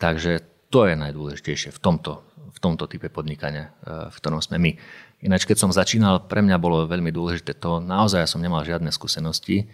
Takže 0.00 0.42
to 0.74 0.90
je 0.90 0.98
najdôležitejšie 0.98 1.70
v 1.70 1.78
tomto, 1.78 2.26
v 2.50 2.58
tomto 2.58 2.90
type 2.90 3.06
podnikania, 3.14 3.70
uh, 3.86 4.10
v 4.10 4.16
ktorom 4.18 4.42
sme 4.42 4.58
my. 4.58 4.74
Ináč, 5.22 5.46
keď 5.46 5.62
som 5.62 5.70
začínal, 5.70 6.26
pre 6.26 6.42
mňa 6.42 6.58
bolo 6.58 6.90
veľmi 6.90 7.14
dôležité 7.14 7.54
to, 7.54 7.78
naozaj 7.78 8.26
som 8.26 8.42
nemal 8.42 8.66
žiadne 8.66 8.90
skúsenosti 8.90 9.70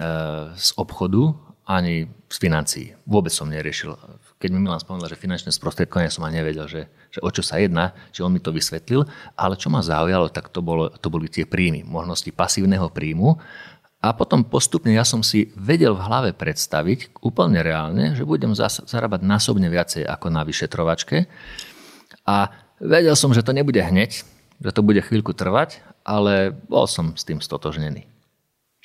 uh, 0.00 0.56
z 0.56 0.68
obchodu 0.80 1.36
ani 1.70 2.10
z 2.26 2.36
financií. 2.42 2.86
Vôbec 3.06 3.30
som 3.30 3.46
neriešil 3.46 3.94
keď 4.40 4.56
mi 4.56 4.64
Milan 4.64 4.80
spomenul, 4.80 5.04
že 5.04 5.20
finančné 5.20 5.52
sprostredkovanie 5.52 6.08
som 6.08 6.24
ani 6.24 6.40
nevedel, 6.40 6.64
že, 6.64 6.88
že 7.12 7.20
o 7.20 7.28
čo 7.28 7.44
sa 7.44 7.60
jedná, 7.60 7.92
že 8.08 8.24
on 8.24 8.32
mi 8.32 8.40
to 8.40 8.48
vysvetlil, 8.48 9.04
ale 9.36 9.52
čo 9.60 9.68
ma 9.68 9.84
zaujalo, 9.84 10.32
tak 10.32 10.48
to, 10.48 10.64
bolo, 10.64 10.88
to 10.88 11.12
boli 11.12 11.28
tie 11.28 11.44
príjmy, 11.44 11.84
možnosti 11.84 12.32
pasívneho 12.32 12.88
príjmu. 12.88 13.36
A 14.00 14.16
potom 14.16 14.40
postupne 14.40 14.96
ja 14.96 15.04
som 15.04 15.20
si 15.20 15.52
vedel 15.52 15.92
v 15.92 16.00
hlave 16.08 16.30
predstaviť 16.32 17.20
úplne 17.20 17.60
reálne, 17.60 18.16
že 18.16 18.24
budem 18.24 18.56
zarábať 18.56 19.20
násobne 19.20 19.68
viacej 19.68 20.08
ako 20.08 20.32
na 20.32 20.40
vyšetrovačke. 20.40 21.28
A 22.24 22.48
vedel 22.80 23.12
som, 23.20 23.36
že 23.36 23.44
to 23.44 23.52
nebude 23.52 23.76
hneď, 23.76 24.24
že 24.56 24.70
to 24.72 24.80
bude 24.80 25.04
chvíľku 25.04 25.36
trvať, 25.36 25.84
ale 26.00 26.56
bol 26.64 26.88
som 26.88 27.12
s 27.12 27.28
tým 27.28 27.44
stotožnený. 27.44 28.08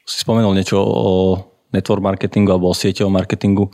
Si 0.03 0.19
spomenul 0.19 0.51
niečo 0.51 0.83
o 0.83 1.39
network 1.75 1.99
marketingu 1.99 2.55
alebo 2.55 2.71
o 2.71 2.75
sieťovom 2.75 3.11
marketingu. 3.11 3.67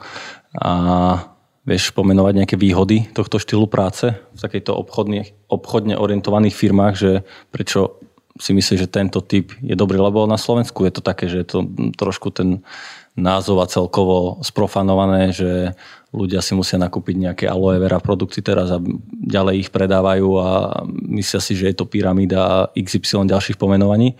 A 0.58 1.32
Vieš 1.62 1.94
pomenovať 1.94 2.34
nejaké 2.42 2.56
výhody 2.58 3.06
tohto 3.14 3.38
štýlu 3.38 3.70
práce 3.70 4.18
v 4.18 4.40
takejto 4.42 4.74
obchodne, 4.74 5.30
obchodne 5.46 5.94
orientovaných 5.94 6.58
firmách, 6.58 6.94
že 6.98 7.12
prečo 7.54 8.02
si 8.42 8.58
myslíš, 8.58 8.90
že 8.90 8.90
tento 8.90 9.22
typ 9.22 9.54
je 9.62 9.78
dobrý, 9.78 10.02
lebo 10.02 10.26
na 10.26 10.42
Slovensku 10.42 10.82
je 10.90 10.94
to 10.98 11.06
také, 11.06 11.30
že 11.30 11.46
je 11.46 11.48
to 11.48 11.60
trošku 11.94 12.34
ten 12.34 12.66
názov 13.14 13.62
a 13.62 13.70
celkovo 13.70 14.42
sprofanované, 14.42 15.30
že 15.36 15.78
ľudia 16.10 16.42
si 16.42 16.58
musia 16.58 16.82
nakúpiť 16.82 17.30
nejaké 17.30 17.46
aloe 17.46 17.78
vera 17.78 18.02
produkty 18.02 18.42
teraz 18.42 18.74
a 18.74 18.82
ďalej 19.14 19.68
ich 19.68 19.70
predávajú 19.70 20.28
a 20.42 20.82
myslia 21.14 21.42
si, 21.46 21.54
že 21.54 21.70
je 21.70 21.76
to 21.78 21.86
pyramída 21.86 22.74
XY 22.74 23.30
ďalších 23.30 23.62
pomenovaní. 23.62 24.18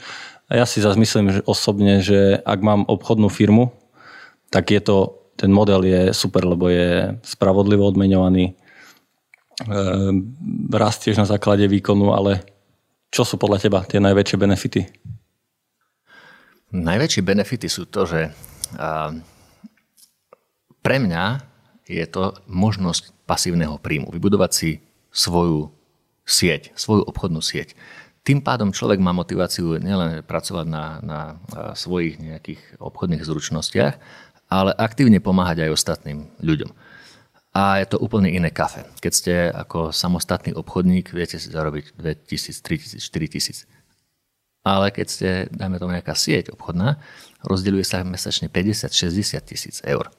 A 0.52 0.60
ja 0.60 0.66
si 0.68 0.84
zase 0.84 1.00
myslím 1.00 1.32
že 1.32 1.42
osobne, 1.48 2.04
že 2.04 2.44
ak 2.44 2.60
mám 2.60 2.84
obchodnú 2.84 3.32
firmu, 3.32 3.72
tak 4.52 4.76
je 4.76 4.84
to 4.84 5.22
ten 5.40 5.50
model 5.50 5.82
je 5.82 6.14
super, 6.14 6.44
lebo 6.46 6.70
je 6.70 7.18
spravodlivo 7.24 7.88
odmeňovaný, 7.88 8.54
ehm, 9.66 10.38
rastieš 10.70 11.18
na 11.18 11.26
základe 11.26 11.66
výkonu, 11.66 12.14
ale 12.14 12.46
čo 13.10 13.26
sú 13.26 13.42
podľa 13.42 13.58
teba 13.58 13.80
tie 13.88 13.98
najväčšie 13.98 14.38
benefity? 14.38 14.82
Najväčšie 16.72 17.22
benefity 17.26 17.68
sú 17.68 17.84
to, 17.90 18.08
že 18.08 18.32
pre 20.80 20.98
mňa 20.98 21.44
je 21.92 22.06
to 22.08 22.40
možnosť 22.48 23.12
pasívneho 23.28 23.76
príjmu. 23.76 24.08
Vybudovať 24.16 24.52
si 24.56 24.70
svoju 25.12 25.76
sieť, 26.24 26.72
svoju 26.80 27.04
obchodnú 27.04 27.44
sieť. 27.44 27.76
Tým 28.22 28.46
pádom 28.46 28.70
človek 28.70 29.02
má 29.02 29.10
motiváciu 29.18 29.82
nielen 29.82 30.22
pracovať 30.22 30.66
na, 30.70 30.86
na 31.02 31.20
svojich 31.74 32.22
nejakých 32.22 32.62
obchodných 32.78 33.26
zručnostiach, 33.26 33.98
ale 34.52 34.72
aktívne 34.78 35.18
pomáhať 35.18 35.66
aj 35.66 35.74
ostatným 35.74 36.30
ľuďom. 36.38 36.70
A 37.52 37.84
je 37.84 37.88
to 37.90 37.98
úplne 38.00 38.32
iné 38.32 38.54
kafe. 38.54 38.88
Keď 39.04 39.12
ste 39.12 39.34
ako 39.52 39.92
samostatný 39.92 40.56
obchodník, 40.56 41.12
viete 41.12 41.36
si 41.36 41.52
zarobiť 41.52 41.98
2000, 41.98 42.64
3000, 42.64 43.02
4000. 43.02 43.68
Ale 44.62 44.94
keď 44.94 45.08
ste, 45.10 45.30
dajme 45.50 45.82
tomu 45.82 45.98
nejaká 45.98 46.14
sieť 46.14 46.54
obchodná, 46.54 47.02
rozdeľuje 47.42 47.84
sa 47.84 48.06
mesačne 48.06 48.48
50-60 48.54 49.50
tisíc 49.50 49.82
eur. 49.82 50.14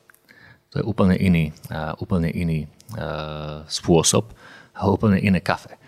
To 0.75 0.83
je 0.83 0.85
úplne 0.85 1.15
iný, 1.15 1.55
úplne 2.03 2.29
iný 2.35 2.67
spôsob 3.71 4.35
a 4.75 4.91
úplne 4.91 5.23
iné 5.23 5.39
kafe. 5.39 5.79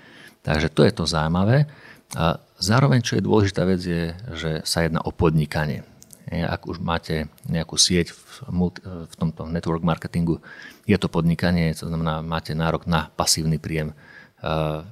Takže 0.44 0.70
to 0.70 0.85
je 0.85 0.92
to 0.94 1.05
zaujímavé. 1.09 1.66
A 2.14 2.38
zároveň, 2.62 3.03
čo 3.03 3.18
je 3.18 3.27
dôležitá 3.27 3.66
vec, 3.66 3.83
je, 3.83 4.14
že 4.38 4.50
sa 4.62 4.87
jedná 4.87 5.03
o 5.03 5.11
podnikanie. 5.11 5.83
Ak 6.31 6.64
už 6.64 6.81
máte 6.81 7.29
nejakú 7.50 7.77
sieť 7.77 8.14
v, 8.14 8.18
multi, 8.55 8.81
v 8.83 9.14
tomto 9.18 9.44
network 9.50 9.85
marketingu, 9.85 10.40
je 10.88 10.96
to 10.96 11.11
podnikanie, 11.11 11.74
to 11.77 11.90
znamená, 11.90 12.24
máte 12.24 12.57
nárok 12.57 12.88
na 12.88 13.12
pasívny 13.12 13.61
príjem. 13.61 13.92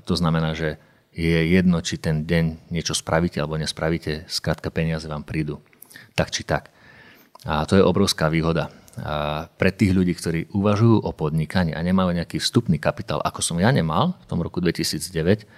To 0.04 0.14
znamená, 0.14 0.52
že 0.52 0.76
je 1.12 1.40
jedno, 1.52 1.80
či 1.84 2.00
ten 2.00 2.24
deň 2.24 2.72
niečo 2.72 2.96
spravíte 2.96 3.40
alebo 3.40 3.60
nespravíte, 3.60 4.28
skrátka 4.28 4.72
peniaze 4.72 5.08
vám 5.08 5.24
prídu. 5.24 5.60
Tak 6.16 6.32
či 6.32 6.44
tak. 6.44 6.72
A 7.44 7.64
to 7.68 7.76
je 7.76 7.84
obrovská 7.84 8.28
výhoda. 8.32 8.72
A 9.00 9.48
pre 9.56 9.72
tých 9.72 9.96
ľudí, 9.96 10.12
ktorí 10.12 10.52
uvažujú 10.52 11.00
o 11.00 11.10
podnikaní 11.16 11.72
a 11.72 11.80
nemajú 11.80 12.12
nejaký 12.12 12.36
vstupný 12.40 12.76
kapitál, 12.76 13.24
ako 13.24 13.40
som 13.40 13.56
ja 13.56 13.72
nemal 13.72 14.20
v 14.20 14.26
tom 14.28 14.40
roku 14.44 14.60
2009, 14.60 15.48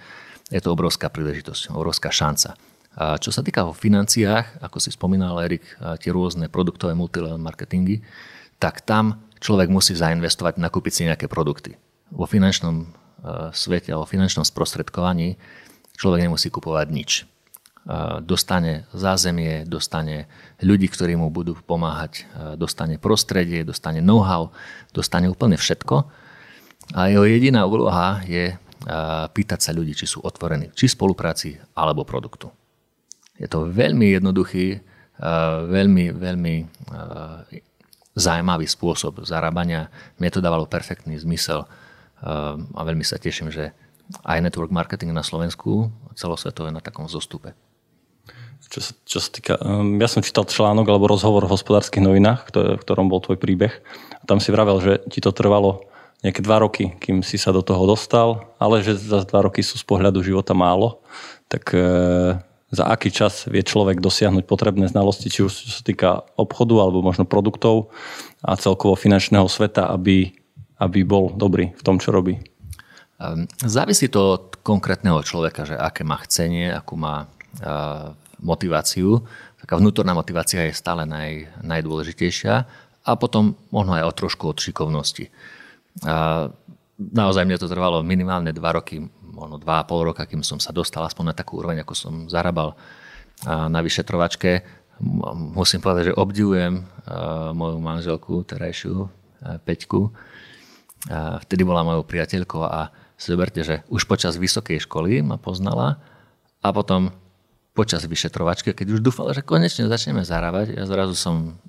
je 0.49 0.61
to 0.61 0.69
obrovská 0.73 1.09
príležitosť, 1.09 1.73
obrovská 1.73 2.13
šanca. 2.13 2.53
A 2.95 3.19
čo 3.19 3.33
sa 3.33 3.43
týka 3.43 3.67
o 3.67 3.75
financiách, 3.75 4.63
ako 4.63 4.77
si 4.79 4.93
spomínal 4.93 5.41
Erik, 5.43 5.65
tie 5.99 6.11
rôzne 6.15 6.47
produktové 6.47 6.95
multilevel 6.95 7.41
marketingy, 7.41 7.99
tak 8.55 8.87
tam 8.87 9.19
človek 9.43 9.67
musí 9.67 9.91
zainvestovať, 9.97 10.55
nakúpiť 10.61 10.93
si 10.93 11.01
nejaké 11.03 11.27
produkty. 11.27 11.75
Vo 12.07 12.23
finančnom 12.23 12.87
svete 13.51 13.91
alebo 13.91 14.07
finančnom 14.07 14.47
sprostredkovaní 14.47 15.35
človek 15.97 16.29
nemusí 16.29 16.47
kupovať 16.53 16.87
nič. 16.87 17.11
Dostane 18.25 18.89
zázemie, 18.95 19.67
dostane 19.67 20.25
ľudí, 20.63 20.89
ktorí 20.89 21.19
mu 21.19 21.29
budú 21.29 21.53
pomáhať, 21.53 22.25
dostane 22.57 22.97
prostredie, 22.97 23.61
dostane 23.61 24.01
know-how, 24.01 24.49
dostane 24.95 25.29
úplne 25.29 25.59
všetko. 25.59 26.05
A 26.97 27.09
jeho 27.09 27.25
jediná 27.25 27.65
úloha 27.65 28.25
je 28.25 28.57
pýtať 29.31 29.59
sa 29.59 29.71
ľudí, 29.71 29.95
či 29.95 30.09
sú 30.09 30.19
otvorení, 30.25 30.73
či 30.75 30.91
spolupráci 30.91 31.55
alebo 31.77 32.03
produktu. 32.03 32.51
Je 33.39 33.47
to 33.47 33.67
veľmi 33.67 34.15
jednoduchý, 34.15 34.79
veľmi, 35.71 36.11
veľmi 36.15 36.55
zaujímavý 38.15 38.67
spôsob 38.67 39.27
zarábania. 39.27 39.91
Mne 40.19 40.29
to 40.31 40.43
dávalo 40.43 40.67
perfektný 40.67 41.19
zmysel 41.19 41.67
a 42.23 42.81
veľmi 42.83 43.03
sa 43.03 43.19
teším, 43.19 43.51
že 43.51 43.75
aj 44.23 44.39
network 44.39 44.69
marketing 44.69 45.11
na 45.11 45.25
Slovensku 45.25 45.89
celosvetové 46.13 46.69
na 46.71 46.79
takom 46.79 47.09
zostupe. 47.09 47.57
Čo 48.65 48.81
sa, 48.81 48.91
čo 49.05 49.17
sa 49.21 49.29
týka, 49.29 49.53
um, 49.61 50.01
ja 50.01 50.09
som 50.09 50.25
čítal 50.25 50.41
článok 50.49 50.89
alebo 50.89 51.05
rozhovor 51.05 51.45
v 51.45 51.53
hospodárskych 51.53 52.01
novinách, 52.01 52.49
v 52.49 52.81
ktorom 52.81 53.13
bol 53.13 53.21
tvoj 53.21 53.37
príbeh. 53.37 53.69
A 54.17 54.23
tam 54.25 54.41
si 54.41 54.49
vravel, 54.49 54.81
že 54.81 54.93
ti 55.05 55.21
to 55.21 55.29
trvalo 55.29 55.85
nejaké 56.25 56.41
dva 56.41 56.57
roky, 56.65 56.97
kým 56.97 57.21
si 57.21 57.37
sa 57.37 57.53
do 57.53 57.61
toho 57.61 57.85
dostal, 57.85 58.49
ale 58.57 58.81
že 58.81 58.97
za 58.97 59.21
dva 59.29 59.45
roky 59.45 59.61
sú 59.61 59.77
z 59.77 59.85
pohľadu 59.85 60.25
života 60.25 60.57
málo. 60.57 61.05
Tak 61.45 61.63
e, 61.77 61.85
za 62.73 62.83
aký 62.89 63.13
čas 63.13 63.45
vie 63.45 63.61
človek 63.61 64.01
dosiahnuť 64.01 64.49
potrebné 64.49 64.89
znalosti, 64.89 65.29
či 65.29 65.45
už 65.45 65.53
čo 65.53 65.69
sa 65.69 65.85
týka 65.85 66.25
obchodu 66.33 66.81
alebo 66.81 67.05
možno 67.05 67.29
produktov 67.29 67.93
a 68.41 68.57
celkovo 68.57 68.97
finančného 68.97 69.45
sveta, 69.45 69.85
aby 69.93 70.33
aby 70.79 71.07
bol 71.07 71.31
dobrý 71.31 71.71
v 71.71 71.81
tom, 71.83 71.99
čo 71.99 72.11
robí? 72.11 72.35
Ehm, 73.19 73.47
závisí 73.63 74.11
to 74.11 74.19
od 74.35 74.45
konkrétneho 74.59 75.23
človeka, 75.23 75.63
že 75.63 75.75
aké 75.79 76.03
má 76.03 76.19
chcenie, 76.25 76.71
akú 76.71 76.99
má 76.99 77.31
motiváciu. 78.43 79.23
Taká 79.63 79.79
vnútorná 79.79 80.11
motivácia 80.11 80.67
je 80.67 80.75
stále 80.75 81.07
naj, 81.07 81.47
najdôležitejšia 81.63 82.67
a 83.07 83.11
potom 83.15 83.55
možno 83.71 83.95
aj 83.95 84.03
o 84.03 84.11
trošku 84.11 84.51
od 84.51 84.59
šikovnosti. 84.59 85.31
A 86.03 86.51
naozaj 86.99 87.47
mne 87.47 87.55
to 87.55 87.71
trvalo 87.71 88.03
minimálne 88.03 88.51
2 88.51 88.59
roky, 88.75 88.99
možno 89.23 89.55
2,5 89.61 90.07
roka, 90.11 90.27
kým 90.27 90.43
som 90.43 90.59
sa 90.59 90.75
dostal 90.75 91.07
aspoň 91.07 91.31
na 91.31 91.35
takú 91.35 91.63
úroveň, 91.63 91.87
ako 91.87 91.93
som 91.95 92.13
zarábal 92.27 92.75
na 93.47 93.79
vyšetrovačke. 93.79 94.63
Musím 95.55 95.83
povedať, 95.83 96.11
že 96.11 96.19
obdivujem 96.19 96.87
moju 97.51 97.77
manželku, 97.83 98.47
terajšiu 98.47 99.11
Peťku, 99.67 100.11
vtedy 101.43 101.61
bola 101.67 101.83
mojou 101.83 102.07
priateľkou 102.07 102.63
a 102.63 102.95
si 103.19 103.31
zoberte, 103.31 103.59
že 103.63 103.83
už 103.91 104.07
počas 104.07 104.39
vysokej 104.39 104.83
školy 104.87 105.19
ma 105.19 105.35
poznala 105.35 105.99
a 106.63 106.67
potom 106.71 107.11
počas 107.75 108.07
vyšetrovačky, 108.07 108.71
keď 108.71 108.95
už 108.95 109.03
dúfala, 109.03 109.35
že 109.35 109.43
konečne 109.43 109.91
začneme 109.91 110.23
zarábať, 110.23 110.79
ja 110.79 110.87
zrazu 110.87 111.11
som 111.15 111.59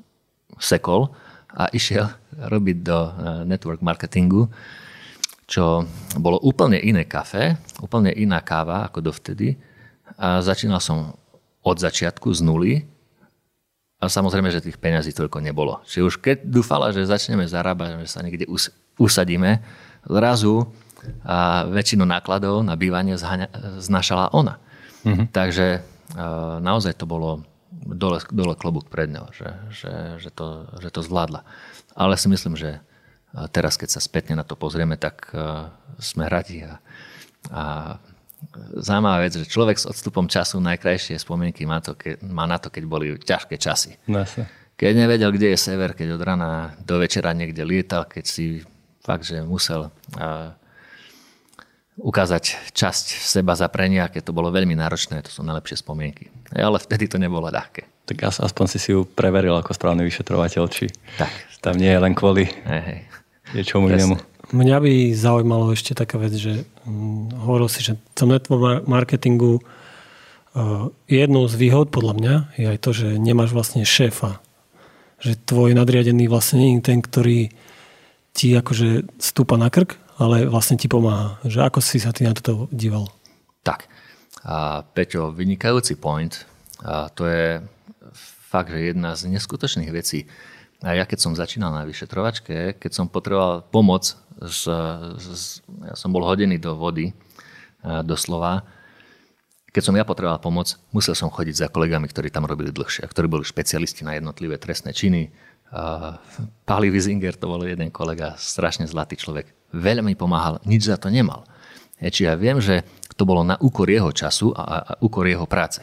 sekol 0.62 1.11
a 1.57 1.73
išiel 1.73 2.12
robiť 2.37 2.77
do 2.85 2.99
e, 3.01 3.11
network 3.49 3.81
marketingu, 3.81 4.53
čo 5.49 5.88
bolo 6.21 6.37
úplne 6.45 6.77
iné 6.77 7.09
kafe, 7.09 7.57
úplne 7.81 8.12
iná 8.12 8.45
káva 8.45 8.85
ako 8.87 9.01
dovtedy. 9.01 9.57
A 10.21 10.45
začínal 10.45 10.83
som 10.83 11.16
od 11.64 11.77
začiatku 11.81 12.29
z 12.35 12.40
nuly 12.45 12.73
a 13.97 14.11
samozrejme, 14.11 14.53
že 14.53 14.61
tých 14.61 14.77
peňazí 14.77 15.16
toľko 15.16 15.40
nebolo. 15.40 15.81
Čiže 15.88 16.03
už 16.05 16.14
keď 16.21 16.37
dúfala, 16.45 16.92
že 16.92 17.09
začneme 17.09 17.49
zarábať, 17.49 18.05
že 18.05 18.09
sa 18.12 18.21
niekde 18.21 18.45
usadíme, 19.01 19.64
zrazu 20.07 20.69
a 21.23 21.66
väčšinu 21.66 22.03
nákladov 22.07 22.66
na 22.66 22.75
bývanie 22.75 23.19
znašala 23.79 24.35
ona. 24.35 24.59
Mm-hmm. 25.07 25.27
Takže 25.31 25.66
naozaj 26.62 26.99
to 26.99 27.07
bolo 27.07 27.42
dole, 27.94 28.18
dole 28.35 28.59
klobúk 28.59 28.90
pred 28.90 29.07
ňou, 29.07 29.31
že, 29.31 29.51
že, 29.70 29.92
že, 30.18 30.31
to, 30.35 30.66
že 30.83 30.90
to 30.90 31.01
zvládla. 31.07 31.46
Ale 31.94 32.18
si 32.18 32.27
myslím, 32.27 32.59
že 32.59 32.83
teraz, 33.53 33.79
keď 33.79 33.96
sa 33.96 34.01
spätne 34.01 34.37
na 34.37 34.44
to 34.44 34.59
pozrieme, 34.59 34.99
tak 34.99 35.31
sme 36.01 36.27
radi 36.27 36.66
a, 36.66 36.81
a 37.53 37.62
zaujímavá 38.77 39.25
vec, 39.25 39.33
že 39.37 39.49
človek 39.49 39.77
s 39.81 39.88
odstupom 39.88 40.29
času 40.29 40.61
najkrajšie 40.61 41.16
spomienky 41.16 41.64
má, 41.64 41.81
to, 41.81 41.96
ke, 41.96 42.20
má 42.25 42.44
na 42.44 42.61
to, 42.61 42.68
keď 42.68 42.83
boli 42.85 43.16
ťažké 43.16 43.57
časy. 43.57 43.96
Jasne. 44.09 44.49
Keď 44.77 44.92
nevedel, 44.92 45.33
kde 45.33 45.57
je 45.57 45.59
sever, 45.59 45.96
keď 45.96 46.20
od 46.20 46.22
rana 46.22 46.77
do 46.85 47.01
večera 47.01 47.33
niekde 47.33 47.64
lietal, 47.64 48.05
keď 48.05 48.25
si 48.29 48.61
fakt, 49.01 49.25
že 49.25 49.40
musel 49.40 49.88
uh, 49.88 50.53
ukázať 51.96 52.72
časť 52.76 53.06
seba 53.24 53.56
za 53.56 53.72
prenia, 53.72 54.12
keď 54.12 54.28
to 54.28 54.37
bolo 54.37 54.52
veľmi 54.52 54.76
náročné, 54.76 55.24
to 55.24 55.32
sú 55.32 55.40
najlepšie 55.40 55.80
spomienky. 55.80 56.28
Ale 56.52 56.76
vtedy 56.76 57.09
to 57.09 57.16
nebolo 57.16 57.48
ľahké. 57.48 57.88
Tak 58.06 58.38
aspoň 58.38 58.66
si 58.68 58.78
si 58.78 58.88
ju 58.92 59.09
preveril 59.09 59.56
ako 59.56 59.72
správny 59.72 60.04
vyšetrovateľ, 60.06 60.64
či 60.70 60.92
tak, 61.18 61.32
tam 61.64 61.74
nie 61.80 61.90
je 61.90 61.98
len 61.98 62.12
kvôli 62.14 62.46
hej, 62.46 62.82
hej. 62.85 63.00
niečomu 63.56 63.90
inému. 63.90 64.14
Mňa 64.54 64.78
by 64.78 64.92
zaujímalo 65.11 65.74
ešte 65.74 65.98
taká 65.98 66.22
vec, 66.22 66.30
že 66.38 66.62
hm, 66.87 67.35
hovoril 67.42 67.66
si, 67.66 67.82
že 67.82 67.98
v 67.98 68.14
tom 68.14 68.30
network 68.30 68.87
marketingu 68.87 69.59
uh, 69.59 70.87
jednou 71.11 71.50
z 71.50 71.54
výhod 71.59 71.90
podľa 71.90 72.14
mňa 72.14 72.35
je 72.54 72.66
aj 72.70 72.78
to, 72.78 72.90
že 72.94 73.09
nemáš 73.18 73.50
vlastne 73.50 73.82
šéfa. 73.82 74.38
Že 75.18 75.42
tvoj 75.48 75.70
nadriadený 75.74 76.30
vlastne 76.30 76.62
nie 76.62 76.70
je 76.78 76.87
ten, 76.87 77.00
ktorý 77.02 77.50
ti 78.37 78.52
akože 78.52 79.18
stúpa 79.18 79.59
na 79.59 79.72
krk, 79.72 79.98
ale 80.16 80.48
vlastne 80.48 80.81
ti 80.81 80.88
pomáha. 80.88 81.37
Že 81.44 81.68
ako 81.68 81.79
si 81.85 82.00
sa 82.00 82.12
ty 82.12 82.24
na 82.24 82.33
toto 82.33 82.68
díval? 82.72 83.09
Tak. 83.61 83.88
A 84.46 84.85
Peťo, 84.85 85.33
vynikajúci 85.33 85.96
point. 86.00 86.33
A 86.85 87.09
to 87.12 87.29
je 87.29 87.61
fakt, 88.48 88.72
že 88.72 88.92
jedna 88.92 89.16
z 89.16 89.33
neskutočných 89.33 89.92
vecí. 89.92 90.29
A 90.85 90.92
ja 90.92 91.09
keď 91.09 91.18
som 91.24 91.33
začínal 91.33 91.72
na 91.72 91.88
vyšetrovačke, 91.88 92.76
keď 92.76 92.92
som 92.92 93.09
potreboval 93.09 93.64
pomoc 93.64 94.12
z, 94.37 94.68
z, 95.16 95.64
ja 95.88 95.96
som 95.96 96.12
bol 96.12 96.20
hodený 96.20 96.61
do 96.61 96.76
vody, 96.76 97.16
doslova. 98.05 98.66
Keď 99.72 99.83
som 99.83 99.96
ja 99.96 100.05
potreboval 100.05 100.37
pomoc, 100.40 100.76
musel 100.92 101.16
som 101.16 101.33
chodiť 101.33 101.64
za 101.64 101.68
kolegami, 101.72 102.05
ktorí 102.12 102.29
tam 102.29 102.44
robili 102.44 102.72
dlhšie, 102.72 103.05
a 103.05 103.09
ktorí 103.09 103.24
boli 103.24 103.44
špecialisti 103.44 104.05
na 104.05 104.20
jednotlivé 104.20 104.61
trestné 104.61 104.92
činy. 104.92 105.33
Pali 106.68 106.88
Wiesinger, 106.92 107.40
to 107.40 107.48
bol 107.48 107.64
jeden 107.64 107.88
kolega, 107.88 108.37
strašne 108.37 108.85
zlatý 108.85 109.16
človek. 109.16 109.56
Veľa 109.74 110.02
mi 110.05 110.14
pomáhal, 110.14 110.62
nič 110.68 110.87
za 110.87 111.00
to 111.00 111.11
nemal. 111.11 111.46
Či 111.96 112.29
ja 112.29 112.37
viem, 112.37 112.61
že 112.61 112.85
to 113.16 113.24
bolo 113.24 113.40
na 113.40 113.57
úkor 113.57 113.88
jeho 113.88 114.12
času 114.12 114.52
a, 114.52 114.62
a 114.62 114.92
úkor 115.00 115.24
jeho 115.24 115.48
práce. 115.48 115.81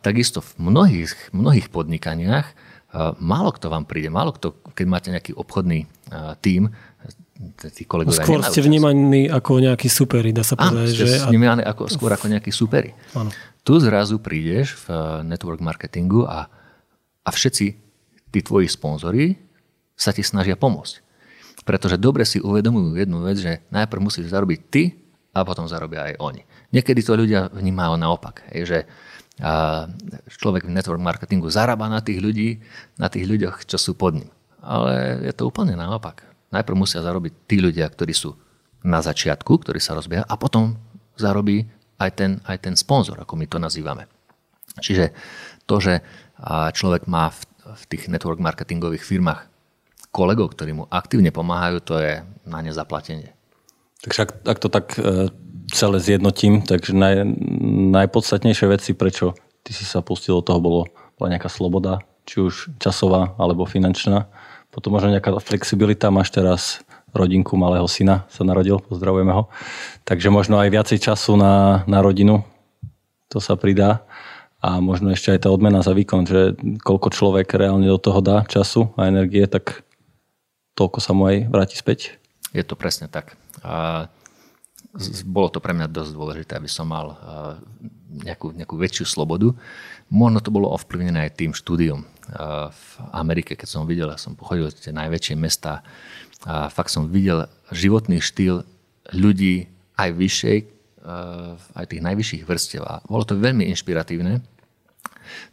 takisto 0.00 0.40
v 0.40 0.72
mnohých, 0.72 1.36
mnohých 1.36 1.68
podnikaniach 1.68 2.48
málo 3.20 3.52
kto 3.52 3.68
vám 3.70 3.84
príde, 3.84 4.08
málo 4.08 4.32
kto, 4.32 4.56
keď 4.72 4.86
máte 4.88 5.08
nejaký 5.12 5.36
obchodný 5.36 5.86
tím, 6.40 6.72
tí 7.72 7.84
kolegovia 7.84 8.24
Skôr 8.24 8.40
ste 8.44 8.60
vnímaní 8.64 9.28
ako 9.28 9.60
nejakí 9.60 9.88
superi, 9.88 10.32
dá 10.32 10.44
sa 10.44 10.56
povedať. 10.56 10.96
Áno, 10.96 11.28
vnímaní 11.32 11.62
ako, 11.64 11.88
skôr 11.88 12.12
ako 12.12 12.26
nejakí 12.28 12.52
superi. 12.52 12.92
Áno. 13.16 13.32
Tu 13.64 13.76
zrazu 13.80 14.20
prídeš 14.20 14.76
v 14.88 15.20
network 15.24 15.60
marketingu 15.60 16.24
a, 16.24 16.48
a 17.24 17.30
všetci 17.30 17.66
tí 18.32 18.40
tvoji 18.40 18.68
sponzori 18.68 19.36
sa 19.96 20.16
ti 20.16 20.24
snažia 20.24 20.56
pomôcť. 20.56 21.09
Pretože 21.70 22.02
dobre 22.02 22.26
si 22.26 22.42
uvedomujú 22.42 22.98
jednu 22.98 23.22
vec, 23.22 23.38
že 23.38 23.62
najprv 23.70 24.02
musíš 24.02 24.26
zarobiť 24.34 24.60
ty 24.74 24.90
a 25.30 25.46
potom 25.46 25.70
zarobia 25.70 26.10
aj 26.10 26.18
oni. 26.18 26.42
Niekedy 26.74 27.06
to 27.06 27.14
ľudia 27.14 27.46
vnímajú 27.46 27.94
naopak. 27.94 28.42
Že 28.50 28.90
človek 30.26 30.66
v 30.66 30.74
network 30.74 30.98
marketingu 30.98 31.46
zarába 31.46 31.86
na 31.86 32.02
tých 32.02 32.18
ľudí, 32.18 32.58
na 32.98 33.06
tých 33.06 33.30
ľuďoch, 33.30 33.70
čo 33.70 33.78
sú 33.78 33.94
pod 33.94 34.18
ním. 34.18 34.26
Ale 34.58 35.22
je 35.30 35.32
to 35.32 35.46
úplne 35.46 35.78
naopak. 35.78 36.26
Najprv 36.50 36.74
musia 36.74 37.06
zarobiť 37.06 37.46
tí 37.46 37.62
ľudia, 37.62 37.86
ktorí 37.86 38.10
sú 38.18 38.34
na 38.82 38.98
začiatku, 38.98 39.62
ktorí 39.62 39.78
sa 39.78 39.94
rozbieha 39.94 40.26
a 40.26 40.34
potom 40.34 40.74
zarobí 41.14 41.70
aj 42.02 42.10
ten, 42.18 42.30
aj 42.50 42.66
ten 42.66 42.74
sponzor, 42.74 43.22
ako 43.22 43.38
my 43.38 43.46
to 43.46 43.62
nazývame. 43.62 44.10
Čiže 44.82 45.14
to, 45.70 45.78
že 45.78 46.02
človek 46.74 47.06
má 47.06 47.30
v 47.30 47.82
tých 47.86 48.10
network 48.10 48.42
marketingových 48.42 49.06
firmách 49.06 49.46
kolegov, 50.10 50.54
ktorí 50.54 50.74
mu 50.74 50.84
aktívne 50.90 51.30
pomáhajú, 51.30 51.78
to 51.82 51.94
je 51.98 52.12
na 52.46 52.58
nezaplatenie. 52.60 53.30
Takže 54.02 54.18
ak, 54.26 54.30
ak 54.46 54.58
to 54.58 54.68
tak 54.68 54.86
e, 54.96 55.30
celé 55.70 55.98
zjednotím, 56.02 56.66
takže 56.66 56.96
naj, 56.96 57.24
najpodstatnejšie 57.94 58.66
veci, 58.70 58.90
prečo 58.96 59.38
ty 59.62 59.70
si 59.70 59.86
sa 59.86 60.02
pustil 60.02 60.40
do 60.40 60.46
toho, 60.46 60.58
bolo, 60.58 60.80
bola 61.14 61.36
nejaká 61.36 61.52
sloboda, 61.52 62.02
či 62.26 62.42
už 62.42 62.74
časová 62.82 63.36
alebo 63.38 63.68
finančná. 63.68 64.26
Potom 64.70 64.94
možno 64.94 65.10
nejaká 65.14 65.34
flexibilita, 65.42 66.14
máš 66.14 66.30
teraz 66.30 66.82
rodinku 67.10 67.58
malého 67.58 67.86
syna, 67.90 68.26
sa 68.30 68.46
narodil, 68.46 68.78
pozdravujeme 68.78 69.34
ho. 69.34 69.50
Takže 70.06 70.30
možno 70.30 70.62
aj 70.62 70.70
viacej 70.70 70.98
času 71.02 71.34
na, 71.34 71.82
na 71.90 71.98
rodinu, 72.02 72.46
to 73.26 73.42
sa 73.42 73.58
pridá. 73.58 74.06
A 74.60 74.78
možno 74.78 75.10
ešte 75.10 75.32
aj 75.32 75.40
tá 75.44 75.48
odmena 75.48 75.80
za 75.80 75.96
výkon, 75.96 76.28
že 76.28 76.54
koľko 76.84 77.08
človek 77.10 77.48
reálne 77.56 77.88
do 77.88 77.96
toho 77.96 78.20
dá 78.20 78.44
času 78.44 78.92
a 78.94 79.08
energie, 79.08 79.48
tak 79.48 79.82
toľko 80.80 80.98
sa 81.04 81.12
mu 81.12 81.28
aj 81.28 81.52
vráti 81.52 81.76
späť. 81.76 82.16
Je 82.56 82.64
to 82.64 82.72
presne 82.72 83.12
tak. 83.12 83.36
A 83.60 84.08
bolo 85.28 85.52
to 85.52 85.60
pre 85.60 85.76
mňa 85.76 85.92
dosť 85.92 86.10
dôležité, 86.16 86.52
aby 86.56 86.66
som 86.72 86.88
mal 86.88 87.20
nejakú, 88.10 88.56
nejakú 88.56 88.74
väčšiu 88.80 89.04
slobodu. 89.04 89.52
Možno 90.08 90.40
to 90.40 90.48
bolo 90.48 90.72
ovplyvnené 90.72 91.28
aj 91.28 91.36
tým 91.36 91.52
štúdiom. 91.52 92.02
V 92.72 92.84
Amerike, 93.12 93.54
keď 93.54 93.68
som 93.68 93.84
videl, 93.84 94.10
som 94.16 94.32
pochodil 94.34 94.72
tie 94.72 94.90
najväčšie 94.90 95.36
mesta, 95.36 95.84
a 96.48 96.72
fakt 96.72 96.88
som 96.88 97.12
videl 97.12 97.44
životný 97.68 98.24
štýl 98.24 98.64
ľudí 99.12 99.68
aj 100.00 100.10
vyššej, 100.16 100.58
aj 101.76 101.84
tých 101.86 102.02
najvyšších 102.02 102.42
vrstiev. 102.48 102.82
A 102.82 103.04
bolo 103.04 103.28
to 103.28 103.36
veľmi 103.36 103.68
inšpiratívne, 103.70 104.40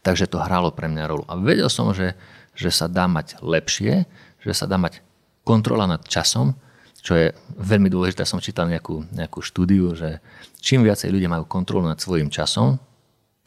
takže 0.01 0.31
to 0.31 0.39
hralo 0.39 0.71
pre 0.71 0.87
mňa 0.87 1.03
rolu. 1.05 1.27
A 1.27 1.35
vedel 1.35 1.67
som, 1.67 1.91
že, 1.91 2.15
že 2.55 2.71
sa 2.71 2.87
dá 2.87 3.05
mať 3.05 3.37
lepšie, 3.43 4.07
že 4.41 4.53
sa 4.55 4.65
dá 4.65 4.79
mať 4.79 5.03
kontrola 5.47 5.87
nad 5.87 6.03
časom, 6.03 6.51
čo 6.99 7.15
je 7.15 7.31
veľmi 7.55 7.87
dôležité. 7.87 8.27
Som 8.27 8.43
čítal 8.43 8.67
nejakú, 8.67 9.07
nejakú 9.15 9.39
štúdiu, 9.39 9.95
že 9.95 10.19
čím 10.59 10.83
viacej 10.83 11.07
ľudia 11.07 11.31
majú 11.31 11.47
kontrolu 11.47 11.87
nad 11.87 11.95
svojim 11.95 12.27
časom, 12.27 12.75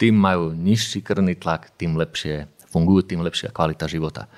tým 0.01 0.17
majú 0.17 0.57
nižší 0.57 1.05
krvný 1.05 1.37
tlak, 1.37 1.77
tým 1.77 2.01
lepšie 2.01 2.49
fungujú, 2.73 3.05
tým 3.05 3.21
lepšia 3.21 3.53
kvalita 3.53 3.85
života. 3.85 4.33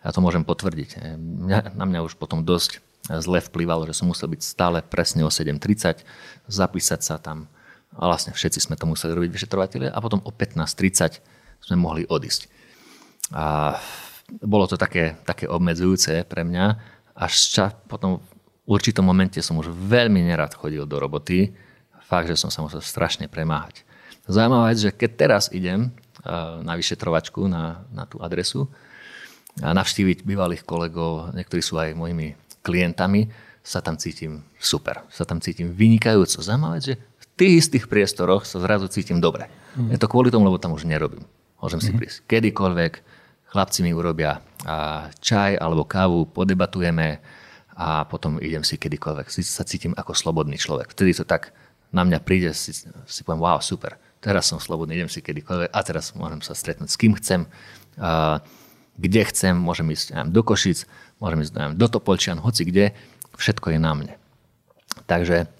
Ja 0.00 0.16
to 0.16 0.24
môžem 0.24 0.48
potvrdiť. 0.48 1.20
Mňa, 1.20 1.76
na 1.76 1.84
mňa 1.84 2.00
už 2.08 2.16
potom 2.16 2.40
dosť 2.40 2.80
zle 3.04 3.44
vplyvalo, 3.44 3.84
že 3.84 4.00
som 4.00 4.08
musel 4.08 4.32
byť 4.32 4.40
stále 4.40 4.80
presne 4.80 5.28
o 5.28 5.28
7.30, 5.28 6.00
zapísať 6.48 7.00
sa 7.04 7.20
tam 7.20 7.52
a 7.94 8.10
vlastne 8.10 8.34
všetci 8.34 8.64
sme 8.64 8.74
to 8.80 8.88
museli 8.88 9.14
robiť 9.14 9.30
vyšetrovateľe 9.30 9.86
a 9.92 9.98
potom 10.02 10.18
o 10.24 10.30
15.30 10.32 11.20
sme 11.62 11.76
mohli 11.78 12.02
odísť. 12.08 12.50
A 13.36 13.76
bolo 14.40 14.64
to 14.64 14.80
také, 14.80 15.20
také 15.22 15.46
obmedzujúce 15.46 16.24
pre 16.26 16.42
mňa, 16.42 16.93
až 17.14 17.32
ča, 17.54 17.66
potom 17.86 18.18
v 18.66 18.70
určitom 18.74 19.06
momente 19.06 19.38
som 19.38 19.58
už 19.58 19.70
veľmi 19.70 20.24
nerad 20.26 20.50
chodil 20.54 20.82
do 20.84 20.98
roboty. 20.98 21.54
Fakt, 22.04 22.28
že 22.28 22.36
som 22.36 22.52
sa 22.52 22.60
musel 22.60 22.84
strašne 22.84 23.30
premáhať. 23.30 23.86
Zaujímavá 24.28 24.72
vec, 24.72 24.78
že 24.80 24.90
keď 24.92 25.10
teraz 25.16 25.44
idem 25.52 25.92
na 26.64 26.72
vyšetrovačku 26.76 27.44
na, 27.44 27.84
na 27.92 28.08
tú 28.08 28.20
adresu 28.24 28.68
a 29.60 29.76
navštíviť 29.76 30.24
bývalých 30.24 30.64
kolegov, 30.64 31.36
niektorí 31.36 31.60
sú 31.60 31.76
aj 31.76 31.92
mojimi 31.94 32.34
klientami, 32.64 33.28
sa 33.64 33.80
tam 33.80 33.96
cítim 33.96 34.44
super, 34.60 35.04
sa 35.08 35.24
tam 35.24 35.40
cítim 35.40 35.72
vynikajúco. 35.72 36.40
Zaujímavé, 36.40 36.80
že 36.80 36.94
v 36.96 37.24
tých 37.36 37.52
istých 37.64 37.88
priestoroch 37.88 38.44
sa 38.44 38.60
zrazu 38.60 38.88
cítim 38.92 39.20
dobre. 39.20 39.48
Mm. 39.76 39.96
Je 39.96 39.98
to 40.00 40.08
kvôli 40.08 40.28
tomu, 40.28 40.48
lebo 40.48 40.60
tam 40.60 40.76
už 40.76 40.84
nerobím. 40.84 41.24
Môžem 41.60 41.80
mm. 41.80 41.84
si 41.84 41.90
mhm. 41.92 41.98
prísť 42.00 42.16
kedykoľvek, 42.28 42.92
chlapci 43.52 43.80
mi 43.84 43.92
urobia 43.96 44.44
čaj 45.20 45.60
alebo 45.60 45.84
kávu, 45.84 46.26
podebatujeme 46.32 47.20
a 47.74 48.08
potom 48.08 48.40
idem 48.40 48.64
si 48.64 48.80
kedykoľvek. 48.80 49.26
Si 49.28 49.44
sa 49.44 49.66
cítim 49.66 49.92
ako 49.98 50.16
slobodný 50.16 50.56
človek. 50.56 50.94
Vtedy 50.94 51.12
to 51.14 51.24
tak 51.26 51.52
na 51.94 52.02
mňa 52.02 52.18
príde, 52.24 52.50
si, 52.56 52.74
si 53.06 53.20
poviem, 53.22 53.44
wow, 53.44 53.62
super, 53.62 53.94
teraz 54.18 54.50
som 54.50 54.58
slobodný, 54.58 54.98
idem 54.98 55.10
si 55.12 55.22
kedykoľvek 55.22 55.70
a 55.70 55.80
teraz 55.86 56.10
môžem 56.18 56.42
sa 56.42 56.56
stretnúť 56.56 56.90
s 56.90 56.98
kým 56.98 57.14
chcem, 57.20 57.46
kde 58.98 59.22
chcem, 59.30 59.54
môžem 59.54 59.86
ísť 59.94 60.16
neviem, 60.16 60.30
do 60.34 60.42
Košic, 60.42 60.90
môžem 61.22 61.44
ísť 61.46 61.52
neviem, 61.54 61.74
do 61.78 61.86
Topolčian, 61.86 62.42
hoci 62.42 62.66
kde, 62.66 62.94
všetko 63.38 63.74
je 63.74 63.78
na 63.78 63.92
mne. 63.94 64.14
Takže 65.10 65.50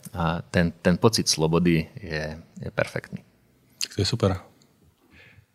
ten, 0.54 0.70
ten 0.70 0.94
pocit 0.98 1.26
slobody 1.26 1.90
je, 1.98 2.38
je 2.62 2.70
perfektný. 2.70 3.22
To 3.94 4.02
je 4.02 4.06
super. 4.06 4.38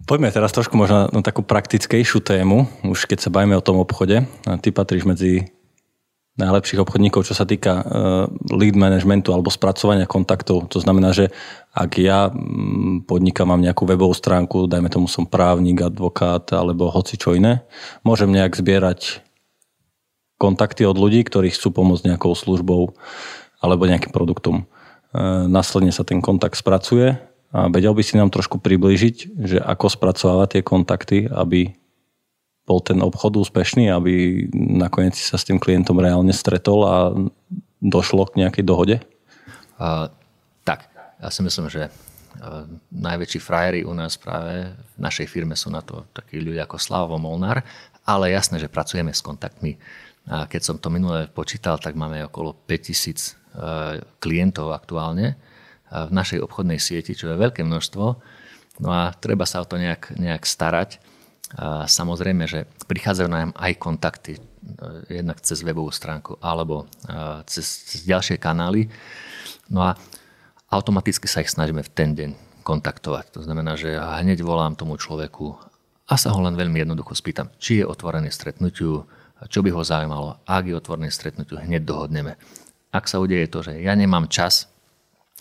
Poďme 0.07 0.31
teraz 0.31 0.55
trošku 0.55 0.79
možno 0.79 1.11
na 1.11 1.21
takú 1.21 1.43
praktickejšiu 1.43 2.23
tému, 2.23 2.69
už 2.87 3.05
keď 3.05 3.27
sa 3.27 3.33
bavíme 3.33 3.57
o 3.59 3.65
tom 3.65 3.83
obchode. 3.83 4.23
Ty 4.47 4.69
patríš 4.71 5.03
medzi 5.03 5.51
najlepších 6.39 6.79
obchodníkov, 6.79 7.27
čo 7.27 7.35
sa 7.35 7.43
týka 7.43 7.73
uh, 7.75 7.83
lead 8.55 8.79
managementu 8.79 9.35
alebo 9.35 9.51
spracovania 9.51 10.07
kontaktov. 10.07 10.71
To 10.71 10.79
znamená, 10.79 11.11
že 11.11 11.35
ak 11.75 11.99
ja 11.99 12.31
podnikám, 13.03 13.51
mám 13.51 13.59
nejakú 13.59 13.83
webovú 13.83 14.15
stránku, 14.15 14.71
dajme 14.71 14.87
tomu 14.87 15.11
som 15.11 15.27
právnik, 15.27 15.83
advokát 15.83 16.47
alebo 16.55 16.87
hoci 16.87 17.19
čo 17.19 17.35
iné, 17.35 17.67
môžem 18.07 18.31
nejak 18.31 18.55
zbierať 18.55 19.19
kontakty 20.39 20.87
od 20.87 20.95
ľudí, 20.95 21.27
ktorí 21.27 21.51
chcú 21.51 21.75
pomôcť 21.75 22.15
nejakou 22.15 22.31
službou 22.31 22.95
alebo 23.59 23.83
nejakým 23.83 24.15
produktom. 24.15 24.63
Uh, 25.11 25.43
následne 25.51 25.91
sa 25.91 26.07
ten 26.07 26.23
kontakt 26.23 26.55
spracuje 26.55 27.19
a 27.49 27.65
vedel 27.65 27.97
by 27.97 28.03
si 28.05 28.13
nám 28.13 28.29
trošku 28.29 28.61
priblížiť, 28.61 29.15
že 29.41 29.57
ako 29.57 29.89
spracovávať 29.89 30.47
tie 30.57 30.61
kontakty, 30.61 31.17
aby 31.25 31.73
bol 32.69 32.77
ten 32.85 33.01
obchod 33.01 33.41
úspešný, 33.41 33.89
aby 33.89 34.45
nakoniec 34.53 35.17
sa 35.17 35.41
s 35.41 35.49
tým 35.49 35.57
klientom 35.57 35.97
reálne 35.97 36.29
stretol 36.29 36.79
a 36.85 36.95
došlo 37.81 38.29
k 38.29 38.45
nejakej 38.45 38.61
dohode? 38.61 38.95
Uh, 39.81 40.13
tak, 40.61 40.93
ja 41.17 41.33
si 41.33 41.41
myslím, 41.41 41.73
že 41.73 41.89
uh, 41.89 42.69
najväčší 42.93 43.41
frajeri 43.41 43.81
u 43.81 43.97
nás 43.97 44.13
práve 44.21 44.69
v 44.69 44.97
našej 45.01 45.25
firme 45.25 45.57
sú 45.57 45.73
na 45.73 45.81
to 45.81 46.05
takí 46.13 46.37
ľudia 46.37 46.69
ako 46.69 46.77
Slavo 46.77 47.17
Molnár, 47.17 47.65
ale 48.05 48.29
jasné, 48.29 48.61
že 48.61 48.69
pracujeme 48.69 49.09
s 49.09 49.25
kontaktmi. 49.25 49.81
A 50.29 50.45
keď 50.45 50.61
som 50.61 50.77
to 50.77 50.93
minule 50.93 51.25
počítal, 51.33 51.81
tak 51.81 51.97
máme 51.97 52.21
okolo 52.29 52.53
5000 52.69 52.77
uh, 53.57 53.97
klientov 54.21 54.69
aktuálne, 54.69 55.48
v 55.89 56.11
našej 56.13 56.39
obchodnej 56.45 56.77
sieti, 56.77 57.17
čo 57.17 57.33
je 57.33 57.41
veľké 57.41 57.65
množstvo. 57.65 58.05
No 58.79 58.89
a 58.89 59.11
treba 59.17 59.43
sa 59.43 59.61
o 59.61 59.67
to 59.67 59.75
nejak, 59.75 60.15
nejak 60.15 60.45
starať. 60.45 61.01
A 61.57 61.89
samozrejme, 61.89 62.45
že 62.45 62.69
prichádzajú 62.85 63.27
nám 63.29 63.49
aj 63.57 63.73
kontakty, 63.81 64.37
e, 64.37 64.41
jednak 65.09 65.41
cez 65.41 65.65
webovú 65.65 65.89
stránku 65.89 66.37
alebo 66.45 66.85
e, 67.09 67.41
cez, 67.49 67.65
cez 67.89 68.05
ďalšie 68.05 68.37
kanály. 68.37 68.85
No 69.65 69.81
a 69.81 69.97
automaticky 70.69 71.25
sa 71.25 71.41
ich 71.41 71.49
snažíme 71.49 71.81
v 71.81 71.89
ten 71.89 72.13
deň 72.13 72.61
kontaktovať. 72.61 73.33
To 73.33 73.41
znamená, 73.41 73.73
že 73.73 73.97
hneď 73.97 74.45
volám 74.45 74.77
tomu 74.77 74.93
človeku 75.01 75.57
a 76.05 76.13
sa 76.21 76.29
ho 76.29 76.39
len 76.45 76.53
veľmi 76.53 76.85
jednoducho 76.85 77.17
spýtam, 77.17 77.49
či 77.57 77.81
je 77.81 77.89
otvorený 77.89 78.29
stretnutiu, 78.29 79.09
čo 79.49 79.59
by 79.65 79.73
ho 79.73 79.81
zaujímalo. 79.81 80.45
Ak 80.45 80.69
je 80.69 80.77
otvorený 80.77 81.09
stretnutiu, 81.09 81.57
hneď 81.57 81.81
dohodneme. 81.81 82.37
Ak 82.93 83.09
sa 83.09 83.17
udeje 83.17 83.49
to, 83.49 83.65
že 83.65 83.81
ja 83.81 83.97
nemám 83.97 84.29
čas 84.29 84.69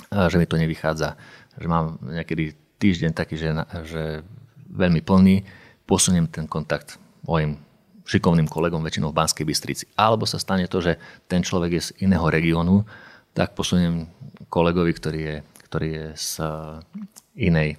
že 0.09 0.37
mi 0.41 0.47
to 0.49 0.57
nevychádza, 0.57 1.17
že 1.59 1.67
mám 1.69 2.01
niekedy 2.03 2.57
týždeň 2.79 3.13
taký, 3.13 3.37
že, 3.37 3.51
že 3.85 4.03
veľmi 4.71 5.03
plný, 5.03 5.43
posuniem 5.89 6.29
ten 6.29 6.45
kontakt 6.45 7.01
mojim 7.25 7.59
šikovným 8.09 8.49
kolegom 8.49 8.81
väčšinou 8.81 9.13
v 9.13 9.19
Banskej 9.21 9.45
Bystrici. 9.45 9.85
Alebo 9.93 10.25
sa 10.25 10.41
stane 10.41 10.65
to, 10.65 10.81
že 10.81 10.97
ten 11.29 11.45
človek 11.45 11.71
je 11.77 11.83
z 11.83 11.91
iného 12.09 12.25
regiónu, 12.25 12.89
tak 13.37 13.53
posuniem 13.53 14.09
kolegovi, 14.49 14.97
ktorý 14.97 15.21
je, 15.21 15.37
ktorý 15.69 15.89
je 15.93 16.07
z 16.17 16.31
inej 17.37 17.77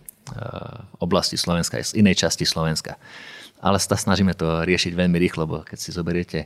oblasti 1.02 1.34
Slovenska, 1.34 1.82
z 1.82 1.98
inej 1.98 2.22
časti 2.22 2.46
Slovenska. 2.46 3.02
Ale 3.58 3.82
sa 3.82 3.98
snažíme 3.98 4.38
to 4.38 4.62
riešiť 4.62 4.94
veľmi 4.94 5.18
rýchlo, 5.18 5.50
bo 5.50 5.58
keď 5.66 5.78
si 5.82 5.90
zoberiete, 5.90 6.46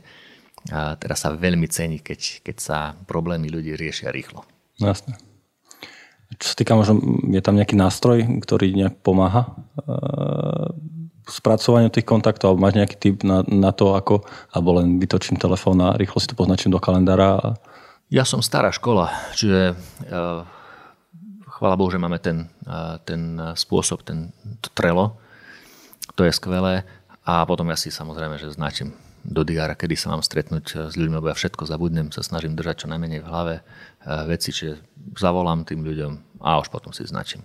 teraz 0.72 1.20
sa 1.20 1.36
veľmi 1.36 1.68
cení, 1.68 2.00
keď, 2.00 2.40
keď 2.40 2.56
sa 2.56 2.78
problémy 3.04 3.52
ľudí 3.52 3.76
riešia 3.76 4.08
rýchlo. 4.08 4.48
Jasne. 4.80 5.20
Čo 6.40 6.46
sa 6.52 6.56
týka, 6.56 6.74
možno 6.74 6.98
je 7.30 7.40
tam 7.44 7.54
nejaký 7.58 7.76
nástroj, 7.78 8.42
ktorý 8.42 8.74
nejak 8.74 9.00
pomáha 9.04 9.54
spracovaniu 11.24 11.88
tých 11.88 12.04
kontaktov, 12.04 12.52
alebo 12.52 12.64
máš 12.68 12.76
nejaký 12.76 12.96
typ 13.00 13.16
na, 13.24 13.40
na 13.48 13.72
to, 13.72 13.96
ako, 13.96 14.28
alebo 14.52 14.76
len 14.76 15.00
vytočím 15.00 15.40
telefón 15.40 15.80
a 15.80 15.96
rýchlo 15.96 16.20
si 16.20 16.28
to 16.28 16.36
poznačím 16.36 16.72
do 16.72 16.80
kalendára? 16.80 17.56
Ja 18.12 18.28
som 18.28 18.44
stará 18.44 18.68
škola, 18.68 19.08
čiže 19.32 19.72
uh, 19.72 20.44
chvála 21.48 21.80
Bohu, 21.80 21.88
že 21.88 21.96
máme 21.96 22.20
ten, 22.20 22.52
uh, 22.68 23.00
ten 23.08 23.40
spôsob, 23.56 24.04
ten 24.04 24.36
to 24.60 24.68
trelo, 24.76 25.16
to 26.12 26.28
je 26.28 26.32
skvelé 26.36 26.84
a 27.24 27.48
potom 27.48 27.72
ja 27.72 27.76
si 27.80 27.88
samozrejme, 27.88 28.36
že 28.36 28.52
značím 28.52 28.92
do 29.24 29.42
diára, 29.42 29.72
kedy 29.72 29.96
sa 29.96 30.12
mám 30.12 30.20
stretnúť 30.20 30.92
s 30.92 30.94
ľuďmi, 30.94 31.16
lebo 31.18 31.32
ja 31.32 31.36
všetko 31.36 31.64
zabudnem, 31.64 32.12
sa 32.12 32.20
snažím 32.20 32.52
držať 32.54 32.84
čo 32.84 32.90
najmenej 32.92 33.24
v 33.24 33.28
hlave 33.28 33.54
uh, 33.60 34.28
veci, 34.28 34.52
čiže 34.52 34.84
zavolám 35.16 35.64
tým 35.64 35.80
ľuďom 35.80 36.44
a 36.44 36.60
už 36.60 36.68
potom 36.68 36.92
si 36.92 37.08
značím. 37.08 37.40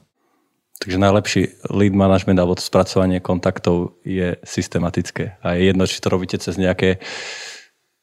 Takže 0.80 0.96
najlepší 0.96 1.42
lead 1.76 1.92
management 1.92 2.40
alebo 2.40 2.56
to 2.56 2.64
spracovanie 2.64 3.20
kontaktov 3.20 4.00
je 4.08 4.40
systematické. 4.48 5.36
A 5.44 5.60
je 5.60 5.72
jedno, 5.72 5.84
či 5.84 6.00
to 6.00 6.08
robíte 6.08 6.40
cez 6.40 6.56
nejaké 6.56 7.04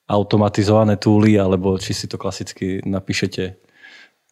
automatizované 0.04 1.00
túly, 1.00 1.40
alebo 1.40 1.80
či 1.80 1.96
si 1.96 2.04
to 2.04 2.20
klasicky 2.20 2.84
napíšete 2.84 3.56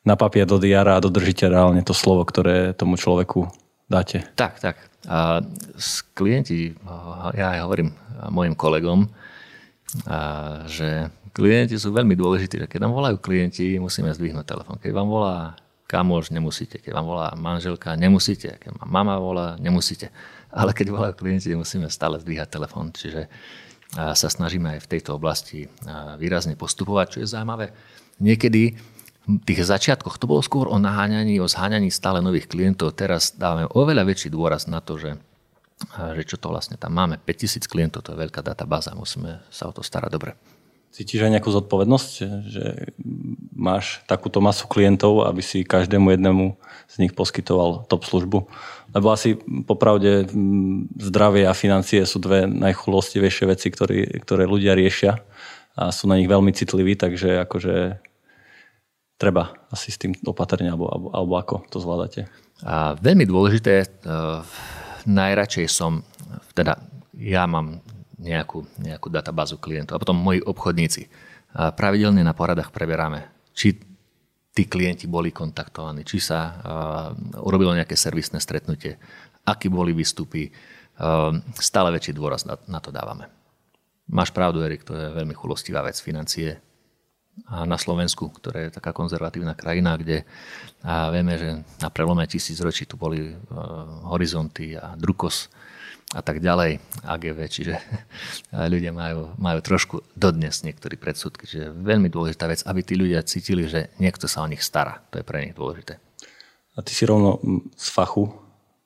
na 0.05 0.15
papier 0.15 0.45
do 0.45 0.61
diara 0.61 1.01
a 1.01 1.05
dodržíte 1.05 1.49
reálne 1.49 1.81
to 1.81 1.97
slovo, 1.97 2.23
ktoré 2.29 2.77
tomu 2.77 3.01
človeku 3.01 3.49
dáte. 3.89 4.29
Tak, 4.37 4.61
tak. 4.61 4.77
A 5.09 5.41
s 5.77 6.05
klienti, 6.13 6.77
ja 7.33 7.57
aj 7.57 7.61
hovorím 7.65 7.97
mojim 8.29 8.53
kolegom, 8.53 9.09
a 10.09 10.19
že 10.67 11.13
klienti 11.31 11.79
sú 11.79 11.95
veľmi 11.95 12.19
dôležití, 12.19 12.67
že 12.67 12.71
keď 12.71 12.87
nám 12.87 12.99
volajú 12.99 13.17
klienti, 13.23 13.79
musíme 13.79 14.11
zdvihnúť 14.11 14.47
telefón. 14.47 14.77
Keď 14.83 14.91
vám 14.91 15.09
volá 15.11 15.37
kamoš, 15.87 16.35
nemusíte. 16.35 16.83
Keď 16.83 16.91
vám 16.91 17.07
volá 17.07 17.29
manželka, 17.39 17.95
nemusíte. 17.95 18.59
Keď 18.59 18.75
vám 18.75 18.91
mama 18.91 19.17
volá, 19.23 19.55
nemusíte. 19.61 20.11
Ale 20.51 20.75
keď 20.75 20.91
volajú 20.91 21.15
klienti, 21.15 21.55
musíme 21.55 21.87
stále 21.91 22.19
zdvíhať 22.19 22.49
telefón. 22.51 22.91
Čiže 22.91 23.31
sa 23.95 24.27
snažíme 24.27 24.75
aj 24.75 24.81
v 24.83 24.91
tejto 24.91 25.15
oblasti 25.15 25.71
výrazne 26.19 26.59
postupovať, 26.59 27.07
čo 27.15 27.19
je 27.23 27.31
zaujímavé. 27.31 27.71
Niekedy 28.19 28.75
v 29.25 29.41
tých 29.47 29.63
začiatkoch 29.65 30.19
to 30.19 30.27
bolo 30.27 30.43
skôr 30.43 30.67
o 30.67 30.77
naháňaní, 30.77 31.39
o 31.39 31.47
zháňaní 31.47 31.95
stále 31.95 32.19
nových 32.19 32.51
klientov. 32.51 32.99
Teraz 32.99 33.33
dávame 33.39 33.71
oveľa 33.71 34.03
väčší 34.05 34.29
dôraz 34.35 34.67
na 34.67 34.83
to, 34.83 34.99
že, 34.99 35.15
že 36.17 36.23
čo 36.25 36.37
to 36.39 36.51
vlastne 36.51 36.79
tam 36.79 36.95
máme. 36.95 37.19
5000 37.23 37.67
klientov, 37.67 38.07
to 38.07 38.15
je 38.15 38.23
veľká 38.23 38.41
databáza, 38.41 38.95
musíme 38.95 39.43
sa 39.51 39.69
o 39.69 39.73
to 39.75 39.83
starať 39.83 40.11
dobre. 40.11 40.33
Cítiš 40.95 41.27
aj 41.27 41.35
nejakú 41.35 41.51
zodpovednosť, 41.51 42.11
že 42.47 42.95
máš 43.51 43.99
takúto 44.07 44.39
masu 44.39 44.71
klientov, 44.71 45.27
aby 45.27 45.43
si 45.43 45.67
každému 45.67 46.15
jednému 46.15 46.55
z 46.87 46.95
nich 47.03 47.11
poskytoval 47.19 47.83
top 47.91 48.07
službu? 48.07 48.47
Lebo 48.95 49.11
asi 49.11 49.35
popravde 49.67 50.31
zdravie 50.95 51.51
a 51.51 51.59
financie 51.59 52.07
sú 52.07 52.23
dve 52.23 52.47
najchulostivejšie 52.47 53.45
veci, 53.51 53.75
ktoré, 53.75 54.07
ktoré 54.23 54.47
ľudia 54.47 54.79
riešia 54.79 55.19
a 55.75 55.91
sú 55.91 56.07
na 56.07 56.15
nich 56.15 56.31
veľmi 56.31 56.55
citliví, 56.55 56.95
takže 56.95 57.43
akože 57.43 57.99
treba 59.19 59.51
asi 59.75 59.91
s 59.91 59.99
tým 59.99 60.15
opatrne, 60.23 60.71
alebo, 60.71 60.87
alebo, 60.87 61.09
alebo 61.11 61.35
ako 61.43 61.57
to 61.75 61.83
zvládate? 61.83 62.31
A 62.63 62.95
veľmi 62.95 63.27
dôležité, 63.27 63.83
uh, 64.07 64.47
najradšej 65.07 65.67
som, 65.71 66.03
teda 66.57 66.81
ja 67.19 67.45
mám 67.47 67.81
nejakú, 68.19 68.65
nejakú 68.81 69.09
databázu 69.13 69.61
klientov. 69.61 69.99
A 69.99 70.03
potom 70.03 70.17
moji 70.17 70.41
obchodníci. 70.41 71.07
Pravidelne 71.55 72.27
na 72.27 72.35
poradách 72.35 72.75
preberáme, 72.75 73.31
či 73.55 73.79
tí 74.55 74.71
klienti 74.71 75.11
boli 75.11 75.35
kontaktovaní, 75.35 76.07
či 76.07 76.23
sa 76.23 76.39
uh, 76.39 77.43
urobilo 77.43 77.75
nejaké 77.75 77.99
servisné 77.99 78.39
stretnutie, 78.39 78.99
aký 79.43 79.67
boli 79.67 79.91
výstupy. 79.91 80.47
Uh, 80.95 81.43
stále 81.59 81.91
väčší 81.91 82.15
dôraz 82.15 82.47
na, 82.47 82.55
na 82.71 82.79
to 82.79 82.95
dávame. 82.95 83.27
Máš 84.07 84.31
pravdu, 84.31 84.63
Erik, 84.63 84.87
to 84.87 84.95
je 84.95 85.11
veľmi 85.11 85.35
chulostivá 85.35 85.83
vec, 85.83 85.99
financie. 85.99 86.55
Na 87.51 87.75
Slovensku, 87.75 88.31
ktoré 88.31 88.71
je 88.71 88.79
taká 88.79 88.95
konzervatívna 88.95 89.59
krajina, 89.59 89.99
kde 89.99 90.23
a 90.87 91.11
vieme, 91.11 91.35
že 91.35 91.51
na 91.83 91.91
prelome 91.91 92.29
tisíc 92.31 92.61
ročí 92.63 92.87
tu 92.87 92.95
boli 92.95 93.35
uh, 93.35 93.37
horizonty 94.15 94.79
a 94.79 94.95
drukos 94.95 95.51
a 96.15 96.23
tak 96.23 96.39
ďalej, 96.39 96.79
AGV, 97.03 97.39
čiže 97.51 97.75
ľudia 98.73 98.95
majú, 98.95 99.35
majú 99.35 99.59
trošku 99.59 100.07
dodnes 100.15 100.63
niektorí 100.63 100.95
predsudky. 100.95 101.51
Čiže 101.51 101.75
veľmi 101.75 102.07
dôležitá 102.07 102.47
vec, 102.47 102.63
aby 102.63 102.81
tí 102.87 102.95
ľudia 102.95 103.27
cítili, 103.27 103.67
že 103.67 103.91
niekto 103.99 104.31
sa 104.31 104.47
o 104.47 104.51
nich 104.51 104.63
stará. 104.63 105.03
To 105.11 105.19
je 105.19 105.27
pre 105.27 105.43
nich 105.43 105.59
dôležité. 105.59 105.99
A 106.75 106.83
ty 106.87 106.95
si 106.95 107.03
rovno 107.07 107.43
z 107.75 107.89
fachu, 107.91 108.31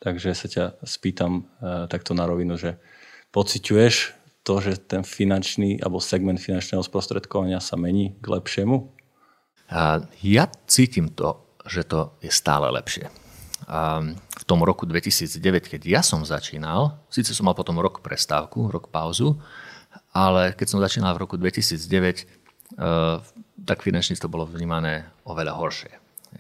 takže 0.01 0.33
sa 0.33 0.49
ťa 0.49 0.65
spýtam 0.85 1.33
e, 1.41 1.43
takto 1.89 2.13
na 2.13 2.29
rovinu, 2.29 2.57
že 2.57 2.77
pociťuješ 3.33 4.18
to, 4.49 4.65
že 4.65 4.81
ten 4.89 5.05
finančný 5.05 5.85
alebo 5.85 6.01
segment 6.01 6.41
finančného 6.41 6.81
sprostredkovania 6.81 7.61
sa 7.61 7.77
mení 7.77 8.17
k 8.17 8.27
lepšiemu? 8.33 8.89
Ja 10.25 10.49
cítim 10.65 11.13
to, 11.13 11.45
že 11.69 11.85
to 11.85 12.17
je 12.25 12.33
stále 12.33 12.73
lepšie 12.73 13.13
v 13.69 14.45
tom 14.47 14.65
roku 14.65 14.87
2009, 14.87 15.69
keď 15.69 15.83
ja 15.85 16.01
som 16.01 16.25
začínal, 16.25 16.97
síce 17.13 17.35
som 17.37 17.45
mal 17.45 17.59
potom 17.59 17.77
rok 17.77 18.01
prestávku, 18.01 18.73
rok 18.73 18.89
pauzu, 18.89 19.37
ale 20.15 20.57
keď 20.57 20.67
som 20.73 20.81
začínal 20.81 21.13
v 21.19 21.29
roku 21.29 21.37
2009, 21.37 22.25
eh, 22.25 23.19
tak 23.67 23.85
finančníctvo 23.85 24.29
bolo 24.31 24.49
vnímané 24.49 25.11
oveľa 25.29 25.53
horšie. 25.59 25.93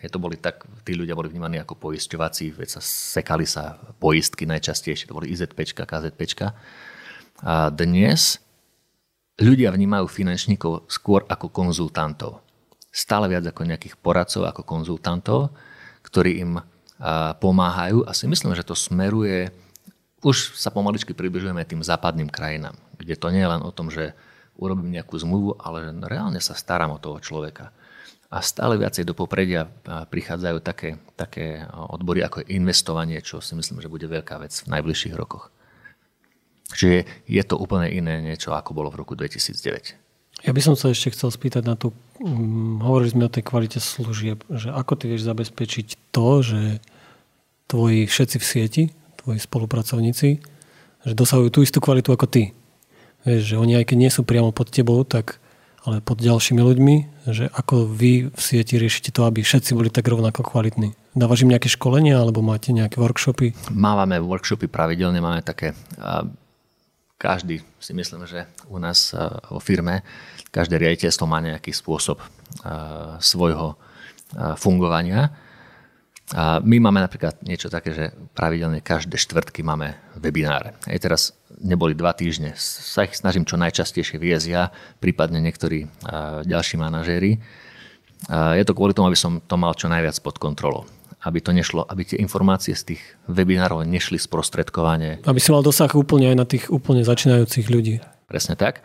Je 0.04 0.08
to 0.12 0.20
boli 0.20 0.36
tak, 0.36 0.68
tí 0.84 0.92
ľudia 0.92 1.16
boli 1.16 1.32
vnímaní 1.32 1.60
ako 1.60 1.76
poisťovací, 1.80 2.52
veď 2.52 2.78
sa 2.78 2.80
sekali 2.84 3.48
sa 3.48 3.80
poistky 3.96 4.44
najčastejšie, 4.44 5.08
to 5.08 5.16
boli 5.16 5.32
IZP, 5.32 5.64
KZP. 5.64 6.20
A 7.42 7.70
dnes 7.70 8.42
ľudia 9.38 9.70
vnímajú 9.70 10.10
finančníkov 10.10 10.90
skôr 10.90 11.22
ako 11.30 11.50
konzultantov. 11.54 12.42
Stále 12.90 13.30
viac 13.30 13.46
ako 13.46 13.62
nejakých 13.62 13.94
poradcov, 14.00 14.48
ako 14.50 14.62
konzultantov, 14.66 15.54
ktorí 16.02 16.42
im 16.42 16.58
pomáhajú 17.38 18.02
a 18.02 18.10
si 18.10 18.26
myslím, 18.26 18.58
že 18.58 18.66
to 18.66 18.74
smeruje, 18.74 19.54
už 20.26 20.58
sa 20.58 20.74
pomaličky 20.74 21.14
približujeme 21.14 21.62
tým 21.62 21.78
západným 21.78 22.26
krajinám, 22.26 22.74
kde 22.98 23.14
to 23.14 23.30
nie 23.30 23.38
je 23.38 23.52
len 23.54 23.62
o 23.62 23.70
tom, 23.70 23.86
že 23.86 24.18
urobím 24.58 24.90
nejakú 24.90 25.14
zmluvu, 25.14 25.62
ale 25.62 25.86
že 25.86 25.94
reálne 26.10 26.42
sa 26.42 26.58
starám 26.58 26.98
o 26.98 26.98
toho 26.98 27.22
človeka. 27.22 27.70
A 28.26 28.42
stále 28.42 28.74
viacej 28.74 29.06
do 29.06 29.14
popredia 29.14 29.70
prichádzajú 29.86 30.58
také, 30.58 30.98
také 31.14 31.62
odbory 31.70 32.26
ako 32.26 32.42
investovanie, 32.50 33.22
čo 33.22 33.38
si 33.38 33.54
myslím, 33.54 33.78
že 33.78 33.86
bude 33.86 34.10
veľká 34.10 34.42
vec 34.42 34.50
v 34.66 34.74
najbližších 34.74 35.14
rokoch. 35.14 35.54
Čiže 36.68 37.08
je 37.24 37.42
to 37.44 37.56
úplne 37.56 37.88
iné 37.88 38.20
niečo, 38.20 38.52
ako 38.52 38.76
bolo 38.76 38.88
v 38.92 39.00
roku 39.00 39.16
2009. 39.16 40.44
Ja 40.46 40.54
by 40.54 40.60
som 40.62 40.78
sa 40.78 40.94
ešte 40.94 41.10
chcel 41.16 41.34
spýtať 41.34 41.66
na 41.66 41.74
tú, 41.74 41.90
um, 42.22 42.78
hovorili 42.78 43.10
sme 43.10 43.26
o 43.26 43.32
tej 43.32 43.42
kvalite 43.42 43.82
služieb, 43.82 44.46
že 44.46 44.70
ako 44.70 44.94
ty 44.94 45.10
vieš 45.10 45.26
zabezpečiť 45.26 46.14
to, 46.14 46.28
že 46.46 46.60
tvoji 47.66 48.06
všetci 48.06 48.36
v 48.38 48.44
sieti, 48.44 48.84
tvoji 49.18 49.42
spolupracovníci, 49.42 50.28
že 51.02 51.12
dosahujú 51.18 51.50
tú 51.50 51.60
istú 51.66 51.82
kvalitu 51.82 52.14
ako 52.14 52.30
ty. 52.30 52.54
Vieš, 53.26 53.54
že 53.54 53.56
oni 53.58 53.82
aj 53.82 53.90
keď 53.90 53.96
nie 53.98 54.12
sú 54.14 54.22
priamo 54.22 54.54
pod 54.54 54.70
tebou, 54.70 55.02
tak 55.02 55.42
ale 55.86 56.04
pod 56.04 56.20
ďalšími 56.20 56.60
ľuďmi, 56.60 56.96
že 57.32 57.48
ako 57.48 57.88
vy 57.88 58.28
v 58.28 58.40
sieti 58.40 58.76
riešite 58.76 59.14
to, 59.14 59.24
aby 59.24 59.40
všetci 59.40 59.72
boli 59.72 59.88
tak 59.88 60.06
rovnako 60.06 60.44
kvalitní. 60.44 60.92
Dávaš 61.16 61.48
im 61.48 61.50
nejaké 61.50 61.70
školenia 61.70 62.18
alebo 62.18 62.44
máte 62.44 62.70
nejaké 62.76 63.00
workshopy? 63.00 63.56
Máme 63.72 64.20
workshopy 64.22 64.68
pravidelne, 64.68 65.18
máme 65.18 65.42
také 65.42 65.72
každý 67.18 67.60
si 67.82 67.92
myslím, 67.92 68.24
že 68.24 68.46
u 68.70 68.78
nás 68.78 69.12
eh, 69.12 69.18
vo 69.50 69.58
firme, 69.58 70.06
každé 70.54 70.78
riaditeľstvo 70.78 71.26
má 71.26 71.42
nejaký 71.42 71.74
spôsob 71.74 72.22
eh, 72.22 72.26
svojho 73.18 73.74
eh, 73.74 74.54
fungovania. 74.54 75.34
My 76.36 76.76
máme 76.76 77.00
napríklad 77.00 77.40
niečo 77.40 77.72
také, 77.72 77.96
že 77.96 78.12
pravidelne 78.36 78.84
každé 78.84 79.16
štvrtky 79.16 79.64
máme 79.64 79.96
webináre. 80.20 80.76
Aj 80.84 81.00
teraz 81.00 81.32
neboli 81.56 81.96
dva 81.96 82.12
týždne, 82.12 82.52
sa 82.60 83.08
ich 83.08 83.16
snažím 83.16 83.48
čo 83.48 83.56
najčastejšie 83.56 84.20
viesť 84.20 84.46
ja, 84.52 84.68
prípadne 85.00 85.40
niektorí 85.40 85.88
ďalší 86.44 86.76
manažéri. 86.76 87.40
Je 88.28 88.64
to 88.68 88.76
kvôli 88.76 88.92
tomu, 88.92 89.08
aby 89.08 89.16
som 89.16 89.40
to 89.40 89.56
mal 89.56 89.72
čo 89.72 89.88
najviac 89.88 90.20
pod 90.20 90.36
kontrolou 90.36 90.84
aby 91.28 91.44
to 91.44 91.52
nešlo, 91.52 91.84
aby 91.84 92.08
tie 92.08 92.16
informácie 92.16 92.72
z 92.72 92.96
tých 92.96 93.02
webinárov 93.28 93.84
nešli 93.84 94.16
sprostredkovanie. 94.16 95.20
Aby 95.28 95.44
si 95.44 95.52
mal 95.52 95.60
dosah 95.60 95.92
úplne 95.92 96.32
aj 96.32 96.36
na 96.40 96.46
tých 96.48 96.72
úplne 96.72 97.04
začínajúcich 97.04 97.68
ľudí. 97.68 98.00
Presne 98.24 98.56
tak. 98.56 98.80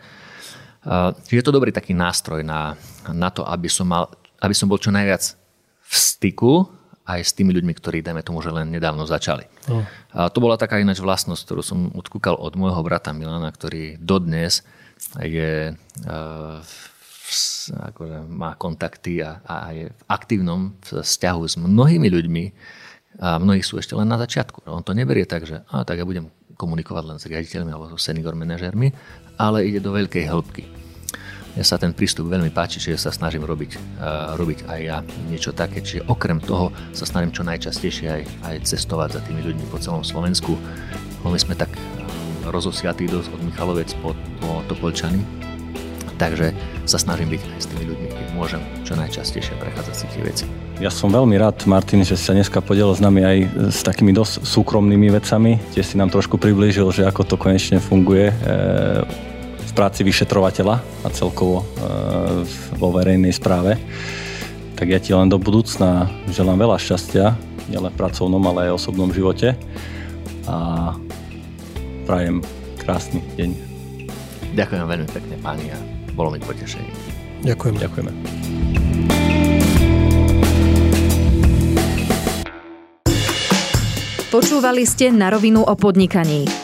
Čiže 0.84 1.40
je 1.40 1.46
to 1.48 1.56
dobrý 1.56 1.72
taký 1.72 1.96
nástroj 1.96 2.44
na, 2.44 2.76
na 3.08 3.32
to, 3.32 3.48
aby 3.48 3.72
som, 3.72 3.88
mal, 3.88 4.12
aby 4.44 4.52
som 4.52 4.68
bol 4.68 4.76
čo 4.76 4.92
najviac 4.92 5.32
v 5.80 5.94
styku 5.96 6.68
aj 7.04 7.20
s 7.20 7.32
tými 7.36 7.52
ľuďmi, 7.56 7.72
ktorí, 7.76 8.04
dajme 8.04 8.24
tomu, 8.24 8.40
že 8.40 8.52
len 8.52 8.68
nedávno 8.68 9.04
začali. 9.04 9.44
Oh. 9.68 9.84
A 10.12 10.28
to 10.28 10.40
bola 10.40 10.56
taká 10.56 10.80
ináč 10.80 11.00
vlastnosť, 11.00 11.40
ktorú 11.44 11.62
som 11.64 11.88
odkúkal 11.92 12.36
od 12.36 12.56
môjho 12.56 12.80
brata 12.84 13.12
Milana, 13.12 13.48
ktorý 13.52 14.00
dodnes 14.00 14.64
je, 15.20 15.76
uh, 15.76 16.60
akože 17.72 18.28
má 18.28 18.52
kontakty 18.54 19.24
a, 19.24 19.40
a 19.44 19.72
je 19.72 19.86
v 19.88 20.02
aktívnom 20.06 20.76
vzťahu 20.84 21.42
s 21.48 21.56
mnohými 21.56 22.08
ľuďmi 22.12 22.44
a 23.24 23.38
mnohí 23.38 23.62
sú 23.62 23.78
ešte 23.78 23.94
len 23.94 24.10
na 24.10 24.18
začiatku. 24.18 24.66
On 24.66 24.82
to 24.82 24.92
neberie 24.92 25.24
tak, 25.24 25.46
že 25.48 25.62
a, 25.70 25.86
tak 25.86 26.02
ja 26.02 26.04
budem 26.04 26.28
komunikovať 26.54 27.04
len 27.06 27.18
s 27.18 27.26
riaditeľmi 27.26 27.70
alebo 27.72 27.94
s 27.94 28.04
senior 28.04 28.34
manažermi, 28.36 28.92
ale 29.38 29.66
ide 29.66 29.80
do 29.82 29.94
veľkej 29.94 30.24
hĺbky. 30.30 30.64
Mne 31.54 31.62
sa 31.62 31.78
ten 31.78 31.94
prístup 31.94 32.26
veľmi 32.26 32.50
páči, 32.50 32.82
čiže 32.82 32.98
sa 32.98 33.14
snažím 33.14 33.46
robiť, 33.46 33.78
uh, 33.78 34.34
robiť 34.34 34.66
aj 34.66 34.80
ja 34.82 34.98
niečo 35.30 35.54
také. 35.54 35.86
Čiže 35.86 36.10
okrem 36.10 36.42
toho 36.42 36.74
sa 36.90 37.06
snažím 37.06 37.30
čo 37.30 37.46
najčastejšie 37.46 38.06
aj, 38.10 38.22
aj 38.42 38.56
cestovať 38.66 39.08
za 39.14 39.20
tými 39.22 39.38
ľuďmi 39.46 39.70
po 39.70 39.78
celom 39.78 40.02
Slovensku. 40.02 40.58
My 41.22 41.38
sme 41.38 41.54
tak 41.54 41.70
rozosiatí 42.42 43.06
dosť 43.06 43.38
od 43.38 43.40
Michalovec 43.46 43.94
po, 44.02 44.18
po 44.42 44.66
Topolčany, 44.66 45.22
takže 46.18 46.54
sa 46.84 46.98
snažím 46.98 47.34
byť 47.34 47.42
aj 47.42 47.60
s 47.60 47.66
tými 47.70 47.84
ľuďmi, 47.90 48.08
keď 48.10 48.26
môžem 48.34 48.62
čo 48.82 48.94
najčastejšie 48.98 49.54
prechádzať 49.58 49.94
si 49.94 50.06
tie 50.12 50.22
veci. 50.22 50.44
Ja 50.82 50.90
som 50.90 51.10
veľmi 51.14 51.38
rád, 51.38 51.62
Martin, 51.70 52.02
že 52.02 52.18
sa 52.18 52.34
dneska 52.34 52.58
podiel 52.58 52.90
s 52.90 52.98
nami 52.98 53.22
aj 53.22 53.38
s 53.70 53.86
takými 53.86 54.10
dosť 54.10 54.42
súkromnými 54.42 55.06
vecami. 55.14 55.62
Tiež 55.70 55.94
si 55.94 55.96
nám 55.96 56.10
trošku 56.10 56.34
priblížil, 56.34 56.90
že 56.90 57.06
ako 57.06 57.22
to 57.22 57.36
konečne 57.38 57.78
funguje 57.78 58.30
e, 58.30 58.34
práci 59.74 60.06
vyšetrovateľa 60.06 60.78
a 61.02 61.08
celkovo 61.10 61.60
e, 61.60 61.64
vo 62.78 62.88
verejnej 62.94 63.34
správe. 63.34 63.76
Tak 64.78 64.86
ja 64.86 65.02
ti 65.02 65.10
len 65.10 65.26
do 65.26 65.36
budúcna 65.36 66.06
želám 66.30 66.62
veľa 66.62 66.78
šťastia, 66.78 67.34
nielen 67.68 67.90
v 67.90 67.98
pracovnom, 67.98 68.42
ale 68.46 68.70
aj 68.70 68.70
v 68.70 68.78
osobnom 68.78 69.10
živote 69.10 69.58
a 70.46 70.92
prajem 72.06 72.40
krásny 72.78 73.20
deň. 73.34 73.50
Ďakujem 74.54 74.84
veľmi 74.86 75.08
pekne 75.10 75.36
páni 75.42 75.66
a 75.74 75.93
bolo 76.14 76.32
mi 76.32 76.40
potešenie. 76.40 76.90
Ďakujem. 77.44 77.76
Ďakujeme. 77.82 78.12
Počúvali 84.34 84.82
ste 84.82 85.14
na 85.14 85.30
rovinu 85.30 85.62
o 85.62 85.74
podnikaní. 85.78 86.63